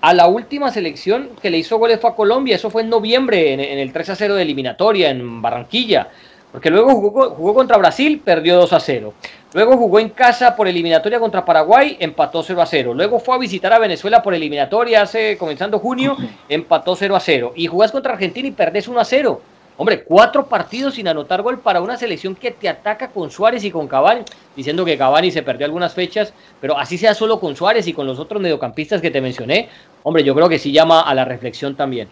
a 0.00 0.14
la 0.14 0.26
última 0.26 0.70
selección 0.70 1.30
que 1.42 1.50
le 1.50 1.58
hizo 1.58 1.78
goles 1.78 2.00
fue 2.00 2.10
a 2.10 2.14
Colombia, 2.14 2.56
eso 2.56 2.70
fue 2.70 2.82
en 2.82 2.88
noviembre, 2.88 3.52
en, 3.52 3.60
el 3.60 3.92
3 3.92 4.10
a 4.10 4.16
0 4.16 4.34
de 4.34 4.42
eliminatoria 4.42 5.10
en 5.10 5.42
Barranquilla, 5.42 6.08
porque 6.52 6.70
luego 6.70 6.90
jugó, 6.90 7.30
jugó, 7.30 7.54
contra 7.54 7.76
Brasil, 7.78 8.20
perdió 8.24 8.56
2 8.56 8.72
a 8.72 8.80
0. 8.80 9.14
Luego 9.52 9.76
jugó 9.76 10.00
en 10.00 10.08
casa 10.08 10.56
por 10.56 10.66
eliminatoria 10.66 11.20
contra 11.20 11.44
Paraguay, 11.44 11.96
empató 12.00 12.42
0 12.42 12.60
a 12.60 12.66
0. 12.66 12.94
Luego 12.94 13.20
fue 13.20 13.36
a 13.36 13.38
visitar 13.38 13.72
a 13.72 13.78
Venezuela 13.78 14.22
por 14.22 14.34
eliminatoria 14.34 15.02
hace 15.02 15.36
comenzando 15.38 15.78
junio, 15.78 16.16
empató 16.48 16.96
0 16.96 17.16
a 17.16 17.20
0. 17.20 17.52
Y 17.54 17.66
jugás 17.66 17.92
contra 17.92 18.14
Argentina 18.14 18.48
y 18.48 18.52
perdés 18.52 18.88
1 18.88 18.98
a 18.98 19.04
0. 19.04 19.40
Hombre, 19.76 20.02
cuatro 20.04 20.46
partidos 20.46 20.96
sin 20.96 21.08
anotar 21.08 21.40
gol 21.40 21.60
para 21.60 21.80
una 21.80 21.96
selección 21.96 22.34
que 22.34 22.50
te 22.50 22.68
ataca 22.68 23.08
con 23.08 23.30
Suárez 23.30 23.64
y 23.64 23.70
con 23.70 23.88
Cavani, 23.88 24.24
diciendo 24.54 24.84
que 24.84 24.98
Cavani 24.98 25.30
se 25.30 25.42
perdió 25.42 25.64
algunas 25.64 25.94
fechas, 25.94 26.34
pero 26.60 26.76
así 26.76 26.98
sea 26.98 27.14
solo 27.14 27.40
con 27.40 27.56
Suárez 27.56 27.86
y 27.86 27.94
con 27.94 28.06
los 28.06 28.18
otros 28.18 28.42
mediocampistas 28.42 29.00
que 29.00 29.10
te 29.10 29.22
mencioné. 29.22 29.70
Hombre, 30.02 30.22
yo 30.22 30.34
creo 30.34 30.50
que 30.50 30.58
sí 30.58 30.70
llama 30.70 31.00
a 31.00 31.14
la 31.14 31.24
reflexión 31.24 31.76
también. 31.76 32.08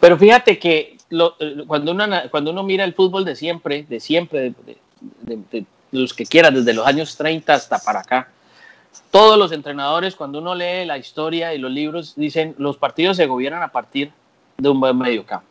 Pero 0.00 0.18
fíjate 0.18 0.58
que 0.58 0.96
cuando, 1.66 1.92
uno, 1.92 2.06
cuando 2.30 2.50
uno 2.50 2.62
mira 2.62 2.84
el 2.84 2.94
fútbol 2.94 3.24
de 3.24 3.36
siempre, 3.36 3.84
de 3.88 4.00
siempre, 4.00 4.54
de, 5.22 5.66
los 5.90 6.14
que 6.14 6.24
quieran, 6.24 6.54
desde 6.54 6.72
los 6.72 6.86
años 6.86 7.16
30 7.16 7.52
hasta 7.52 7.78
para 7.78 8.00
acá, 8.00 8.28
todos 9.10 9.38
los 9.38 9.52
entrenadores, 9.52 10.16
cuando 10.16 10.38
uno 10.38 10.54
lee 10.54 10.84
la 10.86 10.98
historia 10.98 11.54
y 11.54 11.58
los 11.58 11.70
libros, 11.70 12.14
dicen 12.16 12.54
los 12.58 12.76
partidos 12.76 13.16
se 13.16 13.26
gobiernan 13.26 13.62
a 13.62 13.68
partir 13.68 14.10
de 14.56 14.68
un 14.68 14.80
buen 14.80 14.96
mediocampo. 14.96 15.46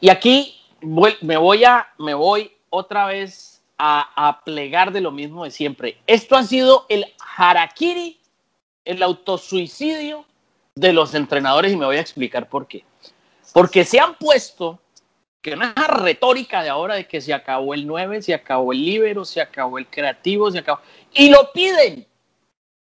Y 0.00 0.08
aquí 0.08 0.54
me, 0.80 1.36
voy 1.36 1.64
a, 1.64 1.88
me 1.98 2.14
voy 2.14 2.52
otra 2.70 3.06
vez 3.06 3.62
a, 3.78 4.28
a, 4.28 4.44
plegar 4.44 4.92
de 4.92 5.00
lo 5.00 5.10
mismo 5.10 5.44
de 5.44 5.50
siempre. 5.50 5.98
Esto 6.06 6.36
ha 6.36 6.42
sido 6.42 6.86
el 6.88 7.06
harakiri, 7.36 8.18
el 8.84 9.02
autosuicidio 9.02 10.24
de 10.74 10.92
los 10.92 11.14
entrenadores 11.14 11.72
y 11.72 11.76
me 11.76 11.86
voy 11.86 11.96
a 11.96 12.00
explicar 12.00 12.48
por 12.48 12.66
qué. 12.66 12.84
Porque 13.56 13.86
se 13.86 13.98
han 13.98 14.16
puesto 14.16 14.78
que 15.40 15.54
una 15.54 15.72
retórica 15.72 16.62
de 16.62 16.68
ahora 16.68 16.96
de 16.96 17.08
que 17.08 17.22
se 17.22 17.32
acabó 17.32 17.72
el 17.72 17.86
9, 17.86 18.20
se 18.20 18.34
acabó 18.34 18.70
el 18.74 18.84
libero, 18.84 19.24
se 19.24 19.40
acabó 19.40 19.78
el 19.78 19.86
creativo, 19.86 20.50
se 20.50 20.58
acabó. 20.58 20.82
Y 21.14 21.30
lo 21.30 21.50
piden. 21.52 22.06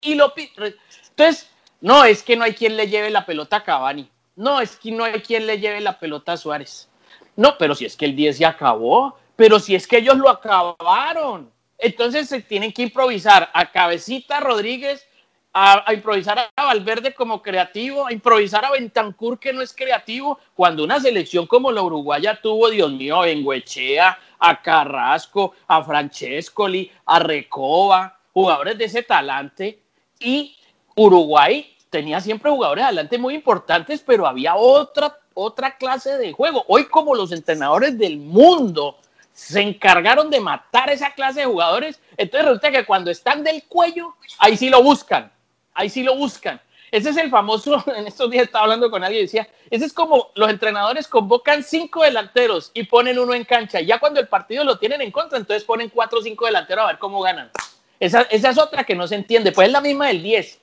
Y 0.02 0.16
lo 0.16 0.34
piden. 0.34 0.76
Entonces, 1.10 1.48
no, 1.80 2.04
es 2.04 2.24
que 2.24 2.36
no 2.36 2.44
hay 2.44 2.56
quien 2.56 2.76
le 2.76 2.88
lleve 2.88 3.12
la 3.12 3.24
pelota 3.24 3.58
a 3.58 3.64
Cavani. 3.64 4.10
No, 4.36 4.60
es 4.60 4.78
que 4.78 4.90
no 4.90 5.04
hay 5.04 5.22
quien 5.22 5.46
le 5.46 5.60
lleve 5.60 5.80
la 5.80 6.00
pelota 6.00 6.32
a 6.32 6.38
Suárez. 6.38 6.90
No, 7.36 7.56
pero 7.60 7.76
si 7.76 7.86
es 7.86 7.96
que 7.96 8.06
el 8.06 8.16
10 8.16 8.40
ya 8.40 8.50
acabó, 8.50 9.16
pero 9.36 9.60
si 9.60 9.76
es 9.76 9.86
que 9.86 10.00
ellos 10.00 10.18
lo 10.18 10.28
acabaron. 10.28 11.52
Entonces 11.78 12.30
se 12.30 12.42
tienen 12.42 12.74
que 12.74 12.82
improvisar 12.82 13.52
a 13.54 13.72
Cabecita 13.72 14.40
Rodríguez, 14.40 15.07
a, 15.54 15.94
improvisar 15.94 16.52
a 16.56 16.66
Valverde 16.66 17.14
como 17.14 17.42
creativo, 17.42 18.06
a 18.06 18.14
improvisar 18.14 18.64
a 18.64 18.72
Bentancur 18.72 19.40
que 19.40 19.54
no 19.54 19.62
es 19.62 19.74
creativo, 19.74 20.40
cuando 20.56 20.84
una 20.84 21.00
selección 21.00 21.48
como 21.48 21.72
la 21.72 21.82
uruguaya 21.82 22.40
tuvo, 22.42 22.70
Dios 22.70 22.92
mío, 22.92 23.22
a 23.22 23.26
Benguechea, 23.26 24.18
a 24.40 24.62
Carrasco, 24.62 25.54
a 25.68 25.84
Francescoli, 25.84 26.92
a 27.06 27.20
Recoba, 27.20 28.20
jugadores 28.34 28.78
de 28.78 28.86
ese 28.86 29.04
talante, 29.04 29.82
y 30.20 30.56
Uruguay 30.96 31.76
tenía 31.90 32.22
siempre 32.22 32.52
jugadores 32.52 32.86
adelante 32.86 33.18
muy 33.18 33.36
importantes, 33.36 34.04
pero 34.06 34.28
había 34.28 34.56
otra, 34.56 35.18
otra 35.34 35.78
clase 35.78 36.18
de 36.18 36.34
juego. 36.34 36.64
Hoy 36.68 36.86
como 36.86 37.16
los 37.16 37.32
entrenadores 37.32 37.98
del 37.98 38.18
mundo 38.18 38.98
se 39.34 39.62
encargaron 39.62 40.30
de 40.30 40.40
matar 40.40 40.90
esa 40.90 41.12
clase 41.14 41.42
de 41.42 41.46
jugadores, 41.46 42.00
entonces 42.18 42.46
resulta 42.46 42.72
que 42.72 42.86
cuando 42.86 43.12
están 43.12 43.44
del 43.44 43.64
cuello, 43.64 44.16
ahí 44.40 44.58
sí 44.58 44.70
lo 44.70 44.82
buscan, 44.82 45.32
ahí 45.78 45.90
sí 45.90 46.04
lo 46.04 46.16
buscan. 46.16 46.60
Ese 46.92 47.10
es 47.10 47.18
el 47.18 47.30
famoso, 47.30 47.84
en 47.96 48.08
estos 48.08 48.30
días 48.30 48.46
estaba 48.46 48.64
hablando 48.64 48.90
con 48.90 49.04
alguien 49.04 49.22
y 49.22 49.26
decía, 49.26 49.48
ese 49.70 49.86
es 49.86 49.94
como 49.94 50.32
los 50.36 50.50
entrenadores 50.50 51.08
convocan 51.08 51.64
cinco 51.64 52.04
delanteros 52.04 52.72
y 52.74 52.84
ponen 52.84 53.20
uno 53.20 53.34
en 53.34 53.46
cancha. 53.46 53.80
Ya 53.80 54.00
cuando 54.00 54.20
el 54.20 54.28
partido 54.28 54.64
lo 54.64 54.78
tienen 54.78 55.02
en 55.02 55.12
contra, 55.12 55.38
entonces 55.38 55.64
ponen 55.64 55.90
cuatro 55.90 56.20
o 56.20 56.22
cinco 56.22 56.46
delanteros 56.46 56.84
a 56.84 56.88
ver 56.88 56.98
cómo 56.98 57.22
ganan. 57.22 57.52
Esa, 58.00 58.22
esa 58.24 58.50
es 58.50 58.58
otra 58.58 58.84
que 58.84 58.96
no 58.96 59.08
se 59.08 59.16
entiende. 59.16 59.52
Pues 59.52 59.68
es 59.68 59.74
la 59.74 59.82
misma 59.82 60.08
del 60.08 60.22
10. 60.22 60.60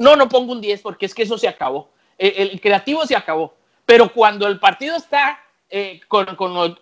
No, 0.00 0.16
no 0.16 0.28
pongo 0.28 0.52
un 0.52 0.60
10 0.60 0.80
porque 0.82 1.06
es 1.06 1.14
que 1.14 1.24
eso 1.24 1.38
se 1.38 1.48
acabó. 1.48 1.88
El, 2.16 2.60
creativo 2.60 3.04
se 3.06 3.16
acabó. 3.16 3.54
Pero 3.84 4.12
cuando 4.12 4.46
el 4.46 4.58
partido 4.58 4.96
está 4.96 5.40
eh, 5.70 6.00
con, 6.08 6.26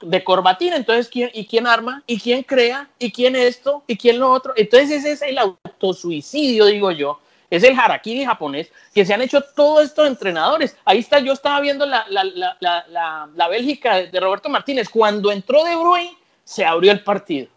de 0.02 0.24
corbatina, 0.24 0.76
entonces, 0.76 1.08
¿quién, 1.08 1.30
¿y 1.32 1.46
quién 1.46 1.66
arma? 1.66 2.02
¿Y 2.06 2.20
quién 2.20 2.42
crea? 2.42 2.90
¿Y 2.98 3.10
quién 3.10 3.36
esto? 3.36 3.82
¿Y 3.86 3.96
quién 3.96 4.18
lo 4.18 4.30
otro? 4.30 4.52
Entonces 4.56 4.90
ese 4.90 5.12
es 5.12 5.22
el 5.22 5.38
autosuicidio, 5.38 6.66
digo 6.66 6.90
yo, 6.90 7.20
es 7.50 7.62
el 7.62 7.78
harakiri 7.78 8.24
japonés, 8.24 8.72
que 8.94 9.04
se 9.04 9.14
han 9.14 9.22
hecho 9.22 9.40
todos 9.40 9.84
estos 9.84 10.06
entrenadores. 10.06 10.76
Ahí 10.84 10.98
está, 10.98 11.18
yo 11.20 11.32
estaba 11.32 11.60
viendo 11.60 11.86
la, 11.86 12.04
la, 12.08 13.48
Bélgica 13.48 14.02
de 14.02 14.20
Roberto 14.20 14.48
Martínez. 14.48 14.88
Cuando 14.88 15.30
entró 15.30 15.64
De 15.64 15.76
Bruyne, 15.76 16.16
se 16.44 16.64
abrió 16.64 16.92
el 16.92 17.02
partido. 17.02 17.48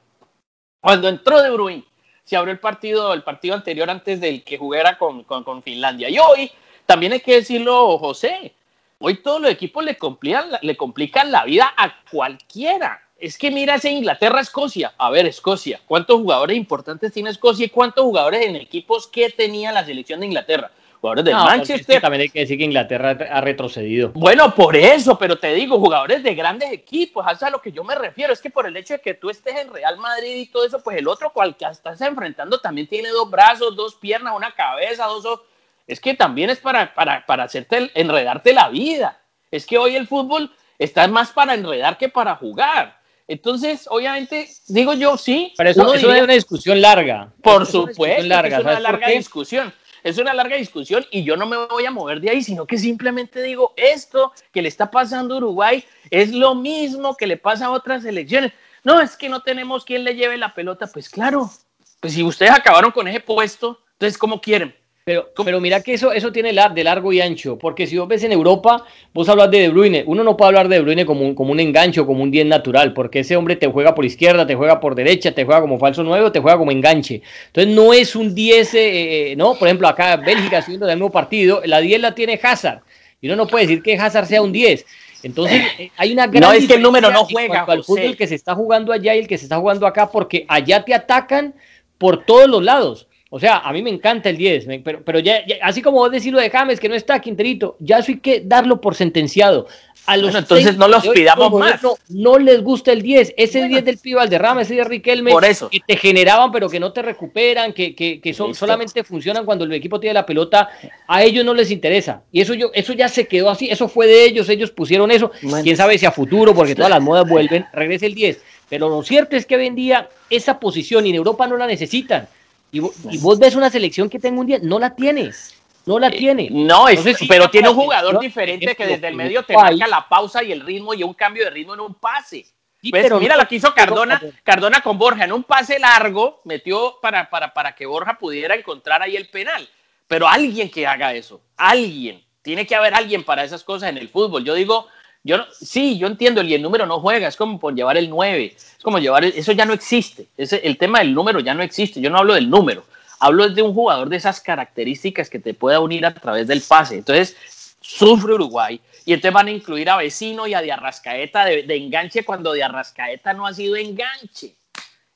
Cuando 0.80 1.10
entró 1.10 1.42
De 1.42 1.50
Bruyne, 1.50 1.84
se 2.24 2.38
abrió 2.38 2.52
el 2.52 2.60
partido, 2.60 3.14
el 3.14 3.24
partido 3.24 3.56
anterior 3.56 3.90
antes 3.90 4.22
del 4.22 4.44
que 4.44 4.58
jugara 4.58 4.98
con, 4.98 5.24
con, 5.24 5.64
Finlandia. 5.64 6.10
Y 6.10 6.20
hoy, 6.20 6.52
también 6.86 7.14
hay 7.14 7.22
que 7.22 7.36
decirlo, 7.36 7.98
José, 7.98 8.54
hoy 9.00 9.16
todos 9.16 9.42
los 9.42 9.52
equipos 9.52 9.84
le 9.84 9.98
complican, 9.98 10.52
le 10.62 10.78
complican 10.78 11.32
la 11.32 11.44
vida 11.46 11.74
a 11.76 12.04
cualquiera 12.12 13.09
es 13.20 13.38
que 13.38 13.52
mira 13.52 13.76
ese 13.76 13.92
Inglaterra-Escocia. 13.92 14.94
A 14.98 15.10
ver, 15.10 15.26
Escocia, 15.26 15.82
¿cuántos 15.86 16.18
jugadores 16.18 16.56
importantes 16.56 17.12
tiene 17.12 17.30
Escocia 17.30 17.66
y 17.66 17.70
cuántos 17.70 18.04
jugadores 18.04 18.46
en 18.46 18.56
equipos 18.56 19.08
que 19.08 19.30
tenía 19.30 19.72
la 19.72 19.86
selección 19.86 20.20
de 20.20 20.28
Inglaterra? 20.28 20.72
Jugadores 21.02 21.26
de 21.26 21.34
Manchester. 21.34 22.02
también 22.02 22.22
hay 22.24 22.30
que 22.30 22.40
decir 22.40 22.58
que 22.58 22.66
Inglaterra 22.66 23.18
ha 23.32 23.40
retrocedido. 23.40 24.12
Bueno, 24.14 24.54
por 24.54 24.76
eso, 24.76 25.18
pero 25.18 25.38
te 25.38 25.54
digo, 25.54 25.80
jugadores 25.80 26.24
de 26.24 26.36
grandes 26.36 26.74
equipos, 26.74 27.26
a 27.26 27.46
a 27.46 27.50
lo 27.50 27.62
que 27.62 27.72
yo 27.72 27.86
me 27.86 27.96
refiero. 27.96 28.34
Es 28.34 28.42
que 28.42 28.50
por 28.50 28.68
el 28.68 28.76
hecho 28.76 28.96
de 28.96 29.00
que 29.00 29.14
tú 29.14 29.30
estés 29.30 29.56
en 29.56 29.72
Real 29.72 29.98
Madrid 29.98 30.36
y 30.36 30.48
todo 30.48 30.66
eso, 30.66 30.84
pues 30.84 30.98
el 30.98 31.08
otro 31.08 31.32
cual 31.32 31.56
que 31.56 31.66
estás 31.66 32.02
enfrentando 32.02 32.60
también 32.60 32.88
tiene 32.88 33.10
dos 33.10 33.30
brazos, 33.30 33.78
dos 33.78 33.96
piernas, 33.96 34.36
una 34.36 34.52
cabeza, 34.52 35.06
dos 35.06 35.26
ojos. 35.26 35.46
Es 35.88 36.02
que 36.02 36.16
también 36.16 36.50
es 36.50 36.60
para, 36.60 36.94
para, 36.94 37.26
para 37.26 37.44
hacerte, 37.46 37.92
enredarte 37.96 38.52
la 38.52 38.68
vida. 38.68 39.22
Es 39.52 39.66
que 39.66 39.78
hoy 39.78 39.96
el 39.96 40.06
fútbol 40.06 40.52
está 40.78 41.08
más 41.08 41.32
para 41.32 41.54
enredar 41.54 41.98
que 41.98 42.10
para 42.10 42.36
jugar. 42.36 42.99
Entonces, 43.30 43.86
obviamente, 43.92 44.50
digo 44.68 44.94
yo, 44.94 45.16
sí. 45.16 45.54
Pero 45.56 45.70
eso, 45.70 45.94
es 45.94 46.04
una 46.04 46.34
discusión 46.34 46.82
larga. 46.82 47.32
Por 47.44 47.64
supuesto, 47.68 48.24
larga, 48.24 48.58
es 48.58 48.64
una 48.64 48.80
larga 48.80 49.08
discusión. 49.10 49.72
Es 50.04 50.18
una 50.18 50.34
larga 50.34 50.56
discusión 50.56 51.06
y 51.12 51.24
yo 51.24 51.38
no 51.38 51.46
me 51.46 51.58
voy 51.68 51.86
a 51.86 51.92
mover 51.92 52.22
de 52.22 52.32
ahí, 52.32 52.42
sino 52.42 52.66
que 52.66 52.78
simplemente 52.78 53.44
digo, 53.44 53.74
esto 53.78 54.32
que 54.52 54.64
le 54.64 54.70
está 54.70 54.90
pasando 54.90 55.36
a 55.36 55.38
Uruguay 55.38 55.84
es 56.10 56.32
lo 56.32 56.56
mismo 56.56 57.16
que 57.16 57.28
le 57.28 57.38
pasa 57.38 57.68
a 57.68 57.72
otras 57.72 58.02
selecciones. 58.02 58.52
No, 58.84 59.00
es 59.00 59.16
que 59.16 59.30
no 59.30 59.44
tenemos 59.44 59.86
quien 59.86 60.06
le 60.06 60.16
lleve 60.16 60.36
la 60.38 60.56
pelota. 60.56 60.88
Pues 60.88 61.08
claro, 61.08 61.52
pues 62.00 62.14
si 62.14 62.24
ustedes 62.24 62.52
acabaron 62.52 62.92
con 62.92 63.08
ese 63.08 63.20
puesto, 63.20 63.80
entonces, 63.92 64.18
¿cómo 64.18 64.42
quieren? 64.42 64.74
Pero, 65.10 65.32
pero 65.44 65.60
mira 65.60 65.82
que 65.82 65.96
eso, 65.96 66.14
eso 66.14 66.32
tiene 66.32 66.54
de 66.54 66.84
largo 66.84 67.12
y 67.12 67.20
ancho, 67.20 67.58
porque 67.58 67.88
si 67.88 67.98
vos 67.98 68.08
ves 68.08 68.24
en 68.26 68.32
Europa, 68.32 68.86
vos 69.12 69.28
hablas 69.28 69.50
de 69.50 69.62
De 69.62 69.70
Bruyne, 69.70 70.04
uno 70.06 70.24
no 70.24 70.38
puede 70.38 70.50
hablar 70.50 70.68
de 70.68 70.76
De 70.76 70.84
Bruyne 70.84 71.04
como 71.04 71.26
un, 71.26 71.34
como 71.34 71.52
un 71.52 71.60
engancho, 71.60 72.06
como 72.06 72.22
un 72.22 72.30
10 72.30 72.46
natural, 72.46 72.94
porque 72.94 73.22
ese 73.22 73.36
hombre 73.36 73.56
te 73.56 73.66
juega 73.66 73.96
por 73.96 74.06
izquierda, 74.06 74.46
te 74.46 74.54
juega 74.54 74.80
por 74.80 74.94
derecha, 74.94 75.32
te 75.32 75.46
juega 75.46 75.62
como 75.62 75.80
falso 75.80 76.04
nuevo, 76.04 76.32
te 76.32 76.40
juega 76.40 76.60
como 76.60 76.70
enganche. 76.70 77.24
Entonces 77.48 77.74
no 77.74 77.92
es 77.92 78.16
un 78.16 78.36
10, 78.36 78.74
eh, 78.76 79.32
eh, 79.32 79.36
¿no? 79.36 79.56
Por 79.56 79.68
ejemplo, 79.68 79.88
acá 79.88 80.16
Bélgica, 80.18 80.62
siguiendo 80.62 80.88
el 80.88 80.96
mismo 80.96 81.10
partido, 81.10 81.64
la 81.66 81.80
10 81.82 82.02
la 82.02 82.14
tiene 82.14 82.40
Hazard, 82.40 82.82
y 83.20 83.26
uno 83.26 83.36
no 83.36 83.48
puede 83.48 83.66
decir 83.66 83.82
que 83.82 83.96
Hazard 83.96 84.28
sea 84.28 84.44
un 84.44 84.52
10. 84.52 84.86
Entonces, 85.24 85.60
eh, 85.80 85.90
hay 85.98 86.14
una 86.14 86.28
gran 86.28 86.52
No 86.52 86.54
es 86.54 86.68
que 86.68 86.76
el 86.76 86.84
número 86.84 87.10
no 87.10 87.26
juega. 87.26 87.64
Al 87.64 87.84
fútbol 87.84 88.16
que 88.16 88.28
se 88.28 88.36
está 88.36 88.54
jugando 88.54 88.94
allá 88.94 89.16
y 89.16 89.20
el 89.22 89.28
que 89.28 89.40
se 89.40 89.46
está 89.46 89.58
jugando 89.58 89.88
acá, 89.88 90.12
porque 90.12 90.46
allá 90.48 90.86
te 90.86 90.94
atacan 90.94 91.56
por 91.98 92.26
todos 92.26 92.48
los 92.48 92.64
lados. 92.64 93.09
O 93.32 93.40
sea, 93.40 93.60
a 93.60 93.72
mí 93.72 93.84
me 93.84 93.92
encanta 93.92 94.30
el 94.30 94.38
10, 94.38 94.66
pero, 94.84 95.04
pero 95.04 95.20
ya, 95.20 95.44
así 95.62 95.84
como 95.84 95.98
vos 95.98 96.12
decís 96.12 96.32
lo 96.32 96.40
de 96.40 96.50
James, 96.50 96.80
que 96.80 96.90
no 96.90 96.96
está 96.96 97.20
Quinterito, 97.20 97.76
ya 97.80 98.00
eso 98.00 98.12
hay 98.12 98.20
que 98.20 98.42
darlo 98.44 98.82
por 98.82 98.96
sentenciado. 98.96 99.68
A 100.08 100.18
los 100.18 100.34
entonces 100.34 100.76
no 100.76 100.88
los 100.88 101.08
pidamos 101.08 101.54
más. 101.54 101.80
No, 102.10 102.40
les 102.40 102.64
gusta 102.64 102.92
el 102.92 103.04
10, 103.04 103.36
ese 103.38 103.68
10 103.68 103.86
del 103.86 104.00
Pivo 104.00 104.18
Valderrama, 104.18 104.64
ese 104.64 104.74
de 104.74 104.84
Riquelme, 104.84 105.30
por 105.30 105.46
eso. 105.46 105.70
que 105.70 105.80
te 105.86 105.96
generaban 105.98 106.52
pero 106.52 106.68
que 106.68 106.80
no 106.80 106.92
te 106.92 107.04
recuperan, 107.04 107.72
que, 107.74 107.94
que, 107.94 108.20
que 108.20 108.34
son, 108.34 108.56
solamente 108.56 109.04
funcionan 109.04 109.46
cuando 109.46 109.66
el 109.66 109.74
equipo 109.74 110.00
tiene 110.00 110.16
la 110.16 110.26
pelota, 110.26 110.70
a 111.08 111.22
ellos 111.22 111.46
no 111.46 111.54
les 111.54 111.70
interesa. 111.70 112.24
Y 112.32 112.42
eso, 112.42 112.56
yo, 112.56 112.72
eso 112.74 112.94
ya 112.94 113.08
se 113.10 113.28
quedó 113.28 113.52
así, 113.52 113.70
eso 113.70 113.88
fue 113.88 114.08
de 114.08 114.26
ellos, 114.26 114.50
ellos 114.50 114.72
pusieron 114.72 115.12
eso. 115.12 115.32
Quién 115.62 115.78
sabe 115.78 116.00
si 116.00 116.08
a 116.08 116.12
futuro, 116.12 116.56
porque 116.56 116.74
todas 116.74 116.90
las 116.90 117.02
modas 117.02 117.30
vuelven, 117.30 117.68
regrese 117.74 118.08
el 118.08 118.16
10. 118.16 118.42
Pero 118.70 118.90
lo 118.90 119.04
cierto 119.04 119.36
es 119.36 119.46
que 119.46 119.56
hoy 119.56 119.68
en 119.68 119.76
día 119.76 120.10
esa 120.32 120.60
posición 120.60 121.06
y 121.06 121.10
en 121.10 121.16
Europa 121.16 121.46
no 121.46 121.58
la 121.58 121.68
necesitan. 121.68 122.28
Y, 122.72 122.80
vos 122.80 123.40
ves 123.40 123.56
una 123.56 123.70
selección 123.70 124.10
que 124.10 124.20
tenga 124.20 124.40
un 124.40 124.48
día, 124.48 124.60
no 124.62 124.80
la 124.80 124.96
tienes. 124.96 125.56
No 125.86 125.98
la 125.98 126.08
eh, 126.08 126.18
tiene. 126.18 126.50
no, 126.52 126.88
es, 126.88 127.02
pero 127.28 127.50
tiene 127.50 127.70
un 127.70 127.76
jugador 127.76 128.20
diferente 128.20 128.76
que 128.76 128.86
desde 128.86 129.08
el 129.08 129.16
medio 129.16 129.44
te 129.44 129.56
marca 129.56 129.88
la 129.88 130.08
pausa 130.08 130.44
y 130.44 130.52
el 130.52 130.62
ritmo 130.62 130.94
y 130.94 131.04
un 131.04 131.14
cambio 131.14 131.46
de 131.46 131.50
ritmo 131.50 131.74
en 131.74 131.80
un 131.80 131.96
pase. 131.96 132.46
pero 132.92 133.20
mira 133.20 133.36
lo 133.36 133.48
que 133.48 133.56
hizo 133.56 133.74
Cardona, 133.74 134.22
Cardona 134.44 134.82
con 134.82 135.00
Borja 135.00 135.24
en 135.24 135.32
un 135.32 135.44
pase 135.44 135.80
largo, 135.80 136.42
metió 136.44 137.00
para, 137.02 137.30
para, 137.30 137.54
para 137.54 137.74
que 137.74 137.88
Borja 137.88 138.18
pudiera 138.20 138.56
encontrar 138.56 139.02
ahí 139.02 139.16
el 139.16 139.30
penal. 139.30 139.68
Pero 140.08 140.28
alguien 140.28 140.70
que 140.70 140.86
haga 140.86 141.14
eso, 141.14 141.42
alguien, 141.56 142.24
tiene 142.42 142.68
que 142.68 142.76
haber 142.76 142.94
alguien 142.94 143.24
para 143.24 143.44
esas 143.44 143.64
cosas 143.64 143.90
en 143.90 143.98
el 143.98 144.10
fútbol. 144.10 144.44
Yo 144.44 144.54
digo, 144.54 144.88
yo 145.24 145.38
no, 145.38 145.46
sí, 145.52 145.98
yo 145.98 146.08
entiendo, 146.08 146.42
y 146.42 146.54
el 146.54 146.62
número 146.62 146.86
no 146.86 147.00
juega, 147.00 147.28
es 147.28 147.36
como 147.36 147.60
por 147.60 147.76
llevar 147.76 147.98
el 147.98 148.10
9, 148.10 148.54
es 148.56 148.78
como 148.82 149.00
llevar, 149.00 149.26
eso 149.26 149.52
ya 149.52 149.66
no 149.66 149.74
existe, 149.74 150.28
ese, 150.38 150.62
el 150.64 150.78
tema 150.78 151.00
del 151.00 151.14
número 151.14 151.42
ya 151.42 151.54
no 151.54 151.62
existe, 151.62 152.00
yo 152.00 152.10
no 152.10 152.20
hablo 152.20 152.36
del 152.36 152.50
número, 152.50 152.86
hablo 153.20 153.50
de 153.50 153.62
un 153.62 153.74
jugador 153.74 154.08
de 154.08 154.16
esas 154.16 154.40
características 154.40 155.30
que 155.30 155.40
te 155.40 155.54
pueda 155.54 155.82
unir 155.82 156.06
a 156.06 156.14
través 156.14 156.48
del 156.48 156.62
pase. 156.62 156.96
Entonces, 156.96 157.36
sufre 157.82 158.34
Uruguay, 158.34 158.80
y 159.06 159.14
entonces 159.14 159.34
van 159.34 159.48
a 159.48 159.52
incluir 159.52 159.90
a 159.90 159.98
Vecino 159.98 160.48
y 160.48 160.54
a 160.54 160.62
Diarrascaeta 160.62 161.44
de, 161.44 161.64
de 161.64 161.76
enganche 161.76 162.24
cuando 162.24 162.54
Diarrascaeta 162.54 163.34
no 163.34 163.46
ha 163.46 163.54
sido 163.54 163.76
enganche. 163.76 164.56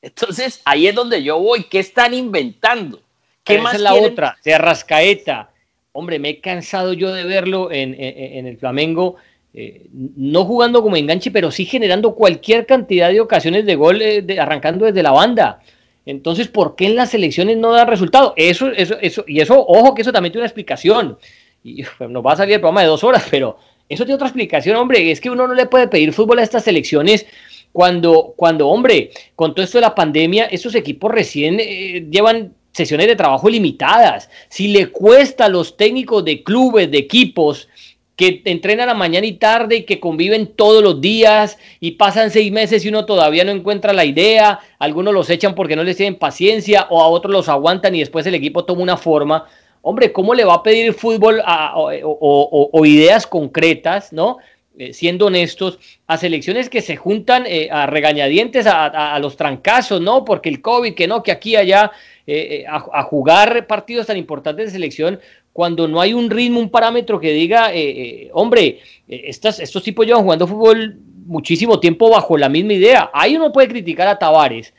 Entonces, 0.01 0.61
ahí 0.65 0.87
es 0.87 0.95
donde 0.95 1.23
yo 1.23 1.39
voy, 1.39 1.63
¿qué 1.63 1.79
están 1.79 2.13
inventando? 2.13 2.99
¿Qué 3.41 3.57
más 3.59 3.75
es 3.75 3.81
la 3.81 3.93
otra? 3.93 4.37
De 4.43 4.53
Arrascaeta. 4.53 5.49
Hombre, 5.93 6.19
me 6.19 6.29
he 6.29 6.41
cansado 6.41 6.91
yo 6.91 7.13
de 7.13 7.23
verlo 7.23 7.71
en, 7.71 7.95
en 7.97 8.47
el 8.47 8.57
Flamengo 8.57 9.17
eh, 9.53 9.87
no 9.91 10.45
jugando 10.45 10.81
como 10.81 10.95
enganche, 10.95 11.29
pero 11.29 11.51
sí 11.51 11.65
generando 11.65 12.15
cualquier 12.15 12.65
cantidad 12.65 13.09
de 13.09 13.21
ocasiones 13.21 13.65
de 13.65 13.75
gol 13.75 14.01
eh, 14.01 14.25
arrancando 14.39 14.85
desde 14.85 15.03
la 15.03 15.11
banda. 15.11 15.59
Entonces, 16.05 16.47
¿por 16.47 16.75
qué 16.75 16.87
en 16.87 16.95
las 16.95 17.13
elecciones 17.13 17.57
no 17.57 17.71
da 17.71 17.85
resultado? 17.85 18.33
Eso, 18.35 18.67
eso, 18.69 18.97
eso, 18.99 19.23
y 19.27 19.39
eso, 19.39 19.63
ojo 19.65 19.93
que 19.93 20.01
eso 20.01 20.11
también 20.11 20.31
tiene 20.31 20.41
una 20.41 20.47
explicación. 20.47 21.17
Y 21.63 21.83
nos 22.09 22.25
va 22.25 22.33
a 22.33 22.37
salir 22.37 22.55
el 22.55 22.59
programa 22.59 22.81
de 22.81 22.87
dos 22.87 23.03
horas, 23.03 23.25
pero 23.29 23.57
eso 23.87 24.03
tiene 24.03 24.15
otra 24.15 24.27
explicación, 24.27 24.75
hombre. 24.75 25.11
Es 25.11 25.21
que 25.21 25.29
uno 25.29 25.47
no 25.47 25.53
le 25.53 25.65
puede 25.65 25.87
pedir 25.87 26.11
fútbol 26.13 26.39
a 26.39 26.43
estas 26.43 26.67
elecciones 26.67 27.25
cuando, 27.71 28.33
cuando 28.35 28.67
hombre, 28.67 29.11
con 29.35 29.53
todo 29.53 29.63
esto 29.63 29.77
de 29.77 29.83
la 29.83 29.95
pandemia, 29.95 30.45
estos 30.45 30.75
equipos 30.75 31.11
recién 31.11 31.59
eh, 31.59 32.05
llevan 32.09 32.53
sesiones 32.71 33.07
de 33.07 33.15
trabajo 33.15 33.49
limitadas. 33.49 34.29
Si 34.49 34.67
le 34.67 34.87
cuesta 34.89 35.45
a 35.45 35.49
los 35.49 35.77
técnicos 35.77 36.25
de 36.25 36.43
clubes, 36.43 36.89
de 36.91 36.97
equipos, 36.97 37.69
que 38.15 38.41
entrenan 38.45 38.89
a 38.89 38.93
mañana 38.93 39.25
y 39.25 39.33
tarde 39.33 39.77
y 39.77 39.83
que 39.83 39.99
conviven 39.99 40.47
todos 40.47 40.83
los 40.83 41.01
días 41.01 41.57
y 41.79 41.91
pasan 41.91 42.29
seis 42.29 42.51
meses 42.51 42.85
y 42.85 42.89
uno 42.89 43.05
todavía 43.05 43.43
no 43.43 43.51
encuentra 43.51 43.91
la 43.91 44.05
idea, 44.05 44.59
algunos 44.77 45.13
los 45.13 45.29
echan 45.29 45.55
porque 45.55 45.75
no 45.75 45.83
les 45.83 45.97
tienen 45.97 46.19
paciencia 46.19 46.87
o 46.89 47.01
a 47.01 47.07
otros 47.07 47.33
los 47.33 47.49
aguantan 47.49 47.95
y 47.95 47.99
después 47.99 48.25
el 48.27 48.35
equipo 48.35 48.65
toma 48.65 48.83
una 48.83 48.97
forma. 48.97 49.47
Hombre, 49.81 50.13
¿cómo 50.13 50.33
le 50.33 50.45
va 50.45 50.55
a 50.55 50.63
pedir 50.63 50.93
fútbol 50.93 51.41
o, 51.45 52.85
ideas 52.85 53.27
concretas, 53.27 54.13
¿no? 54.13 54.37
Eh, 54.77 54.93
siendo 54.93 55.27
honestos, 55.27 55.77
a 56.07 56.17
selecciones 56.17 56.69
que 56.69 56.81
se 56.81 56.95
juntan 56.95 57.43
eh, 57.45 57.67
a 57.69 57.85
regañadientes, 57.85 58.65
a, 58.65 59.19
los 59.19 59.35
trancazos, 59.35 60.01
¿no? 60.01 60.23
Porque 60.23 60.49
el 60.49 60.61
COVID, 60.61 60.95
que 60.95 61.07
no, 61.07 61.21
que 61.21 61.31
aquí, 61.31 61.55
allá, 61.55 61.91
eh, 62.25 62.63
a, 62.67 63.03
jugar 63.03 63.67
partidos 63.67 64.07
tan 64.07 64.17
importantes 64.17 64.67
de 64.67 64.71
selección, 64.71 65.19
cuando 65.53 65.87
no 65.87 66.01
hay 66.01 66.13
un 66.13 66.29
ritmo, 66.31 66.59
un 66.59 66.69
parámetro 66.69 67.19
que 67.19 67.31
diga, 67.31 67.73
eh, 67.73 67.89
eh, 67.89 68.29
hombre, 68.33 68.79
eh, 69.07 69.23
estas, 69.25 69.59
estos 69.59 69.83
tipos 69.83 70.05
llevan 70.05 70.23
jugando 70.23 70.47
fútbol 70.47 70.97
muchísimo 71.25 71.79
tiempo 71.79 72.09
bajo 72.09 72.37
la 72.37 72.49
misma 72.49 72.73
idea. 72.73 73.11
Ahí 73.13 73.35
uno 73.35 73.53
puede 73.53 73.67
criticar 73.67 74.07
a 74.07 74.17
Tavares, 74.17 74.73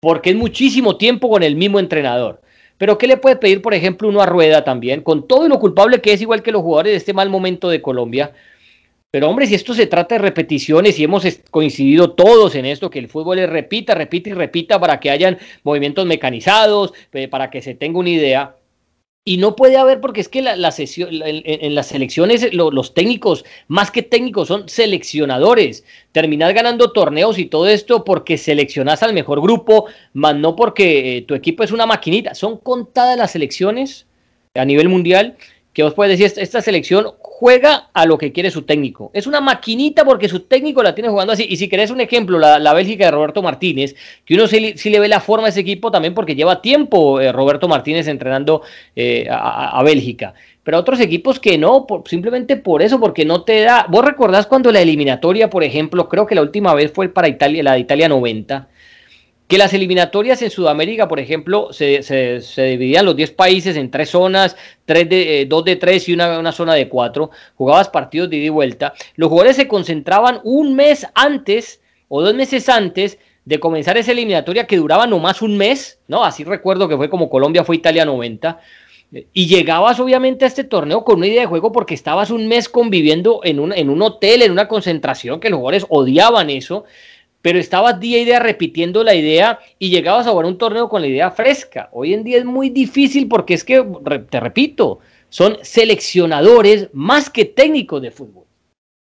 porque 0.00 0.30
es 0.30 0.36
muchísimo 0.36 0.96
tiempo 0.98 1.30
con 1.30 1.42
el 1.42 1.56
mismo 1.56 1.80
entrenador. 1.80 2.42
Pero 2.76 2.98
¿qué 2.98 3.06
le 3.06 3.16
puede 3.16 3.36
pedir, 3.36 3.62
por 3.62 3.74
ejemplo, 3.74 4.08
uno 4.08 4.20
a 4.20 4.26
Rueda 4.26 4.64
también, 4.64 5.00
con 5.00 5.26
todo 5.26 5.48
lo 5.48 5.58
culpable 5.58 6.00
que 6.00 6.12
es 6.12 6.20
igual 6.20 6.42
que 6.42 6.52
los 6.52 6.62
jugadores 6.62 6.92
de 6.92 6.98
este 6.98 7.14
mal 7.14 7.30
momento 7.30 7.70
de 7.70 7.80
Colombia? 7.80 8.32
Pero 9.10 9.28
hombre, 9.28 9.46
si 9.46 9.54
esto 9.54 9.74
se 9.74 9.86
trata 9.86 10.14
de 10.14 10.20
repeticiones 10.20 10.98
y 10.98 11.04
hemos 11.04 11.24
coincidido 11.50 12.12
todos 12.12 12.54
en 12.54 12.64
esto, 12.64 12.90
que 12.90 12.98
el 12.98 13.08
fútbol 13.08 13.38
es 13.38 13.48
repita, 13.48 13.94
repita 13.94 14.30
y 14.30 14.32
repita 14.32 14.80
para 14.80 15.00
que 15.00 15.10
hayan 15.10 15.38
movimientos 15.64 16.06
mecanizados, 16.06 16.92
para 17.30 17.50
que 17.50 17.60
se 17.60 17.74
tenga 17.74 17.98
una 17.98 18.08
idea, 18.08 18.56
y 19.24 19.36
no 19.36 19.54
puede 19.54 19.76
haber, 19.76 20.00
porque 20.00 20.20
es 20.20 20.28
que 20.28 20.42
la, 20.42 20.70
sesión, 20.72 21.10
en, 21.12 21.74
las 21.74 21.86
selecciones 21.88 22.52
los 22.52 22.92
técnicos, 22.92 23.44
más 23.68 23.92
que 23.92 24.02
técnicos, 24.02 24.48
son 24.48 24.68
seleccionadores. 24.68 25.84
Terminar 26.10 26.52
ganando 26.54 26.92
torneos 26.92 27.38
y 27.38 27.46
todo 27.46 27.68
esto 27.68 28.04
porque 28.04 28.36
seleccionas 28.36 29.02
al 29.02 29.14
mejor 29.14 29.40
grupo, 29.40 29.86
más 30.12 30.34
no 30.34 30.56
porque 30.56 31.18
eh, 31.18 31.22
tu 31.22 31.34
equipo 31.34 31.62
es 31.62 31.70
una 31.70 31.86
maquinita. 31.86 32.34
Son 32.34 32.58
contadas 32.58 33.16
las 33.16 33.30
selecciones 33.30 34.06
a 34.54 34.64
nivel 34.64 34.88
mundial 34.88 35.36
que 35.72 35.82
vos 35.82 35.94
puedes 35.94 36.18
decir, 36.18 36.38
esta 36.42 36.60
selección 36.60 37.06
juega 37.18 37.88
a 37.94 38.04
lo 38.04 38.18
que 38.18 38.30
quiere 38.30 38.50
su 38.50 38.62
técnico. 38.62 39.10
Es 39.14 39.26
una 39.26 39.40
maquinita 39.40 40.04
porque 40.04 40.28
su 40.28 40.40
técnico 40.40 40.82
la 40.82 40.94
tiene 40.94 41.08
jugando 41.08 41.32
así. 41.32 41.46
Y 41.48 41.56
si 41.56 41.68
querés 41.68 41.90
un 41.90 42.00
ejemplo, 42.00 42.38
la, 42.38 42.72
Bélgica 42.74 43.06
de 43.06 43.10
Roberto 43.10 43.42
Martínez, 43.42 43.96
que 44.24 44.34
uno 44.34 44.46
sí, 44.46 44.60
le 44.60 45.00
ve 45.00 45.08
la 45.08 45.20
forma 45.20 45.46
a 45.46 45.48
ese 45.48 45.60
equipo 45.60 45.90
también 45.90 46.14
porque 46.14 46.34
lleva 46.34 46.60
tiempo 46.60 47.20
eh, 47.20 47.32
Roberto 47.32 47.68
Martínez 47.68 48.06
entrenando 48.06 48.62
eh, 48.94 49.26
a, 49.30 49.82
Bélgica. 49.82 50.34
Pero 50.62 50.78
otros 50.78 51.00
equipos 51.00 51.40
que 51.40 51.58
no, 51.58 51.86
simplemente 52.04 52.56
por 52.56 52.82
eso, 52.82 53.00
porque 53.00 53.24
no 53.24 53.42
te 53.42 53.62
da. 53.62 53.86
Vos 53.88 54.04
recordás 54.04 54.46
cuando 54.46 54.70
la 54.70 54.80
eliminatoria, 54.80 55.48
por 55.48 55.64
ejemplo, 55.64 56.08
creo 56.08 56.26
que 56.26 56.34
la 56.34 56.42
última 56.42 56.74
vez 56.74 56.92
fue 56.92 57.08
para 57.08 57.28
Italia, 57.28 57.62
la 57.62 57.72
de 57.72 57.80
Italia 57.80 58.08
90 58.08 58.68
que 59.52 59.58
las 59.58 59.74
eliminatorias 59.74 60.40
en 60.40 60.48
Sudamérica, 60.48 61.08
por 61.08 61.20
ejemplo, 61.20 61.74
se, 61.74 62.02
se, 62.02 62.62
dividían 62.62 63.04
los 63.04 63.14
10 63.14 63.32
países 63.32 63.76
en 63.76 63.90
tres 63.90 64.08
zonas, 64.08 64.56
tres 64.86 65.06
de, 65.10 65.42
eh, 65.42 65.44
dos 65.44 65.62
de 65.66 65.76
tres 65.76 66.08
y 66.08 66.14
una, 66.14 66.38
una, 66.38 66.52
zona 66.52 66.72
de 66.72 66.88
cuatro, 66.88 67.30
jugabas 67.54 67.90
partidos 67.90 68.30
de 68.30 68.38
ida 68.38 68.46
y 68.46 68.48
vuelta, 68.48 68.94
los 69.14 69.28
jugadores 69.28 69.56
se 69.56 69.68
concentraban 69.68 70.40
un 70.44 70.74
mes 70.74 71.06
antes 71.14 71.82
o 72.08 72.22
dos 72.22 72.32
meses 72.34 72.66
antes 72.70 73.18
de 73.44 73.60
comenzar 73.60 73.98
esa 73.98 74.12
eliminatoria 74.12 74.66
que 74.66 74.78
duraba 74.78 75.06
nomás 75.06 75.42
un 75.42 75.58
mes, 75.58 75.98
¿no? 76.08 76.24
Así 76.24 76.44
recuerdo 76.44 76.88
que 76.88 76.96
fue 76.96 77.10
como 77.10 77.28
Colombia 77.28 77.62
fue 77.62 77.76
Italia 77.76 78.06
90. 78.06 78.58
Y 79.34 79.48
llegabas 79.48 80.00
obviamente 80.00 80.46
a 80.46 80.48
este 80.48 80.64
torneo 80.64 81.04
con 81.04 81.18
una 81.18 81.26
idea 81.26 81.42
de 81.42 81.46
juego 81.46 81.72
porque 81.72 81.92
estabas 81.92 82.30
un 82.30 82.48
mes 82.48 82.70
conviviendo 82.70 83.40
en 83.44 83.60
un, 83.60 83.74
en 83.74 83.90
un 83.90 84.00
hotel, 84.00 84.40
en 84.40 84.52
una 84.52 84.66
concentración, 84.66 85.40
que 85.40 85.50
los 85.50 85.58
jugadores 85.58 85.84
odiaban 85.90 86.48
eso 86.48 86.86
pero 87.42 87.58
estabas 87.58 87.98
día 87.98 88.20
y 88.20 88.24
día 88.24 88.38
repitiendo 88.38 89.02
la 89.02 89.14
idea 89.14 89.58
y 89.78 89.90
llegabas 89.90 90.26
a 90.26 90.30
jugar 90.30 90.46
un 90.46 90.56
torneo 90.56 90.88
con 90.88 91.02
la 91.02 91.08
idea 91.08 91.30
fresca. 91.32 91.88
Hoy 91.92 92.14
en 92.14 92.22
día 92.22 92.38
es 92.38 92.44
muy 92.44 92.70
difícil 92.70 93.28
porque 93.28 93.54
es 93.54 93.64
que, 93.64 93.84
te 94.30 94.40
repito, 94.40 95.00
son 95.28 95.58
seleccionadores 95.62 96.88
más 96.92 97.28
que 97.28 97.44
técnicos 97.44 98.00
de 98.00 98.12
fútbol. 98.12 98.44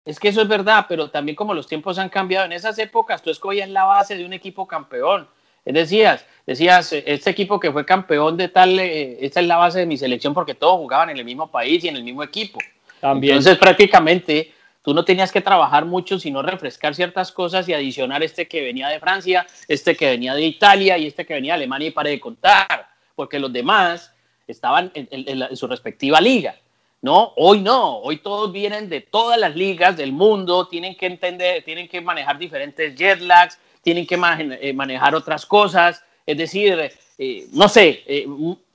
Es 0.04 0.20
que 0.20 0.28
eso 0.28 0.42
es 0.42 0.48
verdad, 0.48 0.86
pero 0.88 1.10
también 1.10 1.36
como 1.36 1.54
los 1.54 1.66
tiempos 1.66 1.98
han 1.98 2.08
cambiado, 2.08 2.46
en 2.46 2.52
esas 2.52 2.78
épocas 2.78 3.22
tú 3.22 3.30
escogías 3.30 3.68
la 3.68 3.84
base 3.84 4.16
de 4.16 4.24
un 4.24 4.32
equipo 4.32 4.68
campeón. 4.68 5.26
Decías, 5.64 6.24
decías, 6.46 6.92
este 6.92 7.28
equipo 7.28 7.60
que 7.60 7.70
fue 7.70 7.84
campeón 7.84 8.38
de 8.38 8.48
tal, 8.48 8.78
eh, 8.78 9.18
esta 9.20 9.40
es 9.40 9.46
la 9.46 9.56
base 9.56 9.80
de 9.80 9.86
mi 9.86 9.98
selección 9.98 10.32
porque 10.32 10.54
todos 10.54 10.78
jugaban 10.78 11.10
en 11.10 11.18
el 11.18 11.26
mismo 11.26 11.50
país 11.50 11.84
y 11.84 11.88
en 11.88 11.96
el 11.96 12.04
mismo 12.04 12.22
equipo. 12.22 12.58
También. 13.00 13.36
Entonces 13.36 13.58
prácticamente 13.58 14.52
Tú 14.88 14.94
no 14.94 15.04
tenías 15.04 15.30
que 15.30 15.42
trabajar 15.42 15.84
mucho, 15.84 16.18
sino 16.18 16.40
refrescar 16.40 16.94
ciertas 16.94 17.30
cosas 17.30 17.68
y 17.68 17.74
adicionar 17.74 18.22
este 18.22 18.48
que 18.48 18.62
venía 18.62 18.88
de 18.88 18.98
Francia, 18.98 19.46
este 19.68 19.94
que 19.94 20.06
venía 20.06 20.32
de 20.32 20.40
Italia 20.40 20.96
y 20.96 21.06
este 21.06 21.26
que 21.26 21.34
venía 21.34 21.52
de 21.52 21.56
Alemania 21.56 21.88
y 21.88 21.90
para 21.90 22.08
de 22.08 22.18
contar, 22.18 22.88
porque 23.14 23.38
los 23.38 23.52
demás 23.52 24.14
estaban 24.46 24.90
en, 24.94 25.54
su 25.54 25.66
respectiva 25.66 26.22
liga. 26.22 26.56
No, 27.02 27.34
hoy 27.36 27.60
no, 27.60 27.98
hoy 27.98 28.16
todos 28.16 28.50
vienen 28.50 28.88
de 28.88 29.02
todas 29.02 29.38
las 29.38 29.54
ligas 29.54 29.94
del 29.94 30.10
mundo, 30.10 30.68
tienen 30.68 30.96
que 30.96 31.04
entender, 31.04 31.62
tienen 31.64 31.86
que 31.86 32.00
manejar 32.00 32.38
diferentes 32.38 32.94
jet 32.94 33.20
lags, 33.20 33.58
tienen 33.82 34.06
que 34.06 34.14
eh, 34.14 34.72
manejar 34.72 35.14
otras 35.14 35.44
cosas, 35.44 36.02
es 36.24 36.38
decir, 36.38 36.90
eh, 37.18 37.46
no 37.52 37.68
sé, 37.68 38.04
eh, 38.06 38.26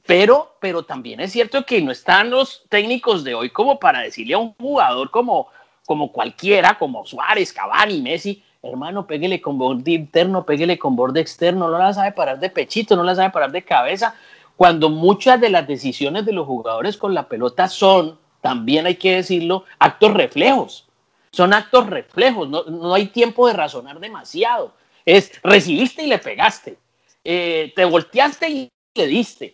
pero, 0.05 0.57
pero 0.59 0.83
también 0.83 1.21
es 1.21 1.31
cierto 1.31 1.65
que 1.65 1.81
no 1.81 1.91
están 1.91 2.29
los 2.29 2.65
técnicos 2.69 3.23
de 3.23 3.33
hoy 3.33 3.49
como 3.49 3.79
para 3.79 4.01
decirle 4.01 4.35
a 4.35 4.37
un 4.37 4.53
jugador 4.53 5.09
como, 5.09 5.49
como 5.85 6.11
cualquiera, 6.11 6.77
como 6.77 7.05
Suárez, 7.05 7.51
Cavani, 7.53 8.01
Messi, 8.01 8.43
hermano, 8.61 9.05
péguele 9.05 9.41
con 9.41 9.57
borde 9.57 9.91
interno, 9.91 10.45
péguele 10.45 10.79
con 10.79 10.95
borde 10.95 11.19
externo, 11.19 11.69
no 11.69 11.77
la 11.77 11.93
sabe 11.93 12.13
parar 12.13 12.39
de 12.39 12.49
pechito, 12.49 12.95
no 12.95 13.03
la 13.03 13.15
sabe 13.15 13.29
parar 13.31 13.51
de 13.51 13.63
cabeza, 13.63 14.15
cuando 14.55 14.89
muchas 14.89 15.41
de 15.41 15.49
las 15.49 15.67
decisiones 15.67 16.25
de 16.25 16.31
los 16.31 16.47
jugadores 16.47 16.95
con 16.97 17.13
la 17.13 17.27
pelota 17.27 17.67
son, 17.67 18.17
también 18.41 18.85
hay 18.85 18.95
que 18.95 19.15
decirlo, 19.15 19.65
actos 19.79 20.13
reflejos. 20.13 20.87
Son 21.31 21.53
actos 21.53 21.87
reflejos, 21.87 22.47
no, 22.47 22.93
hay 22.93 23.07
tiempo 23.07 23.47
de 23.47 23.53
razonar 23.53 23.99
demasiado. 23.99 24.73
Es 25.05 25.41
recibiste 25.41 26.03
y 26.03 26.07
le 26.07 26.19
pegaste, 26.19 26.77
eh, 27.23 27.73
te 27.75 27.83
volteaste 27.85 28.49
y 28.49 28.71
le 28.95 29.07
diste, 29.07 29.53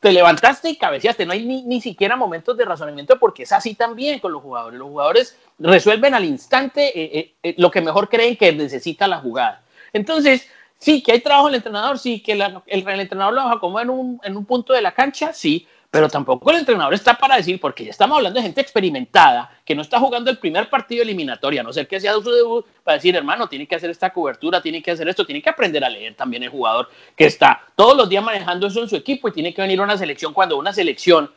te 0.00 0.12
levantaste 0.12 0.70
y 0.70 0.76
cabeceaste, 0.76 1.26
no 1.26 1.32
hay 1.32 1.44
ni, 1.44 1.62
ni, 1.62 1.80
siquiera 1.80 2.16
momentos 2.16 2.56
de 2.56 2.64
razonamiento 2.64 3.18
porque 3.18 3.42
es 3.42 3.52
así 3.52 3.74
también 3.74 4.18
con 4.18 4.32
los 4.32 4.42
jugadores. 4.42 4.78
Los 4.78 4.88
jugadores 4.88 5.38
resuelven 5.58 6.14
al 6.14 6.24
instante 6.24 6.86
eh, 6.98 7.18
eh, 7.18 7.34
eh, 7.42 7.54
lo 7.58 7.70
que 7.70 7.82
mejor 7.82 8.08
creen 8.08 8.36
que 8.36 8.52
necesita 8.52 9.06
la 9.06 9.18
jugada. 9.18 9.62
Entonces, 9.92 10.48
sí, 10.78 11.02
que 11.02 11.12
hay 11.12 11.20
trabajo 11.20 11.48
en 11.48 11.54
el 11.54 11.58
entrenador, 11.58 11.98
sí, 11.98 12.20
que 12.20 12.32
el, 12.32 12.42
el, 12.66 13.00
entrenador 13.00 13.34
lo 13.34 13.42
acomoda 13.42 13.82
en 13.82 13.90
un, 13.90 14.20
en 14.22 14.36
un 14.36 14.46
punto 14.46 14.72
de 14.72 14.80
la 14.80 14.92
cancha, 14.92 15.34
sí, 15.34 15.66
pero 15.90 16.08
tampoco 16.08 16.50
el 16.50 16.58
entrenador 16.58 16.92
está 16.92 17.14
para 17.14 17.36
decir, 17.36 17.58
porque 17.58 17.84
ya 17.84 17.90
estamos 17.90 18.18
hablando 18.18 18.38
de 18.38 18.42
gente 18.42 18.60
experimentada, 18.60 19.50
que 19.64 19.74
no 19.74 19.80
está 19.80 19.98
jugando 19.98 20.30
el 20.30 20.38
primer 20.38 20.68
partido 20.68 21.02
eliminatorio, 21.02 21.60
a 21.60 21.64
no 21.64 21.72
ser 21.72 21.88
que 21.88 21.98
sea 21.98 22.12
su 22.14 22.30
debut, 22.30 22.66
para 22.84 22.96
decir, 22.96 23.16
hermano, 23.16 23.48
tiene 23.48 23.66
que 23.66 23.74
hacer 23.74 23.88
esta 23.88 24.12
cobertura, 24.12 24.60
tiene 24.60 24.82
que 24.82 24.90
hacer 24.90 25.08
esto, 25.08 25.24
tiene 25.24 25.40
que 25.40 25.48
aprender 25.48 25.82
a 25.82 25.88
leer 25.88 26.14
también 26.14 26.42
el 26.42 26.50
jugador 26.50 26.90
que 27.16 27.24
está 27.24 27.62
todos 27.74 27.96
los 27.96 28.08
días 28.08 28.22
manejando 28.22 28.66
eso 28.66 28.82
en 28.82 28.88
su 28.88 28.96
equipo 28.96 29.28
y 29.28 29.32
tiene 29.32 29.54
que 29.54 29.62
venir 29.62 29.80
a 29.80 29.84
una 29.84 29.96
selección 29.96 30.34
cuando 30.34 30.58
una 30.58 30.74
selección 30.74 31.30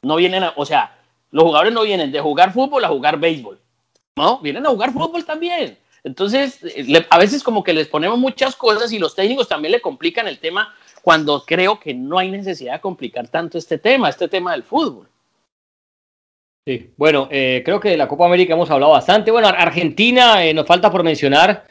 no 0.00 0.16
viene, 0.16 0.40
o 0.56 0.64
sea, 0.64 0.96
los 1.30 1.44
jugadores 1.44 1.74
no 1.74 1.82
vienen 1.82 2.10
de 2.10 2.20
jugar 2.20 2.52
fútbol 2.52 2.84
a 2.84 2.88
jugar 2.88 3.18
béisbol, 3.18 3.58
¿no? 4.16 4.38
Vienen 4.38 4.64
a 4.64 4.70
jugar 4.70 4.92
fútbol 4.92 5.24
también. 5.24 5.76
Entonces, 6.04 6.60
a 7.10 7.18
veces 7.18 7.42
como 7.42 7.62
que 7.62 7.74
les 7.74 7.88
ponemos 7.88 8.18
muchas 8.18 8.56
cosas 8.56 8.92
y 8.92 8.98
los 8.98 9.14
técnicos 9.14 9.48
también 9.48 9.72
le 9.72 9.80
complican 9.80 10.28
el 10.28 10.38
tema 10.38 10.74
cuando 11.08 11.42
creo 11.46 11.80
que 11.80 11.94
no 11.94 12.18
hay 12.18 12.30
necesidad 12.30 12.74
de 12.74 12.80
complicar 12.82 13.28
tanto 13.28 13.56
este 13.56 13.78
tema, 13.78 14.10
este 14.10 14.28
tema 14.28 14.52
del 14.52 14.62
fútbol. 14.62 15.08
Sí, 16.66 16.90
bueno, 16.98 17.28
eh, 17.30 17.62
creo 17.64 17.80
que 17.80 17.88
de 17.88 17.96
la 17.96 18.06
Copa 18.06 18.26
América 18.26 18.52
hemos 18.52 18.70
hablado 18.70 18.92
bastante. 18.92 19.30
Bueno, 19.30 19.48
Argentina 19.48 20.44
eh, 20.44 20.52
nos 20.52 20.66
falta 20.66 20.90
por 20.90 21.02
mencionar. 21.02 21.64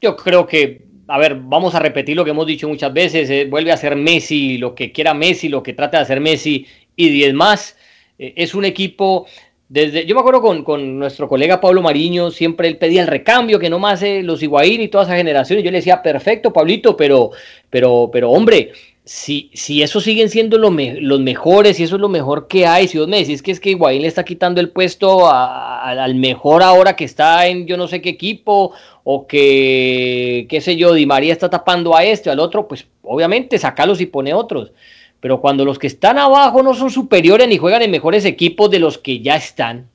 Yo 0.00 0.16
creo 0.16 0.46
que, 0.46 0.86
a 1.06 1.18
ver, 1.18 1.34
vamos 1.34 1.74
a 1.74 1.80
repetir 1.80 2.16
lo 2.16 2.24
que 2.24 2.30
hemos 2.30 2.46
dicho 2.46 2.66
muchas 2.66 2.90
veces. 2.90 3.28
Eh, 3.28 3.44
vuelve 3.44 3.72
a 3.72 3.76
ser 3.76 3.94
Messi 3.94 4.56
lo 4.56 4.74
que 4.74 4.90
quiera 4.90 5.12
Messi, 5.12 5.50
lo 5.50 5.62
que 5.62 5.74
trata 5.74 5.98
de 5.98 6.04
hacer 6.04 6.20
Messi 6.20 6.66
y 6.96 7.10
10 7.10 7.34
más. 7.34 7.76
es 8.16 8.54
un 8.54 8.64
equipo 8.64 9.26
desde, 9.68 10.06
yo 10.06 10.14
me 10.14 10.20
acuerdo 10.20 10.40
con, 10.40 10.64
con, 10.64 10.98
nuestro 10.98 11.28
colega 11.28 11.60
Pablo 11.60 11.82
Mariño, 11.82 12.30
siempre 12.30 12.68
él 12.68 12.78
pedía 12.78 13.02
el 13.02 13.06
recambio, 13.06 13.58
que 13.58 13.68
no 13.68 13.78
más 13.78 14.02
eh, 14.02 14.22
los 14.22 14.42
Higuaín 14.42 14.80
y 14.80 14.88
toda 14.88 15.04
esa 15.04 15.16
generación. 15.16 15.58
Y 15.58 15.62
yo 15.62 15.70
le 15.70 15.78
decía, 15.78 16.02
perfecto, 16.02 16.52
Pablito, 16.52 16.96
pero, 16.96 17.32
pero, 17.68 18.08
pero 18.10 18.30
hombre, 18.30 18.72
si, 19.04 19.50
si 19.54 19.82
esos 19.82 20.04
siguen 20.04 20.28
siendo 20.28 20.58
los 20.58 21.20
mejores 21.20 21.80
y 21.80 21.82
eso 21.84 21.96
es 21.96 22.00
lo 22.00 22.08
mejor 22.08 22.46
que 22.46 22.66
hay, 22.66 22.88
si 22.88 22.98
vos 22.98 23.08
me 23.08 23.18
decís 23.18 23.42
que 23.42 23.50
es 23.50 23.60
que 23.60 23.70
Higuaín 23.70 24.02
le 24.02 24.08
está 24.08 24.24
quitando 24.24 24.60
el 24.60 24.70
puesto 24.70 25.30
al 25.30 26.14
mejor 26.14 26.62
ahora 26.62 26.96
que 26.96 27.04
está 27.04 27.46
en 27.46 27.66
yo 27.66 27.76
no 27.76 27.88
sé 27.88 28.00
qué 28.00 28.10
equipo, 28.10 28.72
o 29.04 29.26
que, 29.26 30.46
qué 30.50 30.60
sé 30.60 30.76
yo, 30.76 30.92
Di 30.92 31.06
María 31.06 31.32
está 31.32 31.48
tapando 31.48 31.96
a 31.96 32.04
este 32.04 32.28
o 32.28 32.32
al 32.32 32.40
otro, 32.40 32.68
pues 32.68 32.86
obviamente 33.02 33.58
sacalos 33.58 34.00
y 34.02 34.06
pone 34.06 34.34
otros. 34.34 34.72
Pero 35.20 35.40
cuando 35.40 35.64
los 35.64 35.78
que 35.78 35.88
están 35.88 36.18
abajo 36.18 36.62
no 36.62 36.74
son 36.74 36.90
superiores 36.90 37.48
ni 37.48 37.58
juegan 37.58 37.82
en 37.82 37.90
mejores 37.90 38.24
equipos 38.24 38.70
de 38.70 38.78
los 38.78 38.98
que 38.98 39.20
ya 39.20 39.36
están, 39.36 39.88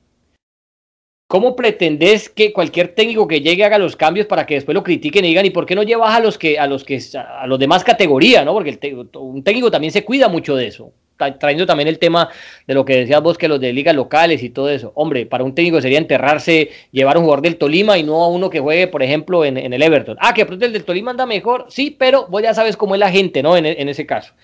¿cómo 1.26 1.56
pretendés 1.56 2.28
que 2.28 2.52
cualquier 2.52 2.94
técnico 2.94 3.26
que 3.26 3.40
llegue 3.40 3.64
haga 3.64 3.78
los 3.78 3.96
cambios 3.96 4.26
para 4.26 4.44
que 4.44 4.54
después 4.54 4.74
lo 4.74 4.84
critiquen 4.84 5.24
y 5.24 5.28
digan, 5.28 5.46
¿y 5.46 5.50
por 5.50 5.66
qué 5.66 5.74
no 5.74 5.82
llevas 5.82 6.14
a 6.14 6.20
los 6.20 6.36
que 6.36 6.58
a 6.58 6.66
los 6.66 6.84
que 6.84 7.00
a 7.16 7.46
los 7.46 7.58
demás 7.58 7.84
categoría, 7.84 8.44
¿no? 8.44 8.52
Porque 8.52 8.78
un 9.14 9.42
técnico 9.42 9.70
también 9.70 9.92
se 9.92 10.04
cuida 10.04 10.28
mucho 10.28 10.56
de 10.56 10.66
eso. 10.66 10.92
Trayendo 11.16 11.64
también 11.64 11.86
el 11.88 12.00
tema 12.00 12.28
de 12.66 12.74
lo 12.74 12.84
que 12.84 12.96
decías 12.96 13.22
vos, 13.22 13.38
que 13.38 13.46
los 13.46 13.60
de 13.60 13.72
ligas 13.72 13.94
locales 13.94 14.42
y 14.42 14.50
todo 14.50 14.68
eso. 14.68 14.90
Hombre, 14.96 15.26
para 15.26 15.44
un 15.44 15.54
técnico 15.54 15.80
sería 15.80 15.98
enterrarse, 15.98 16.70
llevar 16.90 17.14
a 17.14 17.18
un 17.20 17.24
jugador 17.24 17.42
del 17.42 17.56
Tolima 17.56 17.96
y 17.96 18.02
no 18.02 18.24
a 18.24 18.28
uno 18.28 18.50
que 18.50 18.58
juegue, 18.58 18.88
por 18.88 19.00
ejemplo, 19.00 19.44
en, 19.44 19.56
el 19.56 19.80
Everton. 19.80 20.16
Ah, 20.20 20.34
que 20.34 20.44
pronto 20.44 20.66
el 20.66 20.72
del 20.72 20.84
Tolima 20.84 21.12
anda 21.12 21.24
mejor, 21.24 21.66
sí, 21.68 21.94
pero 21.96 22.26
vos 22.26 22.42
ya 22.42 22.52
sabes 22.52 22.76
cómo 22.76 22.96
es 22.96 22.98
la 22.98 23.12
gente, 23.12 23.44
¿no? 23.44 23.56
en 23.56 23.88
ese 23.88 24.04
caso. 24.06 24.34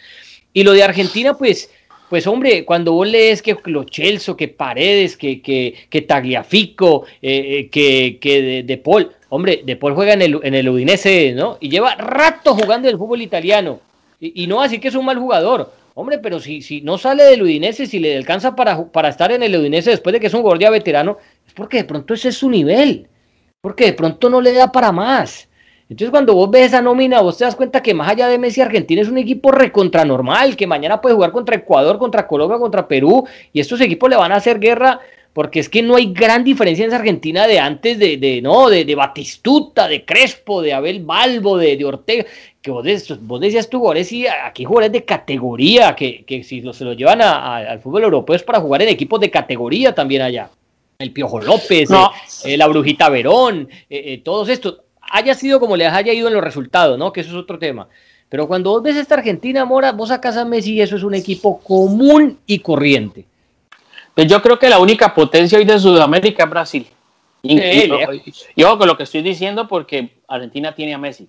Y 0.53 0.65
lo 0.65 0.73
de 0.73 0.83
Argentina, 0.83 1.35
pues, 1.35 1.71
pues 2.09 2.27
hombre, 2.27 2.65
cuando 2.65 2.93
vos 2.93 3.07
lees 3.07 3.41
que 3.41 3.57
lo 3.67 3.85
Chelso, 3.85 4.37
que 4.37 4.49
Paredes, 4.49 5.17
que, 5.17 5.41
que, 5.41 5.75
que 5.89 6.03
Tagliafico, 6.03 7.05
eh, 7.23 7.59
eh, 7.59 7.69
que, 7.69 8.19
que 8.21 8.63
de, 8.65 8.79
Paul, 8.79 9.13
hombre, 9.29 9.63
De 9.65 9.77
Paul 9.77 9.95
juega 9.95 10.15
en 10.15 10.23
el, 10.23 10.41
en 10.43 10.55
el 10.55 10.69
Udinese, 10.69 11.33
¿no? 11.35 11.57
Y 11.61 11.69
lleva 11.69 11.95
rato 11.95 12.55
jugando 12.55 12.89
el 12.89 12.99
fútbol 12.99 13.23
italiano. 13.23 13.81
Y, 14.19 14.47
no 14.49 14.61
así 14.61 14.79
que 14.81 14.89
es 14.89 14.95
un 14.95 15.05
mal 15.05 15.19
jugador. 15.19 15.73
Hombre, 15.95 16.19
pero 16.19 16.41
si, 16.41 16.63
si 16.63 16.81
no 16.83 16.99
sale 16.99 17.25
del 17.25 17.43
Udinese, 17.43 17.87
si 17.87 17.99
le 17.99 18.17
alcanza 18.17 18.55
para, 18.55 18.87
para 18.91 19.09
estar 19.09 19.33
en 19.33 19.43
el 19.43 19.57
Udinese 19.57 19.91
después 19.91 20.13
de 20.13 20.21
que 20.21 20.27
es 20.27 20.35
un 20.35 20.43
guardia 20.43 20.69
veterano, 20.69 21.19
es 21.47 21.53
porque 21.55 21.79
de 21.79 21.85
pronto 21.85 22.15
ese 22.15 22.29
es 22.29 22.37
su 22.37 22.51
nivel. 22.51 23.09
Porque 23.61 23.87
de 23.87 23.93
pronto 23.93 24.29
no 24.29 24.41
le 24.41 24.53
da 24.53 24.73
para 24.73 24.93
más. 24.93 25.49
Entonces, 25.91 26.11
cuando 26.11 26.34
vos 26.34 26.49
ves 26.49 26.66
esa 26.68 26.80
nómina, 26.80 27.20
vos 27.20 27.36
te 27.36 27.45
das 27.45 27.57
cuenta 27.57 27.82
que 27.82 27.93
más 27.95 28.09
allá 28.09 28.28
de 28.28 28.38
Messi, 28.38 28.61
Argentina 28.61 29.03
es 29.03 29.09
un 29.09 29.18
equipo 29.18 29.51
recontranormal, 29.51 30.55
que 30.55 30.68
mañana 30.68 31.01
puede 31.01 31.16
jugar 31.16 31.32
contra 31.32 31.57
Ecuador, 31.57 31.99
contra 31.99 32.28
Colombia, 32.28 32.59
contra 32.59 32.86
Perú, 32.86 33.26
y 33.53 33.59
estos 33.59 33.80
equipos 33.80 34.09
le 34.09 34.16
van 34.16 34.30
a 34.30 34.36
hacer 34.36 34.61
guerra 34.61 35.01
porque 35.32 35.61
es 35.61 35.68
que 35.68 35.82
no 35.82 35.97
hay 35.97 36.12
gran 36.12 36.45
diferencia 36.45 36.84
en 36.84 36.91
esa 36.91 36.99
Argentina 36.99 37.47
de 37.47 37.59
antes 37.59 37.99
de, 37.99 38.16
de 38.16 38.41
no, 38.41 38.68
de, 38.68 38.84
de, 38.84 38.95
Batistuta, 38.95 39.88
de 39.88 40.05
Crespo, 40.05 40.62
de 40.62 40.72
Abel 40.72 41.05
Balbo, 41.05 41.57
de, 41.57 41.76
de 41.76 41.84
Ortega, 41.84 42.24
que 42.62 42.70
vos, 42.70 42.84
vos 43.22 43.41
decías 43.41 43.68
tú, 43.68 43.78
jugadores, 43.78 44.12
y 44.12 44.26
aquí 44.26 44.64
jugadores 44.64 44.93
de 44.93 45.05
categoría, 45.05 45.97
que, 45.97 46.24
que 46.24 46.45
si 46.45 46.61
lo, 46.61 46.72
se 46.72 46.84
lo 46.84 46.93
llevan 46.93 47.20
a, 47.20 47.32
a, 47.32 47.57
al 47.59 47.80
fútbol 47.80 48.05
europeo 48.05 48.36
es 48.36 48.43
para 48.43 48.61
jugar 48.61 48.82
en 48.82 48.88
equipos 48.91 49.20
de 49.20 49.30
categoría 49.30 49.93
también 49.95 50.22
allá. 50.22 50.51
El 50.99 51.12
Piojo 51.12 51.41
López, 51.41 51.88
no. 51.91 52.11
eh, 52.45 52.57
la 52.57 52.66
Brujita 52.66 53.09
Verón, 53.09 53.68
eh, 53.88 54.03
eh, 54.07 54.20
todos 54.22 54.49
estos, 54.51 54.82
haya 55.11 55.35
sido 55.35 55.61
como 55.61 55.77
les 55.77 55.93
haya 55.93 56.13
ido 56.13 56.29
en 56.29 56.35
los 56.35 56.43
resultados, 56.43 56.99
¿no? 56.99 57.13
Que 57.13 57.21
eso 57.21 57.31
es 57.31 57.37
otro 57.37 57.59
tema. 57.59 57.89
Pero 58.29 58.47
cuando 58.47 58.71
vos 58.71 58.83
ves 58.83 58.97
esta 58.97 59.17
Argentina, 59.17 59.65
Mora, 59.65 59.93
vos 59.93 60.09
sacas 60.09 60.37
a 60.37 60.45
Messi 60.45 60.75
y 60.75 60.81
eso 60.81 60.97
es 60.97 61.03
un 61.03 61.15
equipo 61.15 61.61
común 61.61 62.39
y 62.47 62.61
corriente. 62.61 63.27
Pues 64.15 64.29
yo 64.29 64.41
creo 64.41 64.59
que 64.59 64.69
la 64.69 64.79
única 64.79 65.13
potencia 65.15 65.59
hoy 65.59 65.65
de 65.65 65.79
Sudamérica 65.79 66.45
es 66.45 66.51
Brasil. 66.51 66.87
Y, 67.43 67.59
y, 67.59 67.91
y, 68.55 68.63
ojo 68.65 68.79
con 68.79 68.87
lo 68.87 68.97
que 68.97 69.05
estoy 69.05 69.23
diciendo 69.23 69.67
porque 69.67 70.21
Argentina 70.29 70.75
tiene 70.75 70.95
a 70.95 70.99
Messi, 70.99 71.29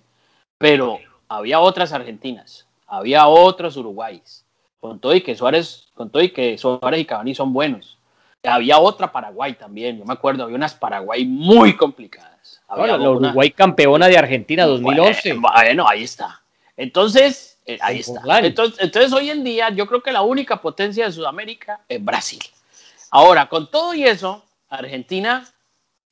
pero 0.58 0.98
había 1.26 1.58
otras 1.58 1.92
Argentinas, 1.92 2.66
había 2.86 3.26
otros 3.26 3.78
Uruguayes, 3.78 4.44
con 4.78 5.00
todo 5.00 5.14
y 5.14 5.22
que 5.22 5.34
Suárez, 5.34 5.88
con 5.94 6.10
todo 6.10 6.22
y 6.22 6.28
que 6.28 6.58
Suárez 6.58 7.00
y 7.00 7.04
Cavani 7.06 7.34
son 7.34 7.54
buenos. 7.54 7.98
Había 8.42 8.78
otra 8.78 9.10
Paraguay 9.10 9.54
también, 9.54 9.98
yo 9.98 10.04
me 10.04 10.12
acuerdo, 10.12 10.44
había 10.44 10.56
unas 10.56 10.74
Paraguay 10.74 11.24
muy 11.24 11.74
complicadas. 11.74 12.31
La 12.76 13.10
Uruguay 13.10 13.50
campeona 13.50 14.08
de 14.08 14.18
Argentina 14.18 14.64
2011. 14.64 15.34
Bueno, 15.34 15.48
bueno 15.52 15.88
ahí 15.88 16.04
está. 16.04 16.42
Entonces, 16.76 17.58
eh, 17.66 17.78
ahí 17.80 18.00
está. 18.00 18.20
Entonces, 18.40 18.80
entonces, 18.80 19.12
hoy 19.12 19.30
en 19.30 19.44
día 19.44 19.70
yo 19.70 19.86
creo 19.86 20.02
que 20.02 20.12
la 20.12 20.22
única 20.22 20.60
potencia 20.60 21.04
de 21.04 21.12
Sudamérica 21.12 21.80
es 21.88 22.02
Brasil. 22.02 22.42
Ahora, 23.10 23.48
con 23.48 23.70
todo 23.70 23.94
y 23.94 24.04
eso, 24.04 24.44
Argentina 24.68 25.46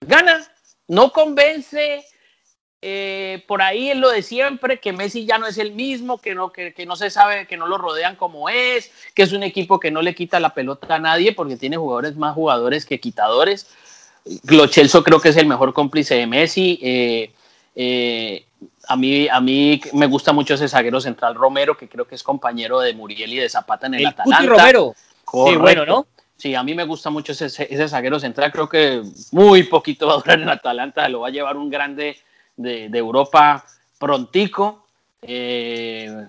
gana, 0.01 0.47
no 0.89 1.13
convence. 1.13 2.05
Eh, 2.83 3.45
por 3.47 3.61
ahí 3.61 3.91
es 3.91 3.97
lo 3.97 4.09
de 4.09 4.23
siempre, 4.23 4.81
que 4.81 4.95
Messi 4.95 5.27
ya 5.27 5.37
no 5.37 5.47
es 5.47 5.59
el 5.59 5.73
mismo, 5.73 6.19
que 6.19 6.35
no, 6.35 6.51
que, 6.51 6.73
que, 6.73 6.87
no 6.87 6.97
se 6.97 7.11
sabe, 7.11 7.47
que 7.47 7.59
no 7.59 7.67
lo 7.67 7.77
rodean 7.77 8.17
como 8.17 8.49
es, 8.49 8.91
que 9.15 9.23
es 9.23 9.33
un 9.33 9.43
equipo 9.43 9.79
que 9.79 9.91
no 9.91 10.01
le 10.01 10.15
quita 10.15 10.41
la 10.41 10.55
pelota 10.55 10.95
a 10.95 10.99
nadie 10.99 11.33
porque 11.33 11.59
tiene 11.59 11.77
jugadores 11.77 12.17
más 12.17 12.35
jugadores 12.35 12.87
que 12.87 12.99
quitadores. 12.99 13.67
Glochelso 14.25 15.03
creo 15.03 15.21
que 15.21 15.31
es 15.31 15.37
el 15.37 15.47
mejor 15.47 15.73
cómplice 15.73 16.15
de 16.15 16.27
Messi. 16.27 16.79
Eh, 16.83 17.31
eh, 17.75 18.45
a 18.89 18.97
mí, 18.97 19.29
a 19.29 19.41
mí 19.41 19.81
me 19.93 20.07
gusta 20.07 20.33
mucho 20.33 20.55
ese 20.55 20.69
zaguero 20.69 21.01
central 21.01 21.35
Romero, 21.35 21.77
que 21.77 21.89
creo 21.89 22.07
que 22.07 22.15
es 22.15 22.23
compañero 22.23 22.81
de 22.81 22.93
Muriel 22.95 23.33
y 23.33 23.37
de 23.37 23.49
Zapata 23.49 23.87
en 23.87 23.95
el, 23.95 24.01
el 24.01 24.07
Atalanta. 24.09 24.39
Puti 24.43 24.49
Romero. 24.49 24.95
Sí, 25.33 25.57
bueno, 25.57 25.87
¿no? 25.87 26.07
Sí, 26.37 26.55
a 26.55 26.63
mí 26.63 26.75
me 26.75 26.85
gusta 26.85 27.11
mucho 27.11 27.33
ese, 27.33 27.47
ese, 27.47 27.89
zaguero 27.89 28.19
central. 28.19 28.51
Creo 28.51 28.69
que 28.69 29.03
muy 29.33 29.65
poquito 29.65 30.07
va 30.07 30.15
a 30.15 30.17
durar 30.17 30.41
en 30.41 30.49
Atalanta. 30.49 31.09
Lo 31.09 31.21
va 31.21 31.29
a 31.29 31.31
llevar 31.31 31.57
un 31.57 31.69
grande 31.69 32.17
de, 32.57 32.89
de 32.89 32.99
Europa 32.99 33.65
prontico. 33.99 34.87
Eh, 35.23 36.27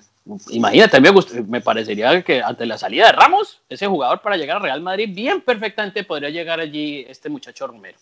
imagínate, 0.50 1.02
me, 1.02 1.12
me 1.48 1.62
parecería 1.62 2.22
que 2.24 2.42
ante 2.42 2.66
la 2.66 2.78
salida 2.78 3.08
de 3.08 3.12
Ramos, 3.14 3.62
ese 3.70 3.88
jugador 3.88 4.22
para 4.22 4.38
llegar 4.38 4.58
a 4.58 4.60
Real 4.60 4.82
Madrid, 4.82 5.10
bien 5.12 5.42
perfectamente 5.42 6.04
podría 6.04 6.30
llegar 6.30 6.60
allí 6.60 7.06
este 7.08 7.30
muchacho 7.30 7.68
Romero. 7.68 7.98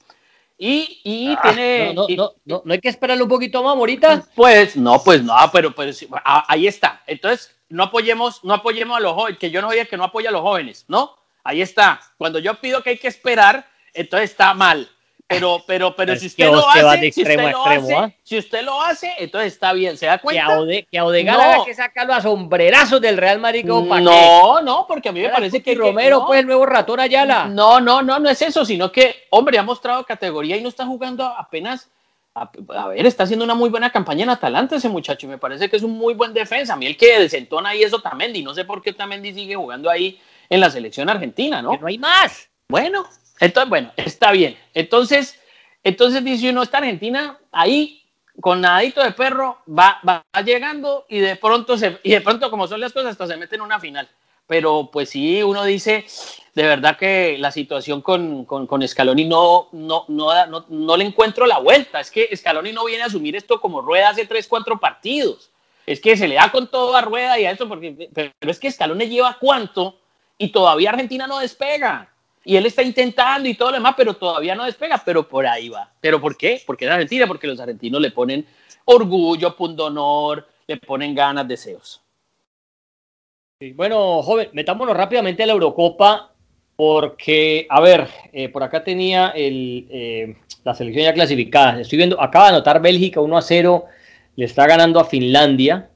Y, 0.61 0.99
y 1.05 1.31
ah, 1.31 1.39
tiene. 1.41 1.93
No, 1.93 2.01
no, 2.01 2.09
y, 2.09 2.17
no, 2.17 2.33
no, 2.43 2.61
no 2.65 2.73
hay 2.73 2.81
que 2.81 2.89
esperarlo 2.89 3.23
un 3.23 3.29
poquito 3.29 3.63
más, 3.63 3.77
Morita. 3.77 4.25
Pues 4.35 4.75
no, 4.75 5.01
pues 5.01 5.23
no, 5.23 5.33
pero 5.53 5.73
pues 5.73 6.05
ahí 6.25 6.67
está. 6.67 7.01
Entonces, 7.07 7.55
no 7.69 7.83
apoyemos, 7.83 8.43
no 8.43 8.53
apoyemos 8.53 8.97
a 8.97 8.99
los 8.99 9.13
jóvenes, 9.13 9.39
que 9.39 9.51
yo 9.51 9.61
no 9.61 9.69
oye 9.69 9.87
que 9.87 9.95
no 9.95 10.03
apoya 10.03 10.29
a 10.29 10.33
los 10.33 10.41
jóvenes, 10.41 10.83
¿no? 10.89 11.15
Ahí 11.45 11.61
está. 11.61 12.01
Cuando 12.17 12.39
yo 12.39 12.59
pido 12.59 12.83
que 12.83 12.89
hay 12.89 12.97
que 12.97 13.07
esperar, 13.07 13.69
entonces 13.93 14.31
está 14.31 14.53
mal. 14.53 14.89
Pero, 15.29 15.63
pero, 15.67 15.95
pero 15.95 16.15
si 16.15 16.25
usted 16.25 16.47
lo 16.47 16.67
hace, 16.67 17.11
si 17.11 17.21
usted 17.21 17.51
lo 17.51 17.63
hace, 17.63 17.93
¿eh? 17.93 18.17
si 18.23 18.37
usted 18.39 18.63
lo 18.63 18.81
hace, 18.81 19.13
entonces 19.19 19.53
está 19.53 19.73
bien. 19.73 19.95
¿Se 19.95 20.07
da 20.07 20.17
cuenta? 20.17 20.47
Que 20.47 20.51
a, 20.51 20.59
Ode, 20.59 20.87
que 20.91 21.01
Odegaard 21.01 21.37
no. 21.37 21.43
haga 21.43 21.65
que 21.65 21.75
sacarlo 21.75 22.15
a 22.15 22.21
sombrerazos 22.21 22.99
del 22.99 23.15
Real 23.15 23.39
Madrid. 23.39 23.63
¿para 23.87 24.01
no, 24.01 24.57
qué? 24.57 24.65
no, 24.65 24.85
porque 24.87 25.09
a 25.09 25.11
mí 25.11 25.21
me 25.21 25.29
parece 25.29 25.61
que 25.61 25.75
Romero, 25.75 26.17
que, 26.17 26.21
no. 26.21 26.27
pues 26.27 26.39
el 26.39 26.47
nuevo 26.47 26.65
ratón 26.65 26.99
Ayala. 26.99 27.45
No, 27.45 27.79
no, 27.79 28.01
no, 28.01 28.17
no 28.17 28.27
es 28.27 28.41
eso, 28.41 28.65
sino 28.65 28.91
que, 28.91 29.27
hombre, 29.29 29.59
ha 29.59 29.63
mostrado 29.63 30.03
categoría 30.03 30.57
y 30.57 30.61
no 30.63 30.69
está 30.69 30.87
jugando 30.87 31.23
apenas. 31.23 31.91
A, 32.33 32.49
a, 32.75 32.87
ver, 32.87 33.05
está 33.05 33.23
haciendo 33.23 33.45
una 33.45 33.53
muy 33.53 33.69
buena 33.69 33.91
campaña 33.91 34.23
en 34.23 34.31
Atalanta 34.31 34.77
ese 34.77 34.89
muchacho 34.89 35.27
y 35.27 35.29
me 35.29 35.37
parece 35.37 35.69
que 35.69 35.77
es 35.77 35.83
un 35.83 35.91
muy 35.91 36.15
buen 36.15 36.33
defensa. 36.33 36.73
A 36.73 36.75
mí 36.75 36.87
el 36.87 36.97
que 36.97 37.19
desentona 37.19 37.69
ahí 37.69 37.83
es 37.83 37.93
Otamendi. 37.93 38.41
No 38.41 38.55
sé 38.55 38.65
por 38.65 38.81
qué 38.81 38.91
Otamendi 38.91 39.31
sigue 39.31 39.53
jugando 39.53 39.91
ahí 39.91 40.19
en 40.49 40.59
la 40.59 40.71
selección 40.71 41.07
argentina, 41.07 41.61
¿no? 41.61 41.71
Que 41.71 41.77
no 41.77 41.87
hay 41.87 41.99
más. 41.99 42.49
Bueno, 42.67 43.05
entonces, 43.39 43.69
bueno, 43.69 43.91
está 43.95 44.31
bien. 44.31 44.57
Entonces, 44.73 45.39
entonces 45.83 46.23
dice 46.23 46.49
uno, 46.49 46.63
esta 46.63 46.79
Argentina 46.79 47.37
ahí 47.51 48.03
con 48.39 48.61
nadito 48.61 49.03
de 49.03 49.11
perro 49.11 49.59
va, 49.67 49.99
va, 50.07 50.23
llegando 50.43 51.05
y 51.09 51.19
de 51.19 51.35
pronto 51.35 51.77
se, 51.77 51.99
y 52.03 52.11
de 52.11 52.21
pronto 52.21 52.49
como 52.49 52.67
son 52.67 52.79
las 52.79 52.93
cosas 52.93 53.11
hasta 53.11 53.27
se 53.27 53.37
mete 53.37 53.55
en 53.55 53.61
una 53.61 53.79
final. 53.79 54.07
Pero 54.47 54.89
pues 54.91 55.09
sí, 55.09 55.43
uno 55.43 55.63
dice, 55.63 56.05
de 56.55 56.63
verdad 56.63 56.97
que 56.97 57.37
la 57.37 57.51
situación 57.51 58.01
con, 58.01 58.45
con, 58.45 58.65
con 58.65 58.87
Scaloni 58.87 59.25
no, 59.25 59.69
no, 59.73 60.05
no, 60.07 60.45
no, 60.47 60.65
no 60.67 60.97
le 60.97 61.05
encuentro 61.05 61.45
la 61.45 61.59
vuelta. 61.59 61.99
Es 61.99 62.09
que 62.09 62.35
Scaloni 62.35 62.73
no 62.73 62.85
viene 62.85 63.03
a 63.03 63.07
asumir 63.07 63.35
esto 63.35 63.61
como 63.61 63.81
rueda 63.81 64.09
hace 64.09 64.25
3, 64.25 64.47
4 64.47 64.79
partidos. 64.79 65.51
Es 65.85 65.99
que 66.01 66.17
se 66.17 66.27
le 66.27 66.35
da 66.35 66.51
con 66.51 66.67
todo 66.67 66.95
a 66.95 67.01
rueda 67.01 67.39
y 67.39 67.45
a 67.45 67.51
eso, 67.51 67.67
porque, 67.67 68.09
pero 68.13 68.31
es 68.41 68.59
que 68.59 68.71
Scaloni 68.71 69.07
lleva 69.07 69.37
cuánto 69.39 69.99
y 70.37 70.51
todavía 70.51 70.89
Argentina 70.89 71.27
no 71.27 71.39
despega. 71.39 72.09
Y 72.49 72.57
él 72.57 72.65
está 72.65 72.81
intentando 72.81 73.47
y 73.47 73.53
todo 73.53 73.69
lo 73.69 73.75
demás, 73.75 73.93
pero 73.95 74.15
todavía 74.15 74.55
no 74.55 74.65
despega, 74.65 74.99
pero 75.05 75.29
por 75.29 75.45
ahí 75.45 75.69
va. 75.69 75.87
¿Pero 76.01 76.19
por 76.19 76.35
qué? 76.35 76.59
Porque 76.65 76.85
es 76.85 76.91
Argentina, 76.91 77.27
porque 77.27 77.45
los 77.45 77.59
argentinos 77.59 78.01
le 78.01 78.09
ponen 78.09 78.43
orgullo, 78.85 79.55
pundonor, 79.55 80.47
le 80.65 80.77
ponen 80.77 81.13
ganas, 81.13 81.47
deseos. 81.47 82.01
Sí, 83.61 83.73
bueno, 83.73 84.23
joven, 84.23 84.49
metámonos 84.53 84.97
rápidamente 84.97 85.43
a 85.43 85.45
la 85.45 85.53
Eurocopa, 85.53 86.31
porque, 86.75 87.67
a 87.69 87.81
ver, 87.81 88.07
eh, 88.33 88.49
por 88.49 88.63
acá 88.63 88.83
tenía 88.83 89.27
el, 89.27 89.85
eh, 89.91 90.35
la 90.63 90.73
selección 90.73 91.05
ya 91.05 91.13
clasificada. 91.13 91.79
Estoy 91.79 91.97
viendo, 91.97 92.19
acaba 92.19 92.45
de 92.45 92.55
anotar 92.55 92.81
Bélgica 92.81 93.21
1 93.21 93.37
a 93.37 93.43
0, 93.43 93.85
le 94.37 94.45
está 94.45 94.65
ganando 94.65 94.99
a 94.99 95.05
Finlandia 95.05 95.91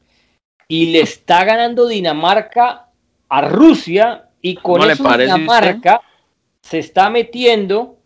y 0.68 0.92
le 0.92 1.00
está 1.00 1.46
ganando 1.46 1.88
Dinamarca 1.88 2.90
a 3.28 3.42
Rusia 3.42 4.30
y 4.40 4.54
con 4.54 4.88
eso 4.88 5.18
Dinamarca 5.18 5.96
usted? 5.96 6.13
Se 6.64 6.80
está 6.80 7.10
metiendo, 7.10 7.98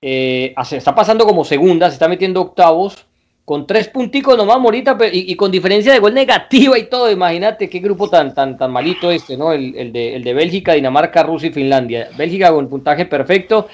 eh, 0.00 0.54
se 0.64 0.76
está 0.76 0.94
pasando 0.94 1.26
como 1.26 1.44
segunda, 1.44 1.88
se 1.88 1.94
está 1.94 2.06
metiendo 2.06 2.42
octavos, 2.42 3.06
con 3.44 3.66
tres 3.66 3.88
punticos 3.88 4.36
nomás, 4.36 4.60
Morita, 4.60 4.96
y, 5.10 5.32
y, 5.32 5.34
con 5.34 5.50
diferencia 5.50 5.92
de 5.92 5.98
gol 5.98 6.14
negativa 6.14 6.78
y 6.78 6.84
todo, 6.84 7.10
imagínate 7.10 7.68
qué 7.68 7.80
grupo 7.80 8.08
tan, 8.08 8.32
tan, 8.32 8.56
tan 8.56 8.70
malito 8.70 9.10
este, 9.10 9.36
¿no? 9.36 9.52
El, 9.52 9.74
el, 9.74 9.92
de, 9.92 10.14
el 10.14 10.22
de 10.22 10.34
Bélgica, 10.34 10.74
Dinamarca, 10.74 11.24
Rusia 11.24 11.48
y 11.48 11.52
Finlandia. 11.52 12.10
Bélgica 12.16 12.52
con 12.52 12.68
puntaje 12.68 13.06
perfecto, 13.06 13.68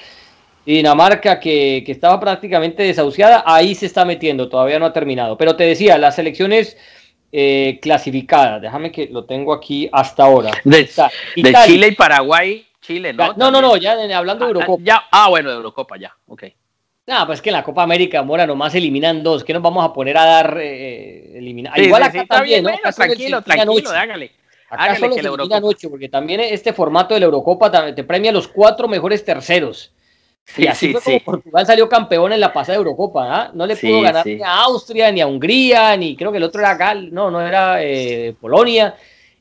y 0.65 0.77
Dinamarca 0.77 1.39
que, 1.39 1.83
que 1.85 1.91
estaba 1.91 2.19
prácticamente 2.19 2.81
desahuciada, 2.81 3.43
ahí 3.45 3.75
se 3.75 3.85
está 3.85 4.05
metiendo, 4.05 4.49
todavía 4.49 4.79
no 4.79 4.87
ha 4.87 4.93
terminado. 4.93 5.37
Pero 5.37 5.55
te 5.55 5.65
decía, 5.65 5.97
las 5.97 6.15
selecciones... 6.15 6.77
Eh, 7.31 7.77
clasificada. 7.79 8.59
Déjame 8.59 8.91
que 8.91 9.05
lo 9.05 9.25
tengo 9.25 9.53
aquí 9.53 9.87
hasta 9.91 10.23
ahora. 10.23 10.49
De 10.63 11.53
Chile 11.67 11.89
y 11.89 11.91
Paraguay, 11.91 12.65
Chile, 12.89 13.13
¿no? 13.13 13.33
No, 13.33 13.51
no, 13.51 13.61
no, 13.61 13.77
ya 13.77 13.91
hablando 14.17 14.45
de 14.45 14.51
Eurocopa. 14.51 14.81
Ah, 14.81 14.83
ya, 14.83 15.03
ah, 15.11 15.29
bueno, 15.29 15.51
de 15.51 15.57
Eurocopa, 15.57 15.97
ya, 15.97 16.11
ok. 16.27 16.43
No, 17.05 17.27
pues 17.27 17.39
que 17.39 17.49
en 17.49 17.53
la 17.53 17.63
Copa 17.63 17.83
América, 17.83 18.23
Mora, 18.23 18.47
nomás 18.47 18.73
eliminan 18.73 19.21
dos. 19.21 19.43
¿Qué 19.43 19.53
nos 19.53 19.61
vamos 19.61 19.85
a 19.85 19.93
poner 19.93 20.17
a 20.17 20.25
dar 20.25 20.57
eh, 20.59 21.37
eliminar? 21.37 21.75
Sí, 21.75 21.81
Igual 21.81 22.01
acá 22.01 22.21
sí, 22.21 22.27
también, 22.27 22.63
¿no? 22.63 22.71
Bueno, 22.71 22.91
tranquilo, 22.91 23.41
tranquilo, 23.43 23.91
hágale. 23.91 24.31
Acá 24.71 24.83
hágale 24.83 24.99
solo 24.99 25.15
que 25.15 25.21
se 25.21 25.27
eliminan 25.27 25.63
ocho, 25.63 25.89
porque 25.91 26.09
también 26.09 26.39
este 26.39 26.73
formato 26.73 27.13
de 27.13 27.19
la 27.19 27.27
Eurocopa 27.27 27.93
te 27.93 28.03
premia 28.03 28.31
los 28.31 28.47
cuatro 28.47 28.87
mejores 28.87 29.23
terceros. 29.23 29.93
Sí, 30.45 30.63
y 30.63 30.67
así 30.67 30.87
sí, 30.87 30.93
fue 30.93 31.01
como 31.01 31.17
sí. 31.17 31.23
Portugal 31.23 31.65
salió 31.67 31.87
campeón 31.87 32.33
en 32.33 32.39
la 32.39 32.51
pasada 32.51 32.79
Eurocopa, 32.79 33.27
¿ah? 33.29 33.51
No 33.53 33.67
le 33.67 33.75
pudo 33.75 34.01
ganar 34.01 34.25
ni 34.25 34.41
a 34.41 34.61
Austria, 34.61 35.11
ni 35.11 35.21
a 35.21 35.27
Hungría, 35.27 35.95
ni 35.95 36.15
creo 36.15 36.31
que 36.31 36.37
el 36.37 36.43
otro 36.43 36.61
era 36.61 36.73
Gal, 36.73 37.13
no, 37.13 37.29
no 37.29 37.39
era 37.39 37.83
eh, 37.83 38.33
Polonia, 38.39 38.95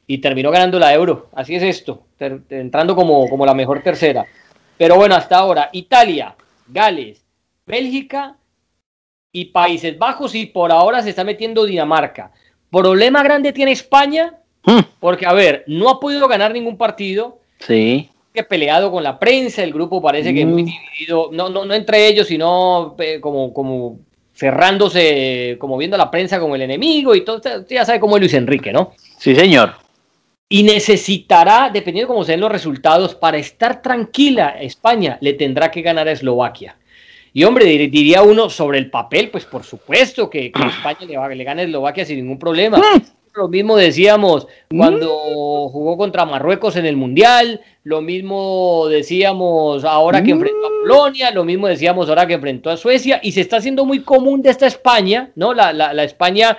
y 0.08 0.18
terminó 0.18 0.50
ganando 0.50 0.80
la 0.80 0.92
Euro. 0.92 1.28
Así 1.32 1.54
es 1.54 1.62
esto, 1.62 2.02
entrando 2.18 2.96
como, 2.96 3.28
como 3.28 3.46
la 3.46 3.54
mejor 3.54 3.80
tercera. 3.82 4.26
Pero 4.76 4.96
bueno, 4.96 5.14
hasta 5.14 5.38
ahora, 5.38 5.68
Italia, 5.72 6.34
Gales, 6.66 7.24
Bélgica 7.64 8.36
y 9.30 9.44
Países 9.46 9.96
Bajos, 9.96 10.34
y 10.34 10.46
por 10.46 10.72
ahora 10.72 11.02
se 11.02 11.10
está 11.10 11.22
metiendo 11.22 11.64
Dinamarca. 11.64 12.32
Problema 12.70 13.22
grande 13.22 13.52
tiene 13.52 13.70
España, 13.70 14.34
Hmm. 14.64 14.80
porque 14.98 15.24
a 15.24 15.32
ver, 15.32 15.62
no 15.68 15.88
ha 15.88 16.00
podido 16.00 16.26
ganar 16.26 16.52
ningún 16.52 16.76
partido. 16.76 17.38
Sí 17.60 18.10
que 18.34 18.44
peleado 18.44 18.90
con 18.92 19.02
la 19.02 19.18
prensa, 19.18 19.64
el 19.64 19.72
grupo 19.72 20.00
parece 20.00 20.32
que 20.32 20.44
mm. 20.44 20.48
muy 20.48 20.62
dividido, 20.62 21.30
no, 21.32 21.48
no, 21.48 21.64
no 21.64 21.74
entre 21.74 22.06
ellos, 22.06 22.28
sino 22.28 22.94
eh, 22.98 23.20
como, 23.20 23.52
como 23.52 23.98
cerrándose, 24.32 25.56
como 25.58 25.76
viendo 25.76 25.96
a 25.96 25.98
la 25.98 26.10
prensa 26.10 26.38
como 26.38 26.54
el 26.54 26.62
enemigo 26.62 27.14
y 27.14 27.22
todo, 27.22 27.36
usted 27.36 27.66
ya 27.68 27.84
sabe 27.84 27.98
cómo 27.98 28.16
es 28.16 28.20
Luis 28.20 28.34
Enrique, 28.34 28.72
¿no? 28.72 28.92
Sí, 29.18 29.34
señor. 29.34 29.72
Y 30.48 30.62
necesitará, 30.62 31.70
dependiendo 31.72 32.08
de 32.08 32.14
cómo 32.14 32.24
sean 32.24 32.40
los 32.40 32.50
resultados, 32.50 33.14
para 33.14 33.36
estar 33.36 33.82
tranquila, 33.82 34.56
España 34.60 35.18
le 35.20 35.34
tendrá 35.34 35.70
que 35.70 35.82
ganar 35.82 36.08
a 36.08 36.12
Eslovaquia. 36.12 36.76
Y 37.34 37.44
hombre, 37.44 37.66
diría 37.66 38.22
uno 38.22 38.48
sobre 38.48 38.78
el 38.78 38.90
papel, 38.90 39.28
pues 39.30 39.44
por 39.44 39.62
supuesto 39.62 40.30
que, 40.30 40.46
España 40.76 41.06
le, 41.06 41.36
le 41.36 41.44
gana 41.44 41.62
a 41.62 41.64
Eslovaquia 41.64 42.04
sin 42.04 42.16
ningún 42.16 42.38
problema. 42.38 42.78
Mm. 42.78 43.02
Lo 43.34 43.46
mismo 43.46 43.76
decíamos 43.76 44.48
cuando 44.68 45.06
mm. 45.06 45.70
jugó 45.70 45.96
contra 45.96 46.24
Marruecos 46.24 46.74
en 46.74 46.86
el 46.86 46.96
Mundial, 46.96 47.60
lo 47.84 48.00
mismo 48.00 48.88
decíamos 48.88 49.84
ahora 49.84 50.24
que 50.24 50.32
enfrentó 50.32 50.66
a 50.66 50.70
Polonia, 50.82 51.30
lo 51.30 51.44
mismo 51.44 51.68
decíamos 51.68 52.08
ahora 52.08 52.26
que 52.26 52.34
enfrentó 52.34 52.68
a 52.68 52.76
Suecia, 52.76 53.20
y 53.22 53.30
se 53.30 53.42
está 53.42 53.58
haciendo 53.58 53.84
muy 53.84 54.02
común 54.02 54.42
de 54.42 54.50
esta 54.50 54.66
España, 54.66 55.30
¿no? 55.36 55.54
La, 55.54 55.72
la 55.72 56.02
España 56.02 56.58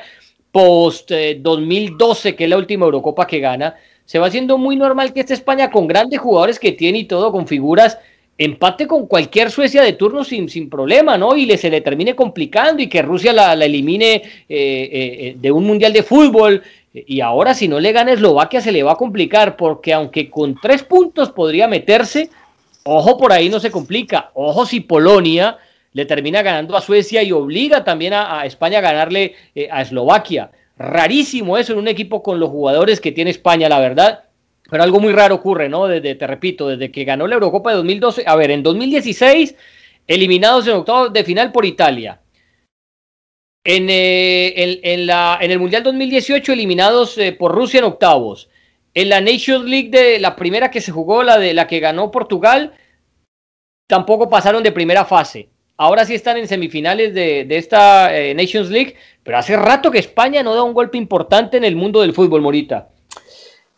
post 0.51 1.11
2012, 1.11 2.29
eh, 2.29 2.35
que 2.35 2.43
es 2.45 2.49
la 2.49 2.57
última 2.57 2.85
Eurocopa 2.85 3.27
que 3.27 3.39
gana, 3.39 3.75
se 4.05 4.19
va 4.19 4.27
haciendo 4.27 4.57
muy 4.57 4.75
normal 4.75 5.13
que 5.13 5.19
esta 5.19 5.33
España, 5.33 5.69
con 5.69 5.87
grandes 5.87 6.19
jugadores 6.19 6.59
que 6.59 6.71
tiene 6.71 6.99
y 6.99 7.03
todo, 7.03 7.31
con 7.31 7.47
figuras, 7.47 7.99
empate 8.39 8.87
con 8.87 9.05
cualquier 9.05 9.51
Suecia 9.51 9.83
de 9.83 9.93
turno 9.93 10.23
sin, 10.23 10.49
sin 10.49 10.69
problema, 10.69 11.17
¿no? 11.17 11.35
Y 11.35 11.45
le, 11.45 11.57
se 11.57 11.69
le 11.69 11.81
termine 11.81 12.15
complicando 12.15 12.81
y 12.81 12.87
que 12.87 13.01
Rusia 13.01 13.33
la, 13.33 13.53
elimine 13.53 14.15
eh, 14.15 14.23
eh, 14.49 15.35
de 15.37 15.51
un 15.51 15.65
mundial 15.65 15.93
de 15.93 16.03
fútbol. 16.03 16.63
Y 16.91 17.21
ahora, 17.21 17.53
si 17.53 17.67
no 17.67 17.79
le 17.79 17.91
gana 17.91 18.13
Eslovaquia, 18.13 18.61
se 18.61 18.71
le 18.71 18.81
va 18.81 18.93
a 18.93 18.95
complicar, 18.95 19.55
porque 19.55 19.93
aunque 19.93 20.29
con 20.29 20.55
tres 20.59 20.81
puntos 20.83 21.29
podría 21.31 21.67
meterse, 21.67 22.29
ojo 22.83 23.17
por 23.17 23.31
ahí 23.31 23.49
no 23.49 23.59
se 23.59 23.69
complica. 23.69 24.31
Ojo 24.33 24.65
si 24.65 24.79
Polonia 24.79 25.57
le 25.99 26.05
termina 26.05 26.41
ganando 26.41 26.77
a 26.77 26.81
Suecia 26.81 27.21
y 27.23 27.33
obliga 27.33 27.83
también 27.83 28.13
a, 28.13 28.45
España 28.45 28.77
a 28.77 28.81
ganarle 28.81 29.35
eh, 29.53 29.67
a 29.69 29.81
Eslovaquia. 29.81 30.49
Rarísimo 30.77 31.57
eso 31.57 31.73
en 31.73 31.79
un 31.79 31.89
equipo 31.89 32.23
con 32.23 32.39
los 32.39 32.49
jugadores 32.49 33.01
que 33.01 33.11
tiene 33.11 33.31
España, 33.31 33.67
la 33.67 33.79
verdad. 33.79 34.23
Pero 34.69 34.81
algo 34.81 35.01
muy 35.01 35.11
raro 35.11 35.35
ocurre, 35.35 35.67
¿no? 35.67 35.87
Desde, 35.87 36.15
te 36.15 36.25
repito, 36.25 36.69
desde 36.69 36.89
que 36.89 37.03
ganó 37.03 37.27
la 37.27 37.33
Eurocopa 37.33 37.71
de 37.71 37.77
2012. 37.77 38.23
A 38.25 38.37
ver, 38.37 38.51
en 38.51 38.63
2016, 38.63 39.55
eliminados 40.07 40.67
en 40.67 40.75
octavos 40.75 41.11
de 41.11 41.23
final 41.25 41.51
por 41.51 41.65
Italia. 41.65 42.21
En, 43.65 43.87
eh, 43.89 44.79
en, 44.81 45.05
la, 45.05 45.37
en, 45.41 45.51
el 45.51 45.59
Mundial 45.59 45.83
2018, 45.83 46.53
eliminados 46.53 47.17
eh, 47.17 47.33
por 47.33 47.53
Rusia 47.53 47.79
en 47.79 47.83
octavos. 47.83 48.49
En 48.93 49.09
la 49.09 49.19
Nations 49.19 49.65
League 49.65 49.89
de 49.89 50.17
la 50.19 50.37
primera 50.37 50.71
que 50.71 50.79
se 50.79 50.93
jugó, 50.93 51.23
la 51.23 51.37
de 51.37 51.53
la 51.53 51.67
que 51.67 51.81
ganó 51.81 52.09
Portugal, 52.09 52.73
tampoco 53.85 54.29
pasaron 54.29 54.63
de 54.63 54.71
primera 54.71 55.03
fase. 55.03 55.49
Ahora 55.81 56.03
sí 56.03 56.13
están 56.13 56.35
en 56.35 56.45
semifinales 56.45 57.13
de, 57.13 57.47
esta 57.51 58.13
eh, 58.13 58.33
Nations 58.33 58.69
League, 58.69 58.97
pero 59.23 59.37
hace 59.37 59.55
rato 59.55 59.89
que 59.89 59.99
España 59.99 60.43
no 60.43 60.53
da 60.53 60.61
un 60.61 60.73
golpe 60.73 60.97
importante 60.97 61.55
en 61.55 61.63
el 61.63 61.77
mundo 61.77 62.01
del 62.01 62.11
fútbol, 62.11 62.41
Morita. 62.41 62.89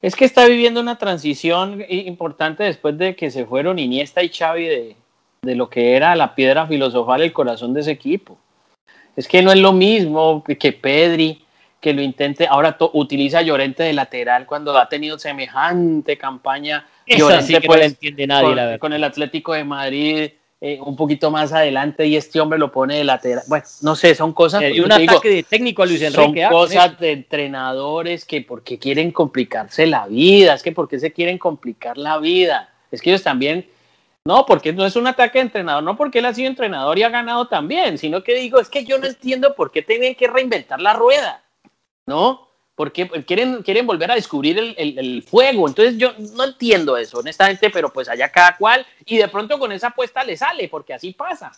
Es 0.01 0.15
que 0.15 0.25
está 0.25 0.47
viviendo 0.47 0.81
una 0.81 0.97
transición 0.97 1.85
importante 1.87 2.63
después 2.63 2.97
de 2.97 3.15
que 3.15 3.29
se 3.29 3.45
fueron 3.45 3.77
Iniesta 3.77 4.23
y 4.23 4.29
Xavi 4.29 4.65
de, 4.65 4.95
de 5.43 5.55
lo 5.55 5.69
que 5.69 5.95
era 5.95 6.15
la 6.15 6.33
piedra 6.33 6.65
filosofal, 6.65 7.21
el 7.21 7.33
corazón 7.33 7.71
de 7.75 7.81
ese 7.81 7.91
equipo. 7.91 8.35
Es 9.15 9.27
que 9.27 9.43
no 9.43 9.51
es 9.51 9.59
lo 9.59 9.71
mismo 9.71 10.43
que 10.43 10.73
Pedri, 10.73 11.43
que 11.79 11.93
lo 11.93 12.01
intente, 12.01 12.47
ahora 12.47 12.77
utiliza 12.93 13.43
Llorente 13.43 13.83
de 13.83 13.93
lateral 13.93 14.47
cuando 14.47 14.75
ha 14.75 14.89
tenido 14.89 15.19
semejante 15.19 16.17
campaña. 16.17 16.83
Esa 17.05 17.43
sí 17.43 17.53
que 17.53 17.67
no 17.67 17.73
pues, 17.75 17.85
entiende 17.85 18.25
nadie, 18.25 18.55
la 18.55 18.65
verdad. 18.65 18.79
Con 18.79 18.93
el 18.93 19.03
Atlético 19.03 19.53
de 19.53 19.63
Madrid 19.65 20.31
eh, 20.63 20.79
un 20.79 20.95
poquito 20.95 21.31
más 21.31 21.51
adelante 21.53 22.05
y 22.05 22.15
este 22.15 22.39
hombre 22.39 22.59
lo 22.59 22.71
pone 22.71 22.97
de 22.97 23.03
lateral. 23.03 23.43
Bueno, 23.47 23.65
no 23.81 23.95
sé, 23.95 24.13
son 24.13 24.31
cosas. 24.31 24.61
Y 24.71 24.79
un 24.79 24.91
ataque 24.91 25.27
de 25.29 25.41
técnico 25.41 25.83
Luis 25.83 26.03
Enrique. 26.03 26.21
Son 26.21 26.39
ah, 26.39 26.49
cosas 26.49 26.99
de 26.99 27.13
entrenadores 27.13 28.25
que 28.25 28.41
porque 28.41 28.77
quieren 28.77 29.11
complicarse 29.11 29.87
la 29.87 30.05
vida, 30.05 30.53
es 30.53 30.61
que 30.61 30.71
porque 30.71 30.99
se 30.99 31.11
quieren 31.11 31.39
complicar 31.39 31.97
la 31.97 32.19
vida. 32.19 32.69
Es 32.91 33.01
que 33.01 33.09
ellos 33.09 33.23
también. 33.23 33.67
No, 34.23 34.45
porque 34.45 34.71
no 34.71 34.85
es 34.85 34.95
un 34.95 35.07
ataque 35.07 35.39
de 35.39 35.45
entrenador, 35.45 35.81
no 35.81 35.97
porque 35.97 36.19
él 36.19 36.25
ha 36.25 36.33
sido 36.35 36.47
entrenador 36.47 36.99
y 36.99 37.01
ha 37.01 37.09
ganado 37.09 37.47
también, 37.47 37.97
sino 37.97 38.23
que 38.23 38.35
digo, 38.35 38.59
es 38.59 38.69
que 38.69 38.85
yo 38.85 38.99
no 38.99 39.07
entiendo 39.07 39.55
por 39.55 39.71
qué 39.71 39.81
tienen 39.81 40.13
que 40.13 40.27
reinventar 40.27 40.79
la 40.79 40.93
rueda, 40.93 41.41
¿no? 42.05 42.50
Porque 42.81 43.07
quieren, 43.27 43.61
quieren 43.61 43.85
volver 43.85 44.09
a 44.09 44.15
descubrir 44.15 44.73
el, 44.75 45.21
fuego. 45.21 45.67
Entonces 45.67 45.99
yo 45.99 46.13
no 46.35 46.45
entiendo 46.45 46.97
eso, 46.97 47.19
honestamente, 47.19 47.69
pero 47.69 47.93
pues 47.93 48.09
allá 48.09 48.31
cada 48.31 48.57
cual, 48.57 48.83
y 49.05 49.17
de 49.17 49.27
pronto 49.27 49.59
con 49.59 49.71
esa 49.71 49.89
apuesta 49.89 50.23
le 50.23 50.35
sale, 50.35 50.67
porque 50.67 50.95
así 50.95 51.13
pasa. 51.13 51.51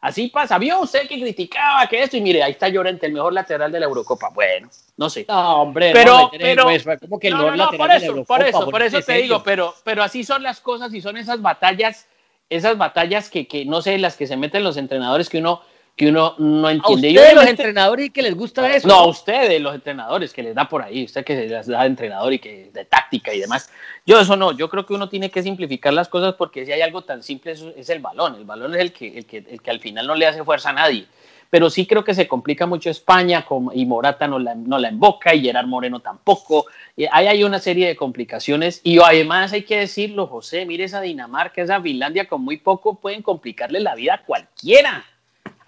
Así 0.00 0.28
pasa. 0.28 0.56
Vio 0.56 0.78
usted 0.78 1.08
que 1.08 1.20
criticaba 1.20 1.84
que 1.88 2.00
esto, 2.00 2.16
y 2.16 2.20
mire, 2.20 2.44
ahí 2.44 2.52
está 2.52 2.68
Llorente, 2.68 3.06
el 3.06 3.12
mejor 3.12 3.32
lateral 3.32 3.72
de 3.72 3.80
la 3.80 3.86
Eurocopa. 3.86 4.28
Bueno, 4.28 4.70
no 4.96 5.10
sé. 5.10 5.26
No, 5.28 5.62
hombre, 5.62 5.90
pero, 5.92 6.30
pero, 6.38 6.66
como 7.00 7.18
que 7.18 7.26
el 7.26 7.34
mejor 7.34 7.56
lateral 7.56 7.76
por 7.76 7.90
eso, 7.90 7.98
de 7.98 7.98
la 7.98 8.06
Eurocopa, 8.06 8.36
por 8.36 8.46
eso, 8.46 8.70
por 8.70 8.82
eso 8.82 9.02
te 9.02 9.14
digo, 9.14 9.42
pero, 9.42 9.74
pero 9.82 10.04
así 10.04 10.22
son 10.22 10.44
las 10.44 10.60
cosas 10.60 10.94
y 10.94 11.00
son 11.00 11.16
esas 11.16 11.42
batallas, 11.42 12.06
esas 12.48 12.78
batallas 12.78 13.30
que, 13.30 13.48
que 13.48 13.64
no 13.64 13.82
sé, 13.82 13.98
las 13.98 14.16
que 14.16 14.28
se 14.28 14.36
meten 14.36 14.62
los 14.62 14.76
entrenadores 14.76 15.28
que 15.28 15.38
uno 15.38 15.60
que 15.98 16.06
uno 16.06 16.36
no 16.38 16.70
entiende. 16.70 17.08
¿A 17.08 17.10
ustedes, 17.10 17.34
los 17.34 17.46
entrenadores 17.46 18.06
y 18.06 18.10
que 18.10 18.22
les 18.22 18.36
gusta 18.36 18.72
eso? 18.72 18.86
No, 18.86 18.94
a 18.94 19.06
ustedes, 19.08 19.60
los 19.60 19.74
entrenadores, 19.74 20.32
que 20.32 20.44
les 20.44 20.54
da 20.54 20.68
por 20.68 20.80
ahí, 20.80 21.04
usted 21.04 21.24
que 21.24 21.34
les 21.34 21.66
da 21.66 21.80
de 21.80 21.86
entrenador 21.88 22.32
y 22.32 22.38
que 22.38 22.70
de 22.72 22.84
táctica 22.84 23.34
y 23.34 23.40
demás. 23.40 23.68
Yo 24.06 24.20
eso 24.20 24.36
no, 24.36 24.52
yo 24.52 24.70
creo 24.70 24.86
que 24.86 24.94
uno 24.94 25.08
tiene 25.08 25.28
que 25.28 25.42
simplificar 25.42 25.92
las 25.92 26.08
cosas 26.08 26.34
porque 26.34 26.64
si 26.64 26.70
hay 26.70 26.82
algo 26.82 27.02
tan 27.02 27.24
simple 27.24 27.56
es, 27.76 27.90
el 27.90 27.98
balón. 27.98 28.36
El 28.36 28.44
balón 28.44 28.76
es 28.76 28.80
el 28.80 28.92
que, 28.92 29.18
el, 29.18 29.26
que, 29.26 29.38
el 29.38 29.60
que 29.60 29.70
al 29.72 29.80
final 29.80 30.06
no 30.06 30.14
le 30.14 30.28
hace 30.28 30.44
fuerza 30.44 30.70
a 30.70 30.74
nadie. 30.74 31.04
Pero 31.50 31.68
sí 31.68 31.84
creo 31.84 32.04
que 32.04 32.14
se 32.14 32.28
complica 32.28 32.64
mucho 32.64 32.90
España 32.90 33.44
y 33.72 33.84
Morata 33.84 34.28
no 34.28 34.38
la, 34.38 34.54
no 34.54 34.78
la 34.78 34.90
emboca 34.90 35.34
y 35.34 35.42
Gerard 35.42 35.66
Moreno 35.66 35.98
tampoco. 35.98 36.66
ahí 37.10 37.26
hay 37.26 37.42
una 37.42 37.58
serie 37.58 37.88
de 37.88 37.96
complicaciones 37.96 38.80
y 38.84 39.00
además 39.00 39.52
hay 39.52 39.64
que 39.64 39.78
decirlo, 39.78 40.28
José, 40.28 40.64
mire 40.64 40.84
esa 40.84 41.00
Dinamarca, 41.00 41.60
esa 41.60 41.80
Finlandia 41.80 42.28
con 42.28 42.42
muy 42.42 42.58
poco 42.58 43.00
pueden 43.00 43.22
complicarle 43.22 43.80
la 43.80 43.96
vida 43.96 44.14
a 44.14 44.22
cualquiera 44.22 45.04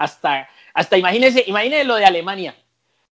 hasta, 0.01 0.48
hasta 0.72 0.96
imagínese, 0.96 1.44
imagínese 1.46 1.84
lo 1.84 1.96
de 1.96 2.07
Alemania. 2.07 2.55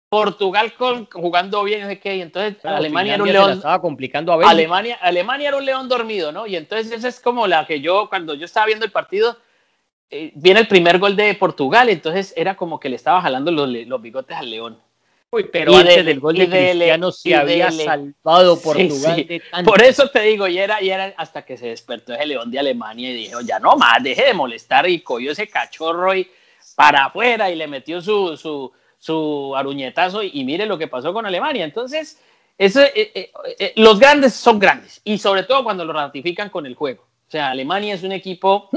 Portugal 0.09 0.73
con, 0.75 1.07
jugando 1.07 1.65
bien, 1.65 1.89
no 1.89 2.01
qué, 2.01 2.17
y 2.17 2.23
entonces 2.23 2.65
Alemania 2.65 3.15
era 3.15 3.25
un 3.25 3.33
león. 3.33 3.53
Estaba 3.55 3.81
complicando 3.81 4.33
a 4.33 4.49
Alemania, 4.49 4.97
Alemania 5.03 5.49
era 5.49 5.57
un 5.57 5.65
león 5.65 5.89
dormido, 5.89 6.31
¿no? 6.31 6.47
Y 6.47 6.55
entonces 6.55 6.93
esa 6.93 7.09
es 7.09 7.19
como 7.19 7.49
la 7.49 7.67
que 7.67 7.81
yo, 7.81 8.09
cuando 8.09 8.35
yo 8.35 8.45
estaba 8.45 8.67
viendo 8.67 8.85
el 8.85 8.93
partido, 8.93 9.37
eh, 10.09 10.31
viene 10.37 10.61
el 10.61 10.69
primer 10.69 11.01
gol 11.01 11.17
de 11.17 11.35
Portugal, 11.35 11.89
entonces 11.89 12.33
era 12.37 12.55
como 12.55 12.79
que 12.79 12.89
le 12.89 12.95
estaba 12.95 13.21
jalando 13.21 13.51
los, 13.51 13.69
los 13.69 14.01
bigotes 14.01 14.37
al 14.37 14.49
león. 14.49 14.79
Uy, 15.33 15.49
pero 15.53 15.77
antes 15.77 16.07
del 16.07 16.21
gol 16.21 16.37
de 16.37 16.49
Cristiano 16.49 17.11
se 17.11 17.35
había 17.35 17.73
salvado 17.73 18.61
Portugal 18.61 19.27
Por 19.65 19.83
eso 19.83 20.09
te 20.09 20.21
digo, 20.21 20.47
y 20.47 20.59
era, 20.59 20.81
y 20.81 20.91
era 20.91 21.13
hasta 21.17 21.45
que 21.45 21.57
se 21.57 21.67
despertó 21.67 22.15
ese 22.15 22.27
león 22.27 22.49
de 22.49 22.61
Alemania 22.61 23.11
y 23.11 23.15
dijo, 23.15 23.41
ya 23.41 23.59
no 23.59 23.75
más, 23.77 24.01
deje 24.05 24.27
de 24.27 24.35
molestar 24.35 24.89
y 24.89 25.01
cogió 25.01 25.33
ese 25.33 25.49
cachorro 25.49 26.15
y 26.15 26.31
para 26.77 27.07
afuera 27.07 27.51
y 27.51 27.57
le 27.57 27.67
metió 27.67 28.01
su, 28.01 28.37
su, 28.37 28.71
su 28.99 29.57
aruñetazo 29.57 30.23
y, 30.23 30.45
mire 30.45 30.67
lo 30.67 30.79
que 30.79 30.87
pasó 30.87 31.13
con 31.13 31.27
Alemania. 31.27 31.65
Entonces, 31.65 32.21
eso, 32.57 32.81
eh, 32.83 33.11
eh, 33.15 33.33
eh, 33.59 33.73
los 33.77 33.99
grandes 33.99 34.35
son 34.35 34.61
grandes 34.61 35.01
y 35.03 35.19
sobre 35.19 35.43
todo 35.43 35.65
cuando 35.65 35.85
lo 35.85 35.93
ratifican 35.93 36.51
con 36.51 36.67
el 36.67 36.77
juego. 36.77 37.03
O 37.27 37.31
sea, 37.31 37.51
Alemania 37.51 37.95
es 37.95 38.05
un 38.05 38.13
equipo 38.13 38.71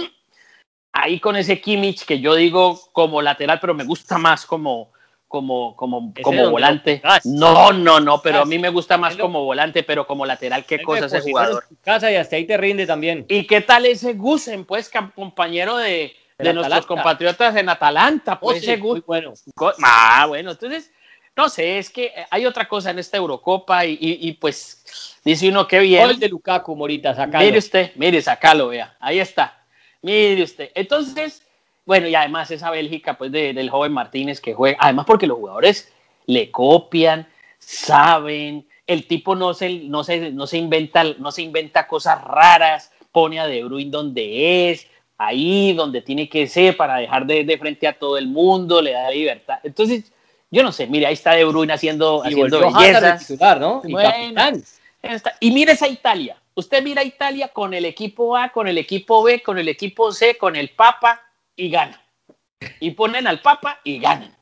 ahí 0.94 1.20
con 1.20 1.36
ese 1.36 1.62
Kimmich 1.62 2.06
que 2.06 2.20
yo 2.20 2.34
digo 2.34 2.80
como 2.94 3.22
lateral, 3.22 3.60
pero 3.60 3.74
me 3.74 3.84
gusta 3.84 4.18
más 4.18 4.46
como, 4.46 4.92
como, 5.28 5.76
como, 5.76 6.14
como 6.24 6.50
volante. 6.50 7.02
No, 7.26 7.74
no, 7.74 8.00
no, 8.00 8.22
pero 8.22 8.42
a 8.42 8.46
mí 8.46 8.58
me 8.58 8.70
gusta 8.70 8.98
más 8.98 9.18
como 9.18 9.44
volante, 9.44 9.84
pero 9.84 10.08
como 10.08 10.26
lateral, 10.26 10.66
qué 10.66 10.82
cosa 10.82 11.06
ese 11.06 11.22
jugador. 11.22 11.66
Casa 11.82 12.10
y 12.12 12.16
hasta 12.16 12.38
ahí 12.38 12.46
te 12.46 12.58
rinde 12.58 12.88
también. 12.88 13.26
¿Y 13.28 13.46
qué 13.46 13.60
tal 13.60 13.86
ese 13.86 14.14
Gusen, 14.14 14.66
pues, 14.66 14.90
compañero 15.16 15.78
de, 15.78 16.16
de 16.40 16.54
nuestros 16.54 16.86
compatriotas 16.86 17.56
en 17.56 17.70
Atalanta, 17.70 18.40
pues 18.40 18.66
oh, 18.68 18.78
muy 18.78 19.04
bueno. 19.06 19.34
Ah, 19.84 20.26
bueno, 20.28 20.52
entonces, 20.52 20.92
no 21.36 21.50
sé, 21.50 21.78
es 21.78 21.90
que 21.90 22.14
hay 22.32 22.46
otra 22.46 22.68
cosa 22.68 22.92
en 22.92 23.00
esta 23.00 23.18
Eurocopa 23.18 23.86
y, 23.86 24.38
pues 24.40 25.20
dice 25.24 25.50
uno 25.50 25.68
que 25.68 25.80
bien. 25.80 26.08
Gol 26.08 26.20
de 26.20 26.30
Lukaku, 26.30 26.76
Morita, 26.76 27.14
sacalo. 27.14 27.46
Mire 27.46 27.58
usted, 27.58 27.92
mire, 27.96 28.22
sacalo, 28.22 28.70
vea, 28.70 28.96
ahí 29.00 29.20
está. 29.20 29.64
Mire 30.02 30.42
usted. 30.44 30.72
Entonces, 30.76 31.44
bueno, 31.86 32.08
y 32.08 32.16
además 32.16 32.50
esa 32.52 32.72
Bélgica, 32.72 33.18
pues, 33.18 33.32
del 33.32 33.70
joven 33.70 33.92
Martínez 33.92 34.40
que 34.40 34.54
juega, 34.54 34.78
además 34.80 35.06
porque 35.06 35.28
los 35.28 35.38
jugadores 35.38 35.92
le 36.26 36.52
copian, 36.52 37.28
saben, 37.58 38.66
el 38.88 39.08
tipo 39.08 39.36
no 39.36 39.54
se, 39.54 39.80
no 39.80 40.04
se, 40.06 40.32
no 40.32 40.48
se, 40.48 40.58
inventa, 40.58 41.04
no 41.18 41.32
se 41.32 41.42
inventa 41.42 41.88
cosas 41.88 42.24
raras, 42.24 42.92
pone 43.12 43.40
a 43.40 43.48
De 43.48 43.64
Bruyne 43.64 43.92
donde 43.92 44.72
es, 44.72 44.88
ahí 45.20 45.74
donde 45.74 46.02
tiene 46.02 46.28
que 46.28 46.48
ser 46.48 46.76
para 46.78 46.98
dejar 46.98 47.26
de, 47.26 47.58
frente 47.60 47.88
a 47.88 47.94
todo 47.94 48.18
el 48.18 48.28
mundo, 48.28 48.82
le 48.82 48.94
da 48.94 49.12
libertad. 49.12 49.60
Entonces, 49.64 50.12
yo 50.50 50.64
no 50.64 50.72
sé, 50.72 50.88
mire, 50.88 51.06
ahí 51.06 51.14
está 51.14 51.34
De 51.34 51.44
Bruyne 51.44 51.74
haciendo, 51.74 52.24
y 52.26 52.30
haciendo 52.30 52.60
bellezas. 52.60 53.30
¿no? 53.60 53.82
Y, 53.86 53.94
y 55.42 55.52
mire 55.52 55.74
esa 55.74 55.88
Italia. 55.88 56.38
Usted 56.56 56.82
mira 56.82 57.02
a 57.02 57.06
Italia 57.06 57.50
con 57.50 57.74
el 57.74 57.86
equipo 57.86 58.36
A, 58.36 58.50
con 58.50 58.68
el 58.68 58.78
equipo 58.78 59.22
B, 59.22 59.42
con 59.44 59.60
el 59.60 59.68
equipo 59.68 60.12
C, 60.12 60.38
con 60.38 60.56
el 60.56 60.70
Papa 60.70 61.22
y 61.56 61.70
gana. 61.70 62.02
Y 62.80 62.92
ponen 62.92 63.28
al 63.28 63.42
Papa 63.42 63.80
y 63.84 64.00
ganan. 64.00 64.36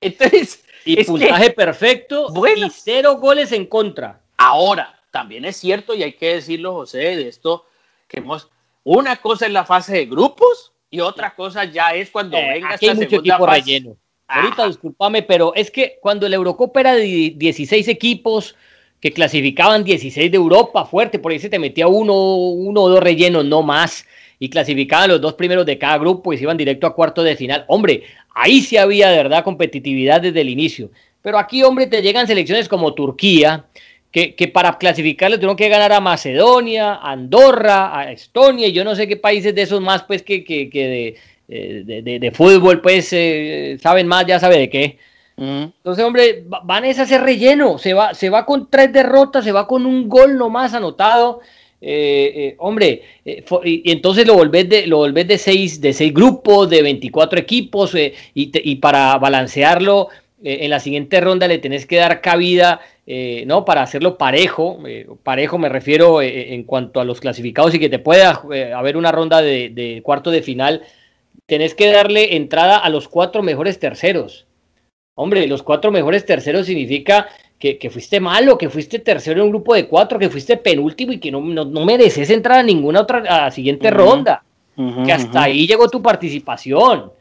Entonces, 0.00 0.64
y 0.84 1.04
puntaje 1.04 1.50
perfecto 1.50 2.32
y 2.56 2.70
cero 2.70 3.16
goles 3.16 3.52
en 3.52 3.66
contra. 3.66 4.20
Ahora, 4.36 4.98
también 5.10 5.44
es 5.44 5.58
cierto 5.58 5.94
y 5.94 6.02
hay 6.02 6.14
que 6.14 6.34
decirlo, 6.34 6.72
José, 6.72 6.98
de 6.98 7.28
esto 7.28 7.66
que 8.08 8.18
hemos, 8.18 8.50
una 8.84 9.16
cosa 9.16 9.46
es 9.46 9.52
la 9.52 9.64
fase 9.64 9.94
de 9.94 10.06
grupos 10.06 10.72
y 10.90 11.00
otra 11.00 11.34
cosa 11.34 11.64
ya 11.64 11.94
es 11.94 12.10
cuando 12.10 12.36
eh, 12.36 12.54
venga 12.54 12.74
aquí 12.74 12.88
hay 12.88 12.94
mucho 12.94 13.16
equipo 13.16 13.46
relleno. 13.46 13.96
Ahorita 14.26 14.66
discúlpame, 14.66 15.22
pero 15.22 15.54
es 15.54 15.70
que 15.70 15.98
cuando 16.00 16.28
la 16.28 16.36
Eurocopa 16.36 16.80
era 16.80 16.94
de 16.94 17.34
16 17.36 17.86
equipos 17.88 18.56
que 19.00 19.12
clasificaban 19.12 19.84
16 19.84 20.30
de 20.30 20.36
Europa 20.36 20.84
fuerte, 20.84 21.18
por 21.18 21.32
ahí 21.32 21.38
se 21.38 21.50
te 21.50 21.58
metía 21.58 21.88
uno, 21.88 22.14
uno 22.36 22.82
o 22.82 22.88
dos 22.88 23.00
rellenos, 23.00 23.44
no 23.44 23.62
más, 23.62 24.06
y 24.38 24.48
clasificaban 24.48 25.10
los 25.10 25.20
dos 25.20 25.34
primeros 25.34 25.66
de 25.66 25.76
cada 25.76 25.98
grupo 25.98 26.32
y 26.32 26.38
se 26.38 26.44
iban 26.44 26.56
directo 26.56 26.86
a 26.86 26.94
cuarto 26.94 27.22
de 27.22 27.36
final. 27.36 27.64
Hombre, 27.68 28.04
ahí 28.34 28.60
sí 28.60 28.76
había 28.76 29.10
de 29.10 29.16
verdad 29.16 29.44
competitividad 29.44 30.20
desde 30.20 30.40
el 30.40 30.48
inicio. 30.48 30.90
Pero 31.20 31.38
aquí, 31.38 31.62
hombre, 31.62 31.86
te 31.86 32.02
llegan 32.02 32.26
selecciones 32.26 32.68
como 32.68 32.94
Turquía, 32.94 33.66
que, 34.12 34.34
que 34.34 34.48
para 34.48 34.78
clasificarle 34.78 35.36
tuvieron 35.36 35.56
que 35.56 35.68
ganar 35.68 35.92
a 35.92 36.00
Macedonia, 36.00 36.94
a 36.94 37.12
Andorra, 37.12 37.98
a 37.98 38.12
Estonia, 38.12 38.68
y 38.68 38.72
yo 38.72 38.84
no 38.84 38.94
sé 38.94 39.08
qué 39.08 39.16
países 39.16 39.54
de 39.54 39.62
esos 39.62 39.80
más, 39.80 40.04
pues, 40.04 40.22
que, 40.22 40.44
que, 40.44 40.70
que 40.70 41.16
de, 41.48 41.84
de, 41.84 42.02
de, 42.02 42.18
de, 42.18 42.30
fútbol, 42.30 42.80
pues, 42.80 43.08
eh, 43.12 43.78
saben 43.82 44.06
más, 44.06 44.26
ya 44.26 44.38
sabe 44.38 44.58
de 44.58 44.70
qué. 44.70 44.98
Entonces, 45.36 46.04
hombre, 46.04 46.44
van 46.46 46.84
a 46.84 46.90
hacer 46.90 47.22
relleno, 47.22 47.78
se 47.78 47.94
va, 47.94 48.14
se 48.14 48.30
va 48.30 48.44
con 48.44 48.70
tres 48.70 48.92
derrotas, 48.92 49.44
se 49.44 49.50
va 49.52 49.66
con 49.66 49.86
un 49.86 50.08
gol 50.08 50.36
nomás 50.36 50.74
anotado. 50.74 51.40
Eh, 51.84 52.32
eh, 52.36 52.54
hombre, 52.58 53.02
eh, 53.24 53.44
y, 53.64 53.90
y, 53.90 53.92
entonces 53.92 54.24
lo 54.24 54.34
volvés 54.34 54.68
de, 54.68 54.86
lo 54.86 54.98
volvés 54.98 55.26
de 55.26 55.36
seis, 55.36 55.80
de 55.80 55.92
seis 55.92 56.14
grupos, 56.14 56.70
de 56.70 56.80
24 56.80 57.40
equipos, 57.40 57.96
y, 58.34 58.46
te, 58.46 58.62
y, 58.64 58.76
para 58.76 59.18
balancearlo, 59.18 60.08
en 60.44 60.70
la 60.70 60.80
siguiente 60.80 61.20
ronda 61.20 61.48
le 61.48 61.58
tenés 61.58 61.86
que 61.86 61.96
dar 61.96 62.20
cabida, 62.20 62.80
¿no? 63.46 63.64
Para 63.64 63.82
hacerlo 63.82 64.18
parejo, 64.18 64.78
parejo 65.22 65.58
me 65.58 65.68
refiero 65.68 66.20
en 66.22 66.64
cuanto 66.64 67.00
a 67.00 67.04
los 67.04 67.20
clasificados 67.20 67.74
y 67.74 67.78
que 67.78 67.88
te 67.88 67.98
pueda 67.98 68.42
haber 68.74 68.96
una 68.96 69.12
ronda 69.12 69.40
de, 69.40 69.70
de 69.70 70.00
cuarto 70.02 70.30
de 70.30 70.42
final, 70.42 70.82
tenés 71.46 71.74
que 71.74 71.90
darle 71.92 72.36
entrada 72.36 72.78
a 72.78 72.88
los 72.88 73.08
cuatro 73.08 73.42
mejores 73.42 73.78
terceros. 73.78 74.46
Hombre, 75.14 75.46
los 75.46 75.62
cuatro 75.62 75.92
mejores 75.92 76.24
terceros 76.24 76.66
significa 76.66 77.28
que, 77.58 77.78
que, 77.78 77.90
fuiste 77.90 78.18
malo, 78.18 78.56
que 78.56 78.70
fuiste 78.70 78.98
tercero 78.98 79.40
en 79.40 79.46
un 79.46 79.50
grupo 79.50 79.74
de 79.74 79.86
cuatro, 79.86 80.18
que 80.18 80.30
fuiste 80.30 80.56
penúltimo 80.56 81.12
y 81.12 81.18
que 81.18 81.30
no, 81.30 81.40
no, 81.40 81.64
no 81.64 81.84
mereces 81.84 82.30
entrar 82.30 82.60
a 82.60 82.62
ninguna 82.62 83.02
otra 83.02 83.18
a 83.18 83.44
la 83.44 83.50
siguiente 83.50 83.88
uh 83.88 83.90
-huh. 83.90 83.94
ronda. 83.94 84.42
Uh 84.76 84.82
-huh, 84.82 85.06
que 85.06 85.12
hasta 85.12 85.38
uh 85.38 85.42
-huh. 85.42 85.44
ahí 85.44 85.66
llegó 85.66 85.88
tu 85.88 86.00
participación. 86.00 87.12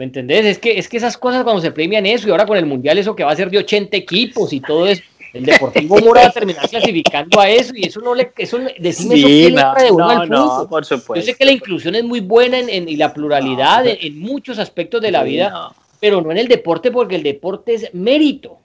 ¿Me 0.00 0.06
entendés? 0.06 0.46
Es 0.46 0.58
que, 0.58 0.78
es 0.78 0.88
que 0.88 0.96
esas 0.96 1.18
cosas 1.18 1.44
cuando 1.44 1.60
se 1.60 1.72
premian 1.72 2.06
eso 2.06 2.26
y 2.26 2.30
ahora 2.30 2.46
con 2.46 2.56
el 2.56 2.64
mundial 2.64 2.96
eso 2.96 3.14
que 3.14 3.22
va 3.22 3.32
a 3.32 3.36
ser 3.36 3.50
de 3.50 3.58
80 3.58 3.94
equipos 3.98 4.50
y 4.54 4.60
todo 4.60 4.86
eso. 4.86 5.02
El 5.34 5.44
Deportivo 5.44 5.98
Mora 6.02 6.22
va 6.22 6.28
a 6.28 6.32
terminar 6.32 6.66
clasificando 6.70 7.38
a 7.38 7.50
eso 7.50 7.74
y 7.76 7.86
eso 7.86 8.00
no 8.00 8.14
le, 8.14 8.32
eso, 8.38 8.60
decime 8.78 9.16
sí, 9.16 9.46
eso 9.48 9.56
no, 9.56 9.74
de 9.74 9.90
no, 9.90 10.08
al 10.08 10.30
no, 10.30 10.66
por 10.70 10.86
supuesto. 10.86 11.16
Yo 11.16 11.22
sé 11.22 11.34
que 11.36 11.44
la 11.44 11.52
inclusión 11.52 11.94
es 11.96 12.02
muy 12.02 12.20
buena 12.20 12.58
en, 12.58 12.70
en 12.70 12.88
y 12.88 12.96
la 12.96 13.12
pluralidad 13.12 13.86
en, 13.86 13.98
en, 14.00 14.18
muchos 14.18 14.58
aspectos 14.58 15.02
de 15.02 15.10
la 15.10 15.22
vida, 15.22 15.70
pero 16.00 16.22
no 16.22 16.30
en 16.30 16.38
el 16.38 16.48
deporte 16.48 16.90
porque 16.90 17.16
el 17.16 17.22
deporte 17.22 17.74
es 17.74 17.92
mérito. 17.92 18.56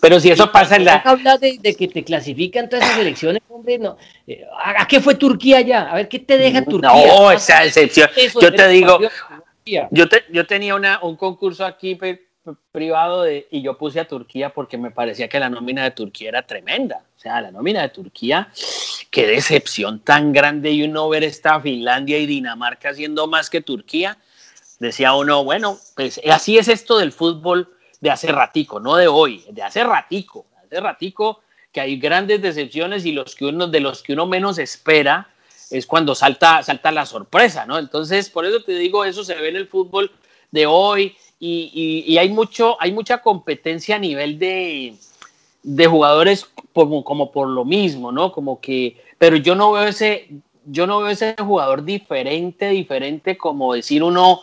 Pero 0.00 0.20
si 0.20 0.30
eso 0.30 0.44
y 0.44 0.48
pasa 0.52 0.76
en 0.76 0.84
la... 0.84 1.02
de, 1.40 1.58
de, 1.60 1.74
que 1.74 1.88
te 1.88 2.04
clasifican 2.04 2.68
todas 2.68 2.84
esas 2.84 3.00
elecciones, 3.00 3.42
hombre, 3.48 3.76
no. 3.76 3.96
Eh, 4.26 4.44
¿A 4.76 4.86
qué 4.86 5.00
fue 5.00 5.16
Turquía 5.16 5.62
ya? 5.62 5.90
A 5.90 5.96
ver, 5.96 6.08
¿qué 6.08 6.20
te 6.20 6.38
deja 6.38 6.64
Turquía? 6.64 6.92
No, 6.92 7.32
esa 7.32 7.64
excepción. 7.64 8.08
Yo 8.40 8.52
te 8.52 8.68
digo, 8.68 9.00
yo, 9.90 10.08
te, 10.08 10.24
yo 10.30 10.46
tenía 10.46 10.74
una, 10.74 11.00
un 11.02 11.16
concurso 11.16 11.64
aquí 11.64 11.98
privado 12.72 13.22
de, 13.22 13.46
y 13.50 13.62
yo 13.62 13.76
puse 13.76 14.00
a 14.00 14.08
Turquía 14.08 14.50
porque 14.52 14.78
me 14.78 14.90
parecía 14.90 15.28
que 15.28 15.38
la 15.38 15.50
nómina 15.50 15.84
de 15.84 15.90
Turquía 15.90 16.30
era 16.30 16.46
tremenda. 16.46 17.04
O 17.16 17.20
sea, 17.20 17.40
la 17.40 17.50
nómina 17.50 17.82
de 17.82 17.90
Turquía, 17.90 18.50
qué 19.10 19.26
decepción 19.26 20.00
tan 20.00 20.32
grande 20.32 20.70
y 20.70 20.82
uno 20.82 21.08
ver 21.08 21.24
esta 21.24 21.60
Finlandia 21.60 22.18
y 22.18 22.26
Dinamarca 22.26 22.90
haciendo 22.90 23.26
más 23.26 23.50
que 23.50 23.60
Turquía. 23.60 24.18
Decía 24.78 25.14
uno, 25.14 25.44
bueno, 25.44 25.78
pues 25.94 26.20
así 26.30 26.56
es 26.56 26.68
esto 26.68 26.98
del 26.98 27.12
fútbol 27.12 27.68
de 28.00 28.10
hace 28.10 28.32
ratico, 28.32 28.80
no 28.80 28.96
de 28.96 29.08
hoy, 29.08 29.44
de 29.50 29.62
hace 29.62 29.84
ratico, 29.84 30.46
hace 30.64 30.80
ratico 30.80 31.42
que 31.70 31.80
hay 31.80 31.98
grandes 31.98 32.40
decepciones 32.40 33.04
y 33.04 33.12
los 33.12 33.34
que 33.34 33.44
uno, 33.44 33.66
de 33.68 33.80
los 33.80 34.02
que 34.02 34.14
uno 34.14 34.26
menos 34.26 34.58
espera 34.58 35.28
es 35.70 35.86
cuando 35.86 36.14
salta, 36.14 36.62
salta 36.62 36.90
la 36.90 37.06
sorpresa, 37.06 37.66
¿no? 37.66 37.78
Entonces, 37.78 38.28
por 38.28 38.44
eso 38.44 38.62
te 38.62 38.72
digo, 38.72 39.04
eso 39.04 39.24
se 39.24 39.34
ve 39.34 39.48
en 39.48 39.56
el 39.56 39.68
fútbol 39.68 40.10
de 40.50 40.66
hoy 40.66 41.16
y, 41.38 41.70
y, 42.06 42.12
y 42.12 42.18
hay, 42.18 42.28
mucho, 42.28 42.76
hay 42.80 42.92
mucha 42.92 43.22
competencia 43.22 43.96
a 43.96 44.00
nivel 44.00 44.38
de, 44.38 44.94
de 45.62 45.86
jugadores 45.86 46.46
como, 46.72 47.04
como 47.04 47.30
por 47.30 47.48
lo 47.48 47.64
mismo, 47.64 48.12
¿no? 48.12 48.32
Como 48.32 48.60
que, 48.60 48.96
pero 49.18 49.36
yo 49.36 49.54
no 49.54 49.72
veo 49.72 49.84
ese, 49.84 50.28
yo 50.66 50.86
no 50.86 51.00
veo 51.00 51.08
ese 51.08 51.34
jugador 51.38 51.84
diferente, 51.84 52.68
diferente 52.68 53.36
como 53.36 53.74
decir 53.74 54.02
uno, 54.02 54.40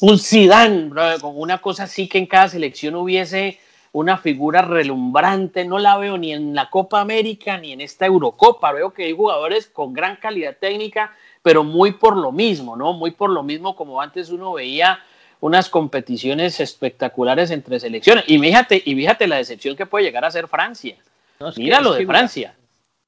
un 0.00 0.18
Zidane, 0.18 0.90
con 1.20 1.38
una 1.38 1.58
cosa 1.58 1.84
así 1.84 2.08
que 2.08 2.18
en 2.18 2.26
cada 2.26 2.48
selección 2.48 2.94
hubiese 2.96 3.58
una 3.96 4.18
figura 4.18 4.60
relumbrante, 4.60 5.64
no 5.64 5.78
la 5.78 5.96
veo 5.96 6.18
ni 6.18 6.34
en 6.34 6.54
la 6.54 6.68
Copa 6.68 7.00
América 7.00 7.56
ni 7.56 7.72
en 7.72 7.80
esta 7.80 8.04
Eurocopa, 8.04 8.70
veo 8.72 8.92
que 8.92 9.04
hay 9.04 9.12
jugadores 9.12 9.68
con 9.68 9.94
gran 9.94 10.16
calidad 10.16 10.54
técnica, 10.60 11.14
pero 11.42 11.64
muy 11.64 11.92
por 11.92 12.14
lo 12.14 12.30
mismo, 12.30 12.76
¿no? 12.76 12.92
Muy 12.92 13.12
por 13.12 13.30
lo 13.30 13.42
mismo 13.42 13.74
como 13.74 14.02
antes 14.02 14.28
uno 14.28 14.52
veía 14.52 15.00
unas 15.40 15.70
competiciones 15.70 16.60
espectaculares 16.60 17.50
entre 17.50 17.80
selecciones. 17.80 18.24
Y 18.26 18.38
fíjate, 18.38 18.82
y 18.84 18.94
fíjate 18.94 19.26
la 19.26 19.36
decepción 19.36 19.74
que 19.74 19.86
puede 19.86 20.04
llegar 20.04 20.26
a 20.26 20.30
ser 20.30 20.46
Francia. 20.46 20.96
No, 21.40 21.48
es 21.48 21.56
Mira 21.56 21.78
que, 21.78 21.84
lo 21.84 21.94
de 21.94 22.04
Francia. 22.04 22.54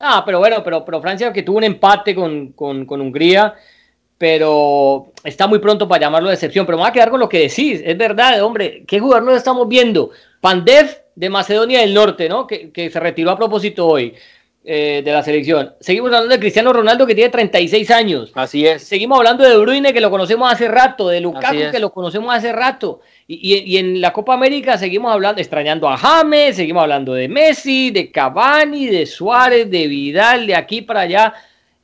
Ah, 0.01 0.23
pero 0.25 0.39
bueno, 0.39 0.65
pero, 0.65 0.87
pero 0.87 1.03
Francia 1.03 1.31
que 1.35 1.43
tuvo 1.43 1.59
un 1.59 1.65
empate 1.65 2.15
con, 2.15 2.53
con, 2.53 2.87
con 2.87 3.03
Hungría, 3.03 3.57
pero 4.19 5.13
está 5.25 5.47
muy 5.47 5.61
pronto 5.61 5.89
para 5.89 6.03
llamarlo 6.03 6.29
de 6.29 6.35
excepción. 6.35 6.67
Pero 6.67 6.77
me 6.77 6.83
voy 6.83 6.91
a 6.91 6.93
quedar 6.93 7.11
con 7.11 7.21
lo 7.21 7.29
que 7.29 7.39
decís. 7.39 7.81
Es 7.85 7.97
verdad, 7.97 8.43
hombre, 8.43 8.85
¿qué 8.87 9.01
jugador 9.01 9.25
nos 9.25 9.37
estamos 9.37 9.69
viendo? 9.69 10.11
Pandev 10.41 11.05
de 11.15 11.31
Macedonia 11.31 11.81
del 11.81 11.95
Norte, 11.95 12.29
¿no? 12.29 12.47
Que, 12.47 12.71
que 12.71 12.91
se 12.91 13.01
retiró 13.01 13.31
a 13.31 13.37
propósito 13.37 13.87
hoy 13.87 14.15
eh, 14.71 15.01
de 15.03 15.13
la 15.13 15.23
selección. 15.23 15.73
Seguimos 15.81 16.09
hablando 16.09 16.35
de 16.35 16.39
Cristiano 16.39 16.73
Ronaldo 16.75 17.07
que 17.07 17.15
tiene 17.15 17.31
36 17.31 17.91
años. 17.91 18.33
Así 18.35 18.67
es. 18.67 18.83
Seguimos 18.83 19.17
hablando 19.17 19.43
de 19.43 19.57
Bruyne 19.57 19.95
que 19.95 20.01
lo 20.01 20.11
conocemos 20.11 20.53
hace 20.53 20.69
rato, 20.69 21.09
de 21.09 21.23
Lukaku 21.23 21.71
que 21.73 21.79
lo 21.79 21.91
conocemos 21.91 22.35
hace 22.35 22.53
rato. 22.53 23.01
Y, 23.27 23.55
y, 23.55 23.61
y, 23.61 23.79
en 23.79 24.01
la 24.03 24.13
Copa 24.13 24.35
América 24.35 24.77
seguimos 24.77 25.11
hablando, 25.11 25.41
extrañando 25.41 25.89
a 25.89 25.97
James, 25.97 26.57
seguimos 26.57 26.83
hablando 26.83 27.15
de 27.15 27.29
Messi, 27.29 27.91
de 27.91 28.11
Cavani, 28.11 28.89
de 28.89 29.07
Suárez, 29.07 29.71
de 29.71 29.87
Vidal, 29.87 30.47
de 30.47 30.55
aquí 30.55 30.83
para 30.83 31.01
allá. 31.01 31.35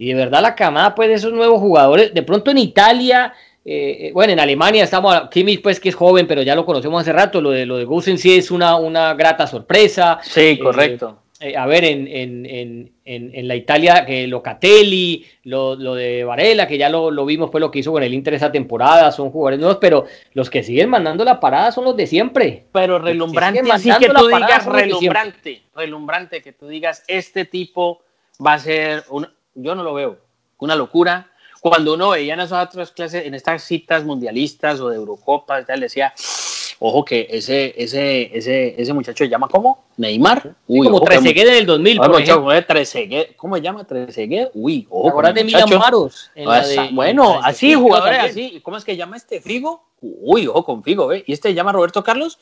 Y 0.05 0.09
de 0.09 0.15
verdad 0.15 0.43
la 0.43 0.55
camada 0.55 0.95
pues 0.95 1.09
de 1.09 1.15
esos 1.15 1.33
nuevos 1.33 1.61
jugadores, 1.61 2.13
de 2.13 2.23
pronto 2.23 2.51
en 2.51 2.59
Italia, 2.59 3.33
eh, 3.65 4.11
bueno, 4.13 4.35
en 4.35 4.41
Alemania 4.41 4.85
estamos, 4.85 5.29
Kimmich 5.31 5.63
pues 5.63 5.81
que 5.81 5.89
es 5.89 5.95
joven, 5.95 6.27
pero 6.27 6.43
ya 6.43 6.55
lo 6.55 6.67
conocemos 6.67 7.01
hace 7.01 7.13
rato, 7.15 7.41
lo 7.41 7.51
de, 7.51 7.65
lo 7.65 7.79
de 7.79 7.85
Gusen 7.85 8.19
sí 8.19 8.37
es 8.37 8.51
una, 8.51 8.77
una 8.77 9.15
grata 9.15 9.47
sorpresa. 9.47 10.19
Sí, 10.23 10.59
correcto. 10.59 11.23
Eh, 11.41 11.53
eh, 11.53 11.57
a 11.57 11.65
ver, 11.65 11.85
en, 11.85 12.07
en, 12.07 12.47
en, 12.47 12.93
en, 13.05 13.49
la 13.49 13.57
Italia, 13.57 14.05
que 14.05 14.27
Locatelli, 14.27 15.25
lo, 15.45 15.75
lo 15.75 15.95
de 15.95 16.23
Varela, 16.23 16.69
que 16.69 16.77
ya 16.77 16.91
lo, 16.91 17.11
lo, 17.11 17.25
vimos, 17.25 17.51
fue 17.51 17.61
lo 17.61 17.71
que 17.71 17.79
hizo 17.79 17.91
con 17.91 18.03
el 18.03 18.13
Inter 18.13 18.35
esa 18.35 18.53
temporada, 18.53 19.11
son 19.11 19.31
jugadores 19.31 19.59
nuevos, 19.59 19.79
pero 19.81 20.05
los 20.35 20.51
que 20.51 20.63
siguen 20.63 20.91
mandando 20.91 21.25
la 21.25 21.41
parada 21.41 21.73
son 21.73 21.85
los 21.85 21.97
de 21.97 22.07
siempre. 22.07 22.67
Pero 22.73 22.99
relumbrante, 22.99 23.63
así 23.73 23.91
que 23.99 24.11
tú 24.11 24.27
digas 24.27 24.67
relumbrante, 24.67 25.63
relumbrante, 25.75 26.43
que 26.43 26.53
tú 26.53 26.69
digas, 26.69 27.03
este 27.09 27.47
tipo 27.47 28.03
va 28.45 28.55
a 28.55 28.59
ser, 28.59 29.05
un, 29.11 29.27
yo 29.55 29.75
no 29.75 29.83
lo 29.83 29.95
veo, 29.95 30.19
una 30.59 30.77
locura, 30.77 31.29
cuando 31.61 31.95
uno 31.95 32.11
veía 32.11 32.35
en 32.35 32.41
esas 32.41 32.67
otras 32.69 32.91
clases, 32.91 33.25
en 33.25 33.35
estas 33.35 33.63
citas 33.63 34.05
mundialistas 34.05 34.81
o 34.81 34.91
de 34.91 34.97
Eurocopa, 34.97 35.65
tal, 35.65 35.81
decía, 35.81 36.13
ojo 36.79 37.05
que 37.05 37.27
ese, 37.31 37.75
ese, 37.77 38.37
ese, 38.37 38.81
ese 38.81 38.93
muchacho 38.93 39.25
se 39.25 39.31
llama 39.31 39.49
¿cómo? 39.49 39.85
Neymar. 39.97 40.55
Uy, 40.67 40.87
sí, 40.87 40.93
como 40.93 41.05
Trezeguet 41.05 41.49
en 41.49 41.55
el 41.55 41.67
2000, 41.67 41.97
por 41.97 42.21
ejemplo. 42.21 42.63
Trezeguet, 42.67 43.37
¿Cómo 43.37 43.57
se 43.57 43.63
llama 43.63 43.85
Trezeguet? 43.85 44.51
Uy, 44.53 44.87
ojo. 44.91 45.11
Ahora 45.11 45.33
de 45.33 45.45
Milan 45.45 45.71
Maros. 45.79 46.31
De, 46.35 46.91
bueno, 46.93 47.41
así, 47.43 47.75
jugadores 47.75 48.19
así. 48.19 48.61
¿Cómo 48.63 48.77
es 48.77 48.85
que 48.85 48.97
llama 48.97 49.17
este 49.17 49.41
Figo? 49.41 49.85
Uy, 50.03 50.47
ojo 50.47 50.65
con 50.65 50.83
Figo, 50.83 51.07
¿ve? 51.07 51.25
¿Y 51.27 51.33
este 51.33 51.55
llama 51.55 51.73
Roberto 51.73 52.05
Carlos? 52.05 52.39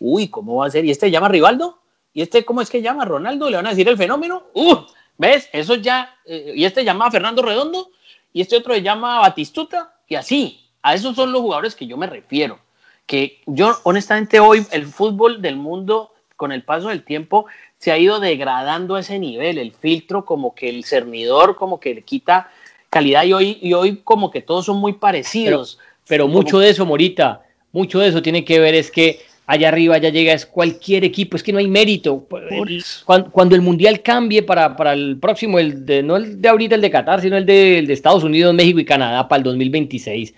Uy, 0.00 0.28
¿cómo 0.28 0.56
va 0.56 0.66
a 0.66 0.70
ser? 0.70 0.84
¿Y 0.84 0.90
este 0.90 1.10
llama 1.10 1.28
Rivaldo? 1.28 1.78
¿Y 2.14 2.22
este 2.22 2.44
cómo 2.44 2.62
es 2.62 2.70
que 2.70 2.80
llama 2.80 3.04
Ronaldo? 3.04 3.50
¿Le 3.50 3.56
van 3.56 3.66
a 3.66 3.70
decir 3.70 3.88
el 3.88 3.98
fenómeno? 3.98 4.44
Uh, 4.54 4.76
¿Ves? 5.18 5.48
Eso 5.52 5.76
ya. 5.76 6.16
Eh, 6.24 6.52
¿Y 6.56 6.64
este 6.64 6.84
llama 6.84 7.10
Fernando 7.10 7.42
Redondo? 7.42 7.90
y 8.32 8.40
este 8.40 8.56
otro 8.56 8.74
se 8.74 8.82
llama 8.82 9.20
Batistuta, 9.20 9.94
y 10.08 10.14
así, 10.14 10.60
a 10.82 10.94
esos 10.94 11.14
son 11.16 11.32
los 11.32 11.42
jugadores 11.42 11.74
que 11.74 11.86
yo 11.86 11.96
me 11.96 12.06
refiero. 12.06 12.58
Que 13.06 13.40
yo, 13.46 13.78
honestamente, 13.82 14.40
hoy 14.40 14.66
el 14.70 14.86
fútbol 14.86 15.42
del 15.42 15.56
mundo, 15.56 16.12
con 16.36 16.52
el 16.52 16.62
paso 16.62 16.88
del 16.88 17.04
tiempo, 17.04 17.46
se 17.78 17.92
ha 17.92 17.98
ido 17.98 18.20
degradando 18.20 18.94
a 18.94 19.00
ese 19.00 19.18
nivel. 19.18 19.58
El 19.58 19.72
filtro, 19.72 20.24
como 20.24 20.54
que 20.54 20.68
el 20.68 20.84
cernidor, 20.84 21.56
como 21.56 21.78
que 21.78 21.94
le 21.94 22.02
quita 22.02 22.50
calidad, 22.90 23.24
y 23.24 23.32
hoy, 23.32 23.58
y 23.60 23.74
hoy 23.74 23.98
como 24.02 24.30
que 24.30 24.40
todos 24.40 24.66
son 24.66 24.78
muy 24.78 24.94
parecidos. 24.94 25.78
Pero, 26.06 26.24
pero 26.24 26.28
mucho 26.28 26.52
como... 26.52 26.60
de 26.60 26.70
eso, 26.70 26.86
Morita, 26.86 27.42
mucho 27.70 27.98
de 27.98 28.08
eso 28.08 28.22
tiene 28.22 28.44
que 28.44 28.60
ver 28.60 28.74
es 28.74 28.90
que 28.90 29.20
allá 29.52 29.68
arriba 29.68 29.98
ya 29.98 30.08
llega 30.08 30.32
es 30.32 30.46
cualquier 30.46 31.04
equipo, 31.04 31.36
es 31.36 31.42
que 31.42 31.52
no 31.52 31.58
hay 31.58 31.68
mérito. 31.68 32.26
Cuando, 33.04 33.54
el 33.54 33.60
Mundial 33.60 34.00
cambie 34.00 34.42
para, 34.42 34.74
para, 34.76 34.94
el 34.94 35.18
próximo, 35.18 35.58
el 35.58 35.84
de, 35.84 36.02
no 36.02 36.16
el 36.16 36.40
de 36.40 36.48
ahorita, 36.48 36.74
el 36.74 36.80
de 36.80 36.90
Qatar, 36.90 37.20
sino 37.20 37.36
el 37.36 37.44
de, 37.44 37.80
el 37.80 37.86
de 37.86 37.92
Estados 37.92 38.24
Unidos, 38.24 38.54
México 38.54 38.80
y 38.80 38.86
Canadá 38.86 39.28
para 39.28 39.38
el 39.38 39.44
2026. 39.44 40.32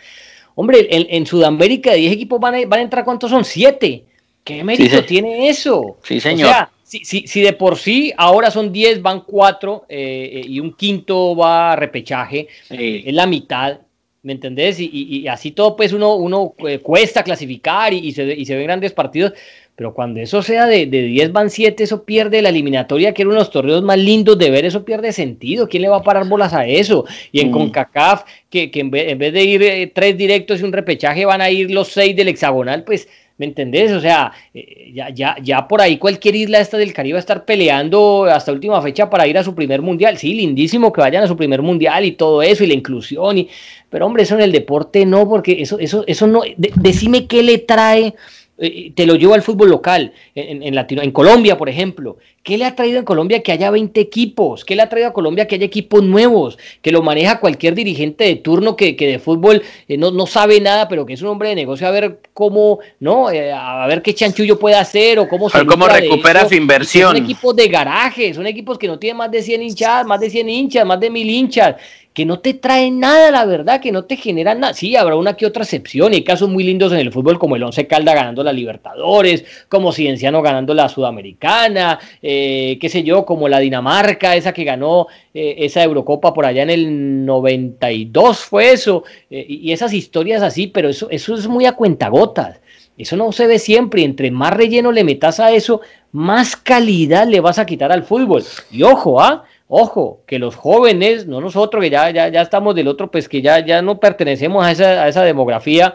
Hombre, 0.57 0.89
en, 0.91 1.27
Sudamérica 1.27 1.93
de 1.93 1.99
10 1.99 2.13
equipos 2.13 2.41
van 2.41 2.57
a, 2.57 2.67
van 2.67 2.81
a 2.81 2.83
entrar, 2.83 3.05
¿cuántos 3.05 3.31
son? 3.31 3.45
7. 3.45 4.05
¿Qué 4.43 4.65
mérito 4.65 5.05
tiene 5.05 5.49
eso? 5.49 5.97
Sí, 6.03 6.19
señor. 6.19 6.49
O 6.49 6.53
sea, 6.53 6.71
si, 6.83 7.05
si, 7.05 7.41
de 7.41 7.53
por 7.53 7.77
sí 7.77 8.13
ahora 8.17 8.51
son 8.51 8.73
10, 8.73 9.01
van 9.01 9.21
4 9.21 9.87
eh, 9.89 10.31
eh, 10.35 10.47
y 10.49 10.59
un 10.59 10.75
quinto 10.75 11.37
va 11.37 11.73
a 11.73 11.77
repechaje, 11.77 12.49
es 12.69 13.15
la 13.15 13.27
mitad, 13.27 13.79
¿me 14.25 14.33
entendés? 14.33 14.79
Y, 14.81 15.29
así 15.29 15.53
todo, 15.53 15.77
pues 15.77 15.93
uno, 15.93 16.17
uno 16.17 16.55
eh, 16.67 16.81
cuesta 16.81 17.23
clasificar 17.23 17.93
y, 17.93 18.11
se, 18.13 18.25
y 18.35 18.45
se 18.47 18.57
ven 18.57 18.65
grandes 18.65 18.93
partidos, 18.93 19.35
pero 19.77 19.93
cuando 19.93 20.21
eso 20.21 20.41
sea 20.41 20.67
de, 20.67 20.87
de 20.87 21.03
10 21.03 21.33
van 21.33 21.51
7, 21.51 21.83
eso 21.83 22.05
pierde 22.05 22.43
la 22.43 22.51
eliminatoria, 22.51 23.13
que 23.13 23.23
era 23.23 23.29
uno 23.29 23.39
de 23.39 23.41
los 23.41 23.51
torneos 23.51 23.83
más 23.83 23.99
lindos 23.99 24.39
de 24.39 24.51
ver, 24.51 24.65
eso 24.65 24.85
pierde 24.85 25.13
sentido. 25.13 25.69
¿Quién 25.69 25.83
le 25.83 25.89
va 25.89 25.97
a 25.97 26.03
parar 26.03 26.29
bolas 26.29 26.55
a 26.55 26.65
eso? 26.67 27.05
Y 27.33 27.41
en 27.41 27.49
mm. 27.49 27.53
CONCACAF, 27.53 28.25
que, 28.51 28.71
que 28.71 28.81
en, 28.81 28.91
vez, 28.91 29.33
de 29.33 29.43
ir 29.43 29.93
tres 29.93 30.17
directos 30.17 30.61
y 30.61 30.65
un 30.65 30.73
repechaje, 30.73 31.25
van 31.25 31.41
a 31.41 31.51
ir 31.51 31.73
los 31.73 31.89
seis 31.89 32.15
del 32.15 32.29
hexagonal, 32.29 32.85
pues 32.85 33.09
¿Me 33.37 33.47
entendés? 33.47 33.91
O 33.91 34.01
sea, 34.01 34.33
eh, 34.55 34.93
ya, 34.95 35.11
ya, 35.11 35.35
ya 35.43 35.67
por 35.67 35.81
ahí 35.81 35.99
cualquier 35.99 36.37
isla 36.37 36.61
esta 36.61 36.77
del 36.77 36.93
Caribe 36.93 37.15
va 37.15 37.19
a 37.19 37.21
estar 37.21 37.45
peleando 37.45 38.27
hasta 38.27 38.53
última 38.53 38.81
fecha 38.81 39.11
para 39.11 39.27
ir 39.27 39.37
a 39.37 39.43
su 39.43 39.57
primer 39.57 39.83
mundial. 39.83 40.19
Sí, 40.19 40.35
lindísimo 40.35 40.93
que 40.93 41.01
vayan 41.01 41.25
a 41.25 41.27
su 41.27 41.37
primer 41.37 41.61
mundial 41.61 42.05
y 42.05 42.13
todo 42.13 42.43
eso 42.43 42.63
y 42.63 42.69
la 42.69 42.75
inclusión. 42.75 43.39
Y, 43.39 43.49
pero 43.91 44.07
hombre, 44.07 44.23
eso 44.23 44.37
en 44.37 44.43
el 44.43 44.53
deporte 44.53 45.05
no, 45.05 45.29
porque 45.29 45.61
eso, 45.61 45.81
eso, 45.81 46.05
eso 46.07 46.29
no. 46.29 46.43
decime 46.57 47.27
qué 47.27 47.43
le 47.43 47.59
trae 47.59 48.07
eh, 48.07 48.15
te 48.57 49.07
lo 49.07 49.15
llevo 49.17 49.35
al 49.35 49.43
fútbol 49.43 49.71
local, 49.71 50.13
en, 50.35 50.63
en, 50.63 50.75
Latino, 50.75 51.03
en 51.03 51.11
Colombia, 51.11 51.57
por 51.57 51.69
ejemplo. 51.69 52.17
¿Qué 52.45 52.59
le 52.59 52.67
ha 52.67 52.77
traído 52.77 52.99
en 52.99 53.07
Colombia 53.07 53.43
que 53.43 53.53
haya 53.53 53.71
20 53.71 53.99
equipos? 53.99 54.67
¿Qué 54.67 54.77
le 54.77 54.83
ha 54.83 54.89
traído 54.91 55.09
a 55.09 55.13
Colombia 55.15 55.49
que 55.49 55.55
haya 55.55 55.65
equipos 55.65 56.03
nuevos? 56.03 56.59
Que 56.83 56.93
lo 56.93 57.01
maneja 57.01 57.41
cualquier 57.41 57.75
dirigente 57.75 58.25
de 58.25 58.37
turno 58.37 58.77
que, 58.77 58.97
que 58.97 59.07
de 59.07 59.19
fútbol 59.19 59.63
eh, 59.89 59.97
no, 59.97 60.11
no, 60.11 60.27
sabe 60.27 60.61
nada, 60.61 60.87
pero 60.87 61.07
que 61.07 61.15
es 61.15 61.23
un 61.23 61.29
hombre 61.29 61.49
de 61.49 61.55
negocio 61.55 61.89
a 61.89 61.91
ver 61.91 62.21
cómo, 62.35 62.81
¿no? 63.01 63.31
Eh, 63.31 63.51
a 63.51 63.87
ver 63.87 64.03
qué 64.03 64.15
chanchullo 64.15 64.59
puede 64.59 64.77
hacer 64.77 65.19
o 65.19 65.27
cómo 65.27 65.49
se. 65.49 65.65
cómo 65.65 65.89
recupera 65.89 66.47
su 66.47 66.55
inversión. 66.55 67.17
Son 67.17 67.25
equipos 67.25 67.57
de 67.57 67.67
garaje, 67.69 68.35
son 68.35 68.47
equipos 68.47 68.77
que 68.77 68.89
no 68.89 68.99
tienen 68.99 69.17
más 69.17 69.31
de 69.31 69.41
100 69.41 69.63
hinchas, 69.63 70.07
más 70.07 70.21
de 70.21 70.29
100 70.29 70.49
hinchas, 70.51 70.87
más 70.87 71.01
de 71.01 71.09
1000 71.09 71.31
hinchas 71.31 71.77
que 72.15 72.25
no 72.25 72.39
te 72.39 72.55
trae 72.55 72.93
nada, 72.93 73.33
la 73.33 73.45
verdad, 73.45 73.81
que 73.81 73.91
no 73.91 74.05
te 74.05 74.17
genera 74.17 74.55
nada. 74.55 74.73
Sí, 74.73 74.95
habrá 74.95 75.17
una 75.17 75.37
que 75.37 75.47
otra 75.47 75.65
excepción. 75.65 76.13
Hay 76.13 76.23
casos 76.23 76.49
muy 76.49 76.63
lindos 76.63 76.93
en 76.93 77.01
el 77.01 77.11
fútbol, 77.11 77.41
como 77.41 77.57
el 77.57 77.63
Once 77.65 77.89
Calda 77.89 78.15
ganando 78.15 78.45
la 78.45 78.53
Libertadores, 78.53 79.45
como 79.69 79.91
Cienciano 79.91 80.41
ganando 80.41 80.75
la 80.75 80.89
Sudamericana, 80.89 81.99
eh, 82.23 82.79
qué 82.81 82.89
sé 82.89 83.03
yo, 83.03 83.27
como 83.27 83.49
la 83.49 83.59
Dinamarca, 83.59 84.37
esa 84.37 84.53
que 84.53 84.63
ganó 84.63 85.09
eh, 85.35 85.57
esa 85.59 85.83
Eurocopa 85.83 86.33
por 86.33 86.47
allá 86.47 86.63
en 86.63 86.71
el 86.71 87.27
92, 87.27 88.39
fue 88.39 88.71
eso. 88.71 89.03
Eh, 89.29 89.45
y 89.49 89.73
esas 89.73 89.93
historias 89.93 90.41
así, 90.43 90.69
pero 90.69 90.89
eso, 90.89 91.11
eso 91.11 91.35
es 91.35 91.49
muy 91.49 91.67
a 91.67 91.73
cuentagotas. 91.73 92.61
Eso 92.97 93.17
no 93.17 93.33
se 93.33 93.49
ve 93.49 93.59
siempre. 93.59 94.03
Y 94.03 94.05
entre 94.05 94.31
más 94.31 94.53
relleno 94.53 94.93
le 94.93 95.03
metas 95.03 95.41
a 95.41 95.51
eso, 95.51 95.81
más 96.13 96.55
calidad 96.55 97.27
le 97.27 97.41
vas 97.41 97.59
a 97.59 97.67
quitar 97.67 97.91
al 97.91 98.05
fútbol. 98.05 98.45
Y 98.71 98.85
ojo, 98.85 99.21
¿ah? 99.21 99.45
Ojo, 99.69 100.23
que 100.27 100.39
los 100.39 100.57
jóvenes, 100.57 101.27
no 101.27 101.41
nosotros, 101.41 101.83
que 101.83 101.91
ya, 101.91 102.11
ya, 102.11 102.29
ya 102.29 102.43
estamos 102.43 102.75
del 102.75 102.89
otro, 102.89 103.11
pues 103.11 103.29
que 103.29 103.41
ya, 103.43 103.65
ya 103.65 103.83
no 103.83 103.99
pertenecemos 103.99 104.65
a 104.65 104.71
esa, 104.71 105.05
a 105.05 105.09
esa 105.09 105.23
demografía, 105.25 105.95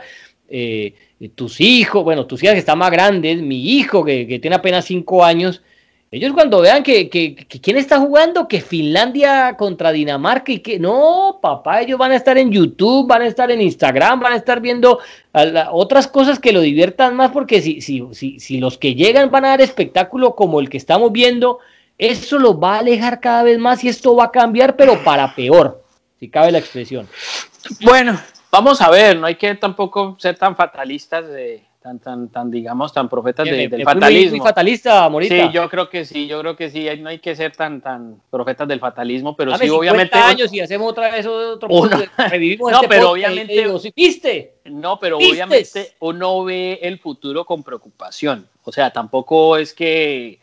eh, 0.49 0.93
tus 1.35 1.61
hijos, 1.61 2.03
bueno, 2.03 2.25
tus 2.25 2.41
hijas 2.43 2.53
que 2.53 2.59
están 2.59 2.79
más 2.79 2.91
grandes, 2.91 3.41
mi 3.41 3.77
hijo 3.77 4.03
que, 4.03 4.27
que 4.27 4.39
tiene 4.39 4.55
apenas 4.55 4.85
cinco 4.85 5.23
años, 5.23 5.61
ellos 6.11 6.33
cuando 6.33 6.61
vean 6.61 6.81
que, 6.81 7.07
que, 7.07 7.35
quién 7.35 7.77
está 7.77 7.99
jugando, 7.99 8.47
que 8.47 8.61
Finlandia 8.61 9.55
contra 9.55 9.91
Dinamarca 9.91 10.51
y 10.51 10.59
que 10.59 10.79
no, 10.79 11.37
papá, 11.39 11.81
ellos 11.81 11.99
van 11.99 12.11
a 12.11 12.15
estar 12.15 12.35
en 12.39 12.51
YouTube, 12.51 13.07
van 13.07 13.21
a 13.21 13.27
estar 13.27 13.51
en 13.51 13.61
Instagram, 13.61 14.19
van 14.19 14.33
a 14.33 14.37
estar 14.37 14.59
viendo 14.59 14.99
otras 15.71 16.07
cosas 16.07 16.39
que 16.39 16.51
lo 16.51 16.61
diviertan 16.61 17.15
más, 17.15 17.29
porque 17.29 17.61
si, 17.61 17.81
si, 17.81 18.03
si, 18.13 18.39
si 18.39 18.57
los 18.59 18.79
que 18.79 18.95
llegan 18.95 19.29
van 19.29 19.45
a 19.45 19.49
dar 19.49 19.61
espectáculo 19.61 20.35
como 20.35 20.59
el 20.59 20.69
que 20.69 20.77
estamos 20.77 21.11
viendo, 21.11 21.59
eso 21.99 22.39
lo 22.39 22.57
va 22.57 22.75
a 22.75 22.79
alejar 22.79 23.19
cada 23.19 23.43
vez 23.43 23.59
más 23.59 23.83
y 23.83 23.89
esto 23.89 24.15
va 24.15 24.25
a 24.25 24.31
cambiar, 24.31 24.75
pero 24.75 25.03
para 25.03 25.35
peor, 25.35 25.83
si 26.17 26.29
cabe 26.29 26.51
la 26.51 26.57
expresión. 26.57 27.07
Bueno, 27.81 28.17
vamos 28.49 28.81
a 28.81 28.89
ver, 28.89 29.19
no 29.19 29.27
hay 29.27 29.35
que 29.35 29.53
tampoco 29.55 30.15
ser 30.17 30.37
tan 30.37 30.55
fatalistas 30.55 31.27
de, 31.27 31.61
tan, 31.81 31.99
tan, 31.99 32.29
tan, 32.29 32.49
digamos, 32.49 32.93
tan 32.93 33.09
profetas 33.09 33.45
del 33.45 33.83
fatalismo. 33.83 34.37
Muy, 34.37 34.47
fatalista, 34.47 35.09
Morita. 35.09 35.47
Sí, 35.47 35.53
yo 35.53 35.69
creo 35.69 35.89
que 35.89 36.05
sí, 36.05 36.25
yo 36.25 36.39
creo 36.39 36.55
que 36.55 36.69
sí, 36.69 36.87
no 36.99 37.09
hay 37.09 37.19
que 37.19 37.35
ser 37.35 37.53
tan, 37.53 37.81
tan 37.81 38.21
profetas 38.29 38.65
del 38.67 38.79
fatalismo, 38.79 39.35
pero 39.35 39.57
sí, 39.57 39.69
obviamente. 39.69 40.17
años 40.17 40.53
y 40.53 40.61
hacemos 40.61 40.91
otra 40.91 41.11
vez 41.11 41.25
otro 41.25 41.67
revivimos 42.29 42.71
no, 42.71 42.77
este 42.77 42.87
pero 42.87 43.11
obviamente. 43.11 43.67
¿Viste? 43.93 44.53
No, 44.65 44.97
pero 44.99 45.17
obviamente 45.17 45.95
uno 45.99 46.45
ve 46.45 46.79
el 46.81 46.97
futuro 46.99 47.45
con 47.45 47.61
preocupación. 47.61 48.47
O 48.63 48.71
sea, 48.71 48.91
tampoco 48.91 49.57
es 49.57 49.73
que 49.73 50.39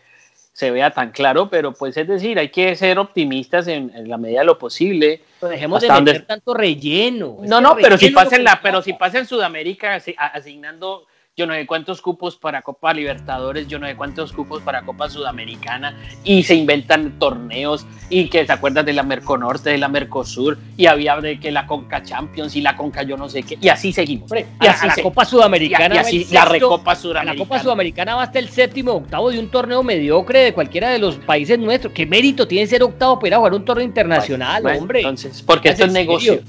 se 0.56 0.70
vea 0.70 0.90
tan 0.90 1.10
claro, 1.10 1.50
pero 1.50 1.74
pues 1.74 1.98
es 1.98 2.08
decir, 2.08 2.38
hay 2.38 2.48
que 2.48 2.74
ser 2.76 2.98
optimistas 2.98 3.68
en, 3.68 3.92
la 4.08 4.16
medida 4.16 4.38
de 4.38 4.46
lo 4.46 4.58
posible. 4.58 5.20
Pero 5.38 5.50
dejemos 5.50 5.82
de 5.82 5.92
meter 5.92 6.24
tanto 6.24 6.54
relleno. 6.54 7.36
No, 7.42 7.60
no, 7.60 7.76
pero 7.76 7.98
si 7.98 8.08
pasa 8.08 8.36
en 8.36 8.44
la, 8.44 8.58
pero 8.62 8.80
si 8.80 8.94
pasa 8.94 9.18
en 9.18 9.26
Sudamérica 9.26 10.00
asignando 10.32 11.04
yo 11.38 11.46
no 11.46 11.52
sé 11.52 11.66
cuántos 11.66 12.00
cupos 12.00 12.34
para 12.36 12.62
Copa 12.62 12.94
Libertadores, 12.94 13.68
yo 13.68 13.78
no 13.78 13.86
sé 13.86 13.94
cuántos 13.94 14.32
cupos 14.32 14.62
para 14.62 14.86
Copa 14.86 15.10
Sudamericana, 15.10 15.94
y 16.24 16.42
se 16.42 16.54
inventan 16.54 17.18
torneos, 17.18 17.86
y 18.08 18.30
que 18.30 18.46
se 18.46 18.52
acuerdan 18.54 18.86
de 18.86 18.94
la 18.94 19.02
Merconorte, 19.02 19.68
de 19.68 19.76
la 19.76 19.88
Mercosur, 19.88 20.56
y 20.78 20.86
había 20.86 21.20
de 21.20 21.38
que 21.38 21.50
la 21.50 21.66
Conca 21.66 22.02
Champions 22.02 22.56
y 22.56 22.62
la 22.62 22.74
Conca 22.74 23.02
yo 23.02 23.18
no 23.18 23.28
sé 23.28 23.42
qué, 23.42 23.58
y 23.60 23.68
así 23.68 23.92
seguimos. 23.92 24.30
y 24.32 24.66
así 24.66 24.86
la 24.86 24.94
Copa 25.02 25.26
Sudamericana. 25.26 25.96
Y, 25.96 25.98
así 25.98 26.26
la 26.32 26.46
Recopa 26.46 26.96
Sudamericana. 26.96 27.34
La 27.34 27.38
Copa 27.38 27.62
Sudamericana 27.62 28.14
va 28.14 28.22
hasta 28.22 28.38
el 28.38 28.48
séptimo 28.48 28.92
octavo 28.92 29.30
de 29.30 29.38
un 29.38 29.50
torneo 29.50 29.82
mediocre 29.82 30.38
de 30.38 30.54
cualquiera 30.54 30.88
de 30.88 30.98
los 30.98 31.16
países 31.16 31.58
nuestros. 31.58 31.92
¿Qué 31.92 32.06
mérito 32.06 32.48
tiene 32.48 32.66
ser 32.66 32.82
octavo 32.82 33.18
para 33.18 33.36
jugar 33.36 33.52
un 33.52 33.64
torneo 33.66 33.84
internacional, 33.84 34.64
hombre? 34.64 35.00
Entonces, 35.00 35.42
porque 35.42 35.68
esto 35.68 35.84
es 35.84 35.92
negocio. 35.92 36.40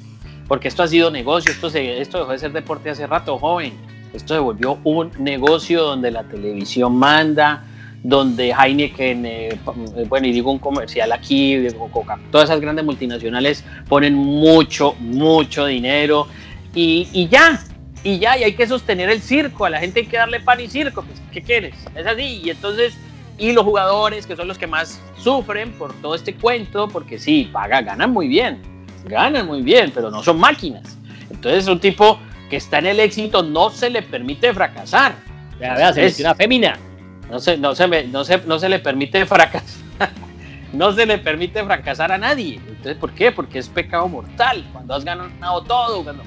Porque 0.47 0.69
esto 0.69 0.81
ha 0.81 0.88
sido 0.88 1.11
negocio, 1.11 1.51
esto, 1.51 1.69
se, 1.69 1.99
esto 1.99 2.19
dejó 2.19 2.31
de 2.31 2.39
ser 2.39 2.53
deporte 2.53 2.89
hace 2.89 3.05
rato, 3.05 3.38
joven. 3.38 3.97
Esto 4.18 4.34
se 4.34 4.39
volvió 4.39 4.80
un 4.84 5.11
negocio 5.20 5.84
donde 5.84 6.09
la 6.09 6.24
televisión 6.24 6.97
manda, 6.97 7.63
donde 8.01 8.49
Heineken, 8.51 9.26
eh, 9.28 9.59
bueno, 10.09 10.26
y 10.26 10.32
digo 10.32 10.51
un 10.51 10.57
comercial 10.57 11.11
aquí, 11.11 11.68
Coca, 11.91 12.18
todas 12.32 12.49
esas 12.49 12.59
grandes 12.59 12.84
multinacionales 12.84 13.63
ponen 13.88 14.15
mucho, 14.15 14.95
mucho 14.99 15.68
dinero 15.68 16.28
y, 16.74 17.28
ya, 17.28 17.63
y 18.03 18.18
ya, 18.18 18.39
y 18.39 18.43
hay 18.43 18.53
que 18.55 18.65
sostener 18.65 19.11
el 19.11 19.22
circo, 19.22 19.65
a 19.65 19.70
la 19.70 19.80
gente 19.80 19.99
hay 19.99 20.07
que 20.07 20.18
darle 20.18 20.39
pan 20.39 20.59
y 20.61 20.68
circo, 20.68 21.03
pues, 21.03 21.22
¿qué 21.32 21.43
quieres? 21.43 21.76
Es 21.95 22.07
así, 22.07 22.41
y 22.43 22.49
entonces, 22.49 22.97
y 23.38 23.51
los 23.51 23.63
jugadores, 23.65 24.26
que 24.26 24.36
son 24.36 24.47
los 24.47 24.57
que 24.57 24.65
más 24.65 24.99
sufren 25.20 25.74
por 25.74 25.93
todo 26.01 26.15
este 26.15 26.34
cuento, 26.34 26.88
porque 26.88 27.20
sí, 27.20 27.49
paga, 27.53 27.82
ganan 27.82 28.11
muy 28.11 28.28
bien, 28.28 28.61
ganan 29.05 29.45
muy 29.45 29.61
bien, 29.61 29.91
pero 29.93 30.09
no 30.09 30.24
son 30.24 30.39
máquinas. 30.39 30.97
Entonces, 31.30 31.68
un 31.68 31.80
tipo 31.80 32.20
que 32.50 32.58
está 32.58 32.80
en 32.80 32.88
el 32.88 33.00
éxito 33.00 33.43
no 33.43 33.70
se 33.70 33.89
le 33.89 34.02
permite 34.02 34.54
fracasar. 34.54 35.16
Ya, 35.60 35.74
vea, 35.74 35.89
es 35.89 36.20
una 36.20 36.36
fémina. 36.36 36.78
No 37.30 37.39
se, 37.39 37.58
no, 37.58 37.76
se, 37.76 37.88
no, 38.08 38.24
se, 38.24 38.38
no 38.39 38.60
se 38.60 38.70
le 38.70 38.80
permite 38.80 39.26
fracasar. 39.26 39.82
no 40.74 40.93
se 40.93 41.06
le 41.06 41.18
permite 41.18 41.64
fracasar 41.64 42.12
a 42.12 42.18
nadie. 42.18 42.56
Entonces, 42.68 42.95
¿por 42.95 43.12
qué? 43.12 43.32
Porque 43.32 43.60
es 43.60 43.68
pecado 43.68 44.08
mortal. 44.08 44.66
Cuando 44.72 44.95
has 44.95 45.04
ganado 45.04 45.62
todo, 45.64 46.04
cuando... 46.04 46.24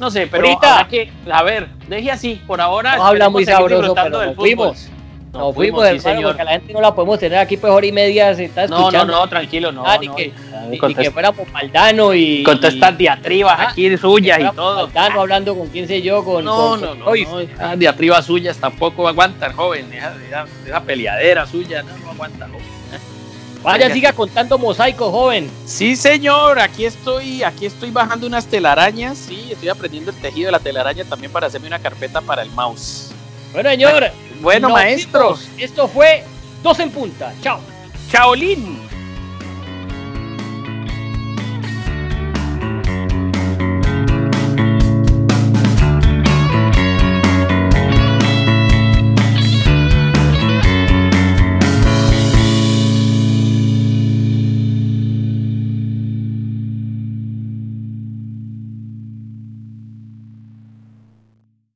No 0.00 0.10
sé, 0.10 0.26
pero 0.26 0.46
ahorita 0.46 0.88
que, 0.88 1.12
a 1.30 1.42
ver, 1.42 1.68
deje 1.86 2.10
así, 2.10 2.40
por 2.46 2.58
ahora. 2.62 2.96
No 2.96 3.04
habla 3.04 3.28
muy 3.28 3.44
sabroso, 3.44 3.94
pero 3.94 4.18
del 4.18 4.34
fuimos. 4.34 4.88
Nos, 5.32 5.54
fuimos, 5.54 5.84
del 5.84 6.00
señor. 6.00 6.24
porque 6.24 6.44
la 6.44 6.52
gente 6.52 6.72
no 6.72 6.80
la 6.80 6.92
podemos 6.92 7.18
tener 7.18 7.38
aquí 7.38 7.56
pues 7.56 7.72
hora 7.72 7.86
y 7.86 7.92
media 7.92 8.34
se 8.34 8.46
está 8.46 8.64
escuchando. 8.64 8.98
No, 8.98 9.04
no, 9.04 9.20
no, 9.20 9.28
tranquilo, 9.28 9.70
no. 9.70 9.86
Ah, 9.86 9.96
ni, 9.98 10.08
que, 10.08 10.32
ni, 10.68 10.78
que 10.78 11.10
fuéramos 11.12 11.48
Maldano 11.52 12.12
y... 12.14 12.42
Con 12.42 12.58
todas 12.58 12.74
estas 12.74 12.98
diatribas 12.98 13.56
ah, 13.56 13.68
aquí 13.70 13.96
suyas 13.96 14.40
y 14.40 14.56
todo. 14.56 14.86
Maldano 14.86 15.20
hablando 15.20 15.56
con 15.56 15.68
quién 15.68 15.86
sé 15.86 16.02
yo, 16.02 16.24
con... 16.24 16.44
No, 16.44 16.76
no, 16.76 16.94
no, 16.96 17.12
no, 17.14 17.76
diatribas 17.76 18.26
suyas 18.26 18.58
tampoco 18.58 19.06
aguantan, 19.06 19.52
joven. 19.52 19.92
Esa, 19.92 20.46
esa, 20.66 20.80
peleadera 20.82 21.46
suya, 21.46 21.82
no, 21.84 21.96
no 21.98 22.10
aguanta, 22.10 22.48
joven. 22.48 22.80
Vaya, 23.62 23.92
siga 23.92 24.12
contando 24.12 24.58
mosaico, 24.58 25.10
joven. 25.10 25.50
Sí, 25.66 25.94
señor, 25.94 26.58
aquí 26.58 26.86
estoy, 26.86 27.42
aquí 27.42 27.66
estoy 27.66 27.90
bajando 27.90 28.26
unas 28.26 28.46
telarañas, 28.46 29.18
sí, 29.18 29.48
estoy 29.52 29.68
aprendiendo 29.68 30.10
el 30.10 30.16
tejido 30.16 30.46
de 30.46 30.52
la 30.52 30.60
telaraña 30.60 31.04
también 31.04 31.30
para 31.30 31.46
hacerme 31.46 31.66
una 31.66 31.78
carpeta 31.78 32.22
para 32.22 32.42
el 32.42 32.50
mouse. 32.50 33.12
Bueno, 33.52 33.68
señor. 33.70 34.10
Bueno, 34.40 34.70
maestros. 34.70 35.48
Esto 35.58 35.88
fue 35.88 36.24
Dos 36.62 36.78
en 36.80 36.90
Punta. 36.90 37.32
Chao. 37.42 37.60
Chaolín. 38.10 38.89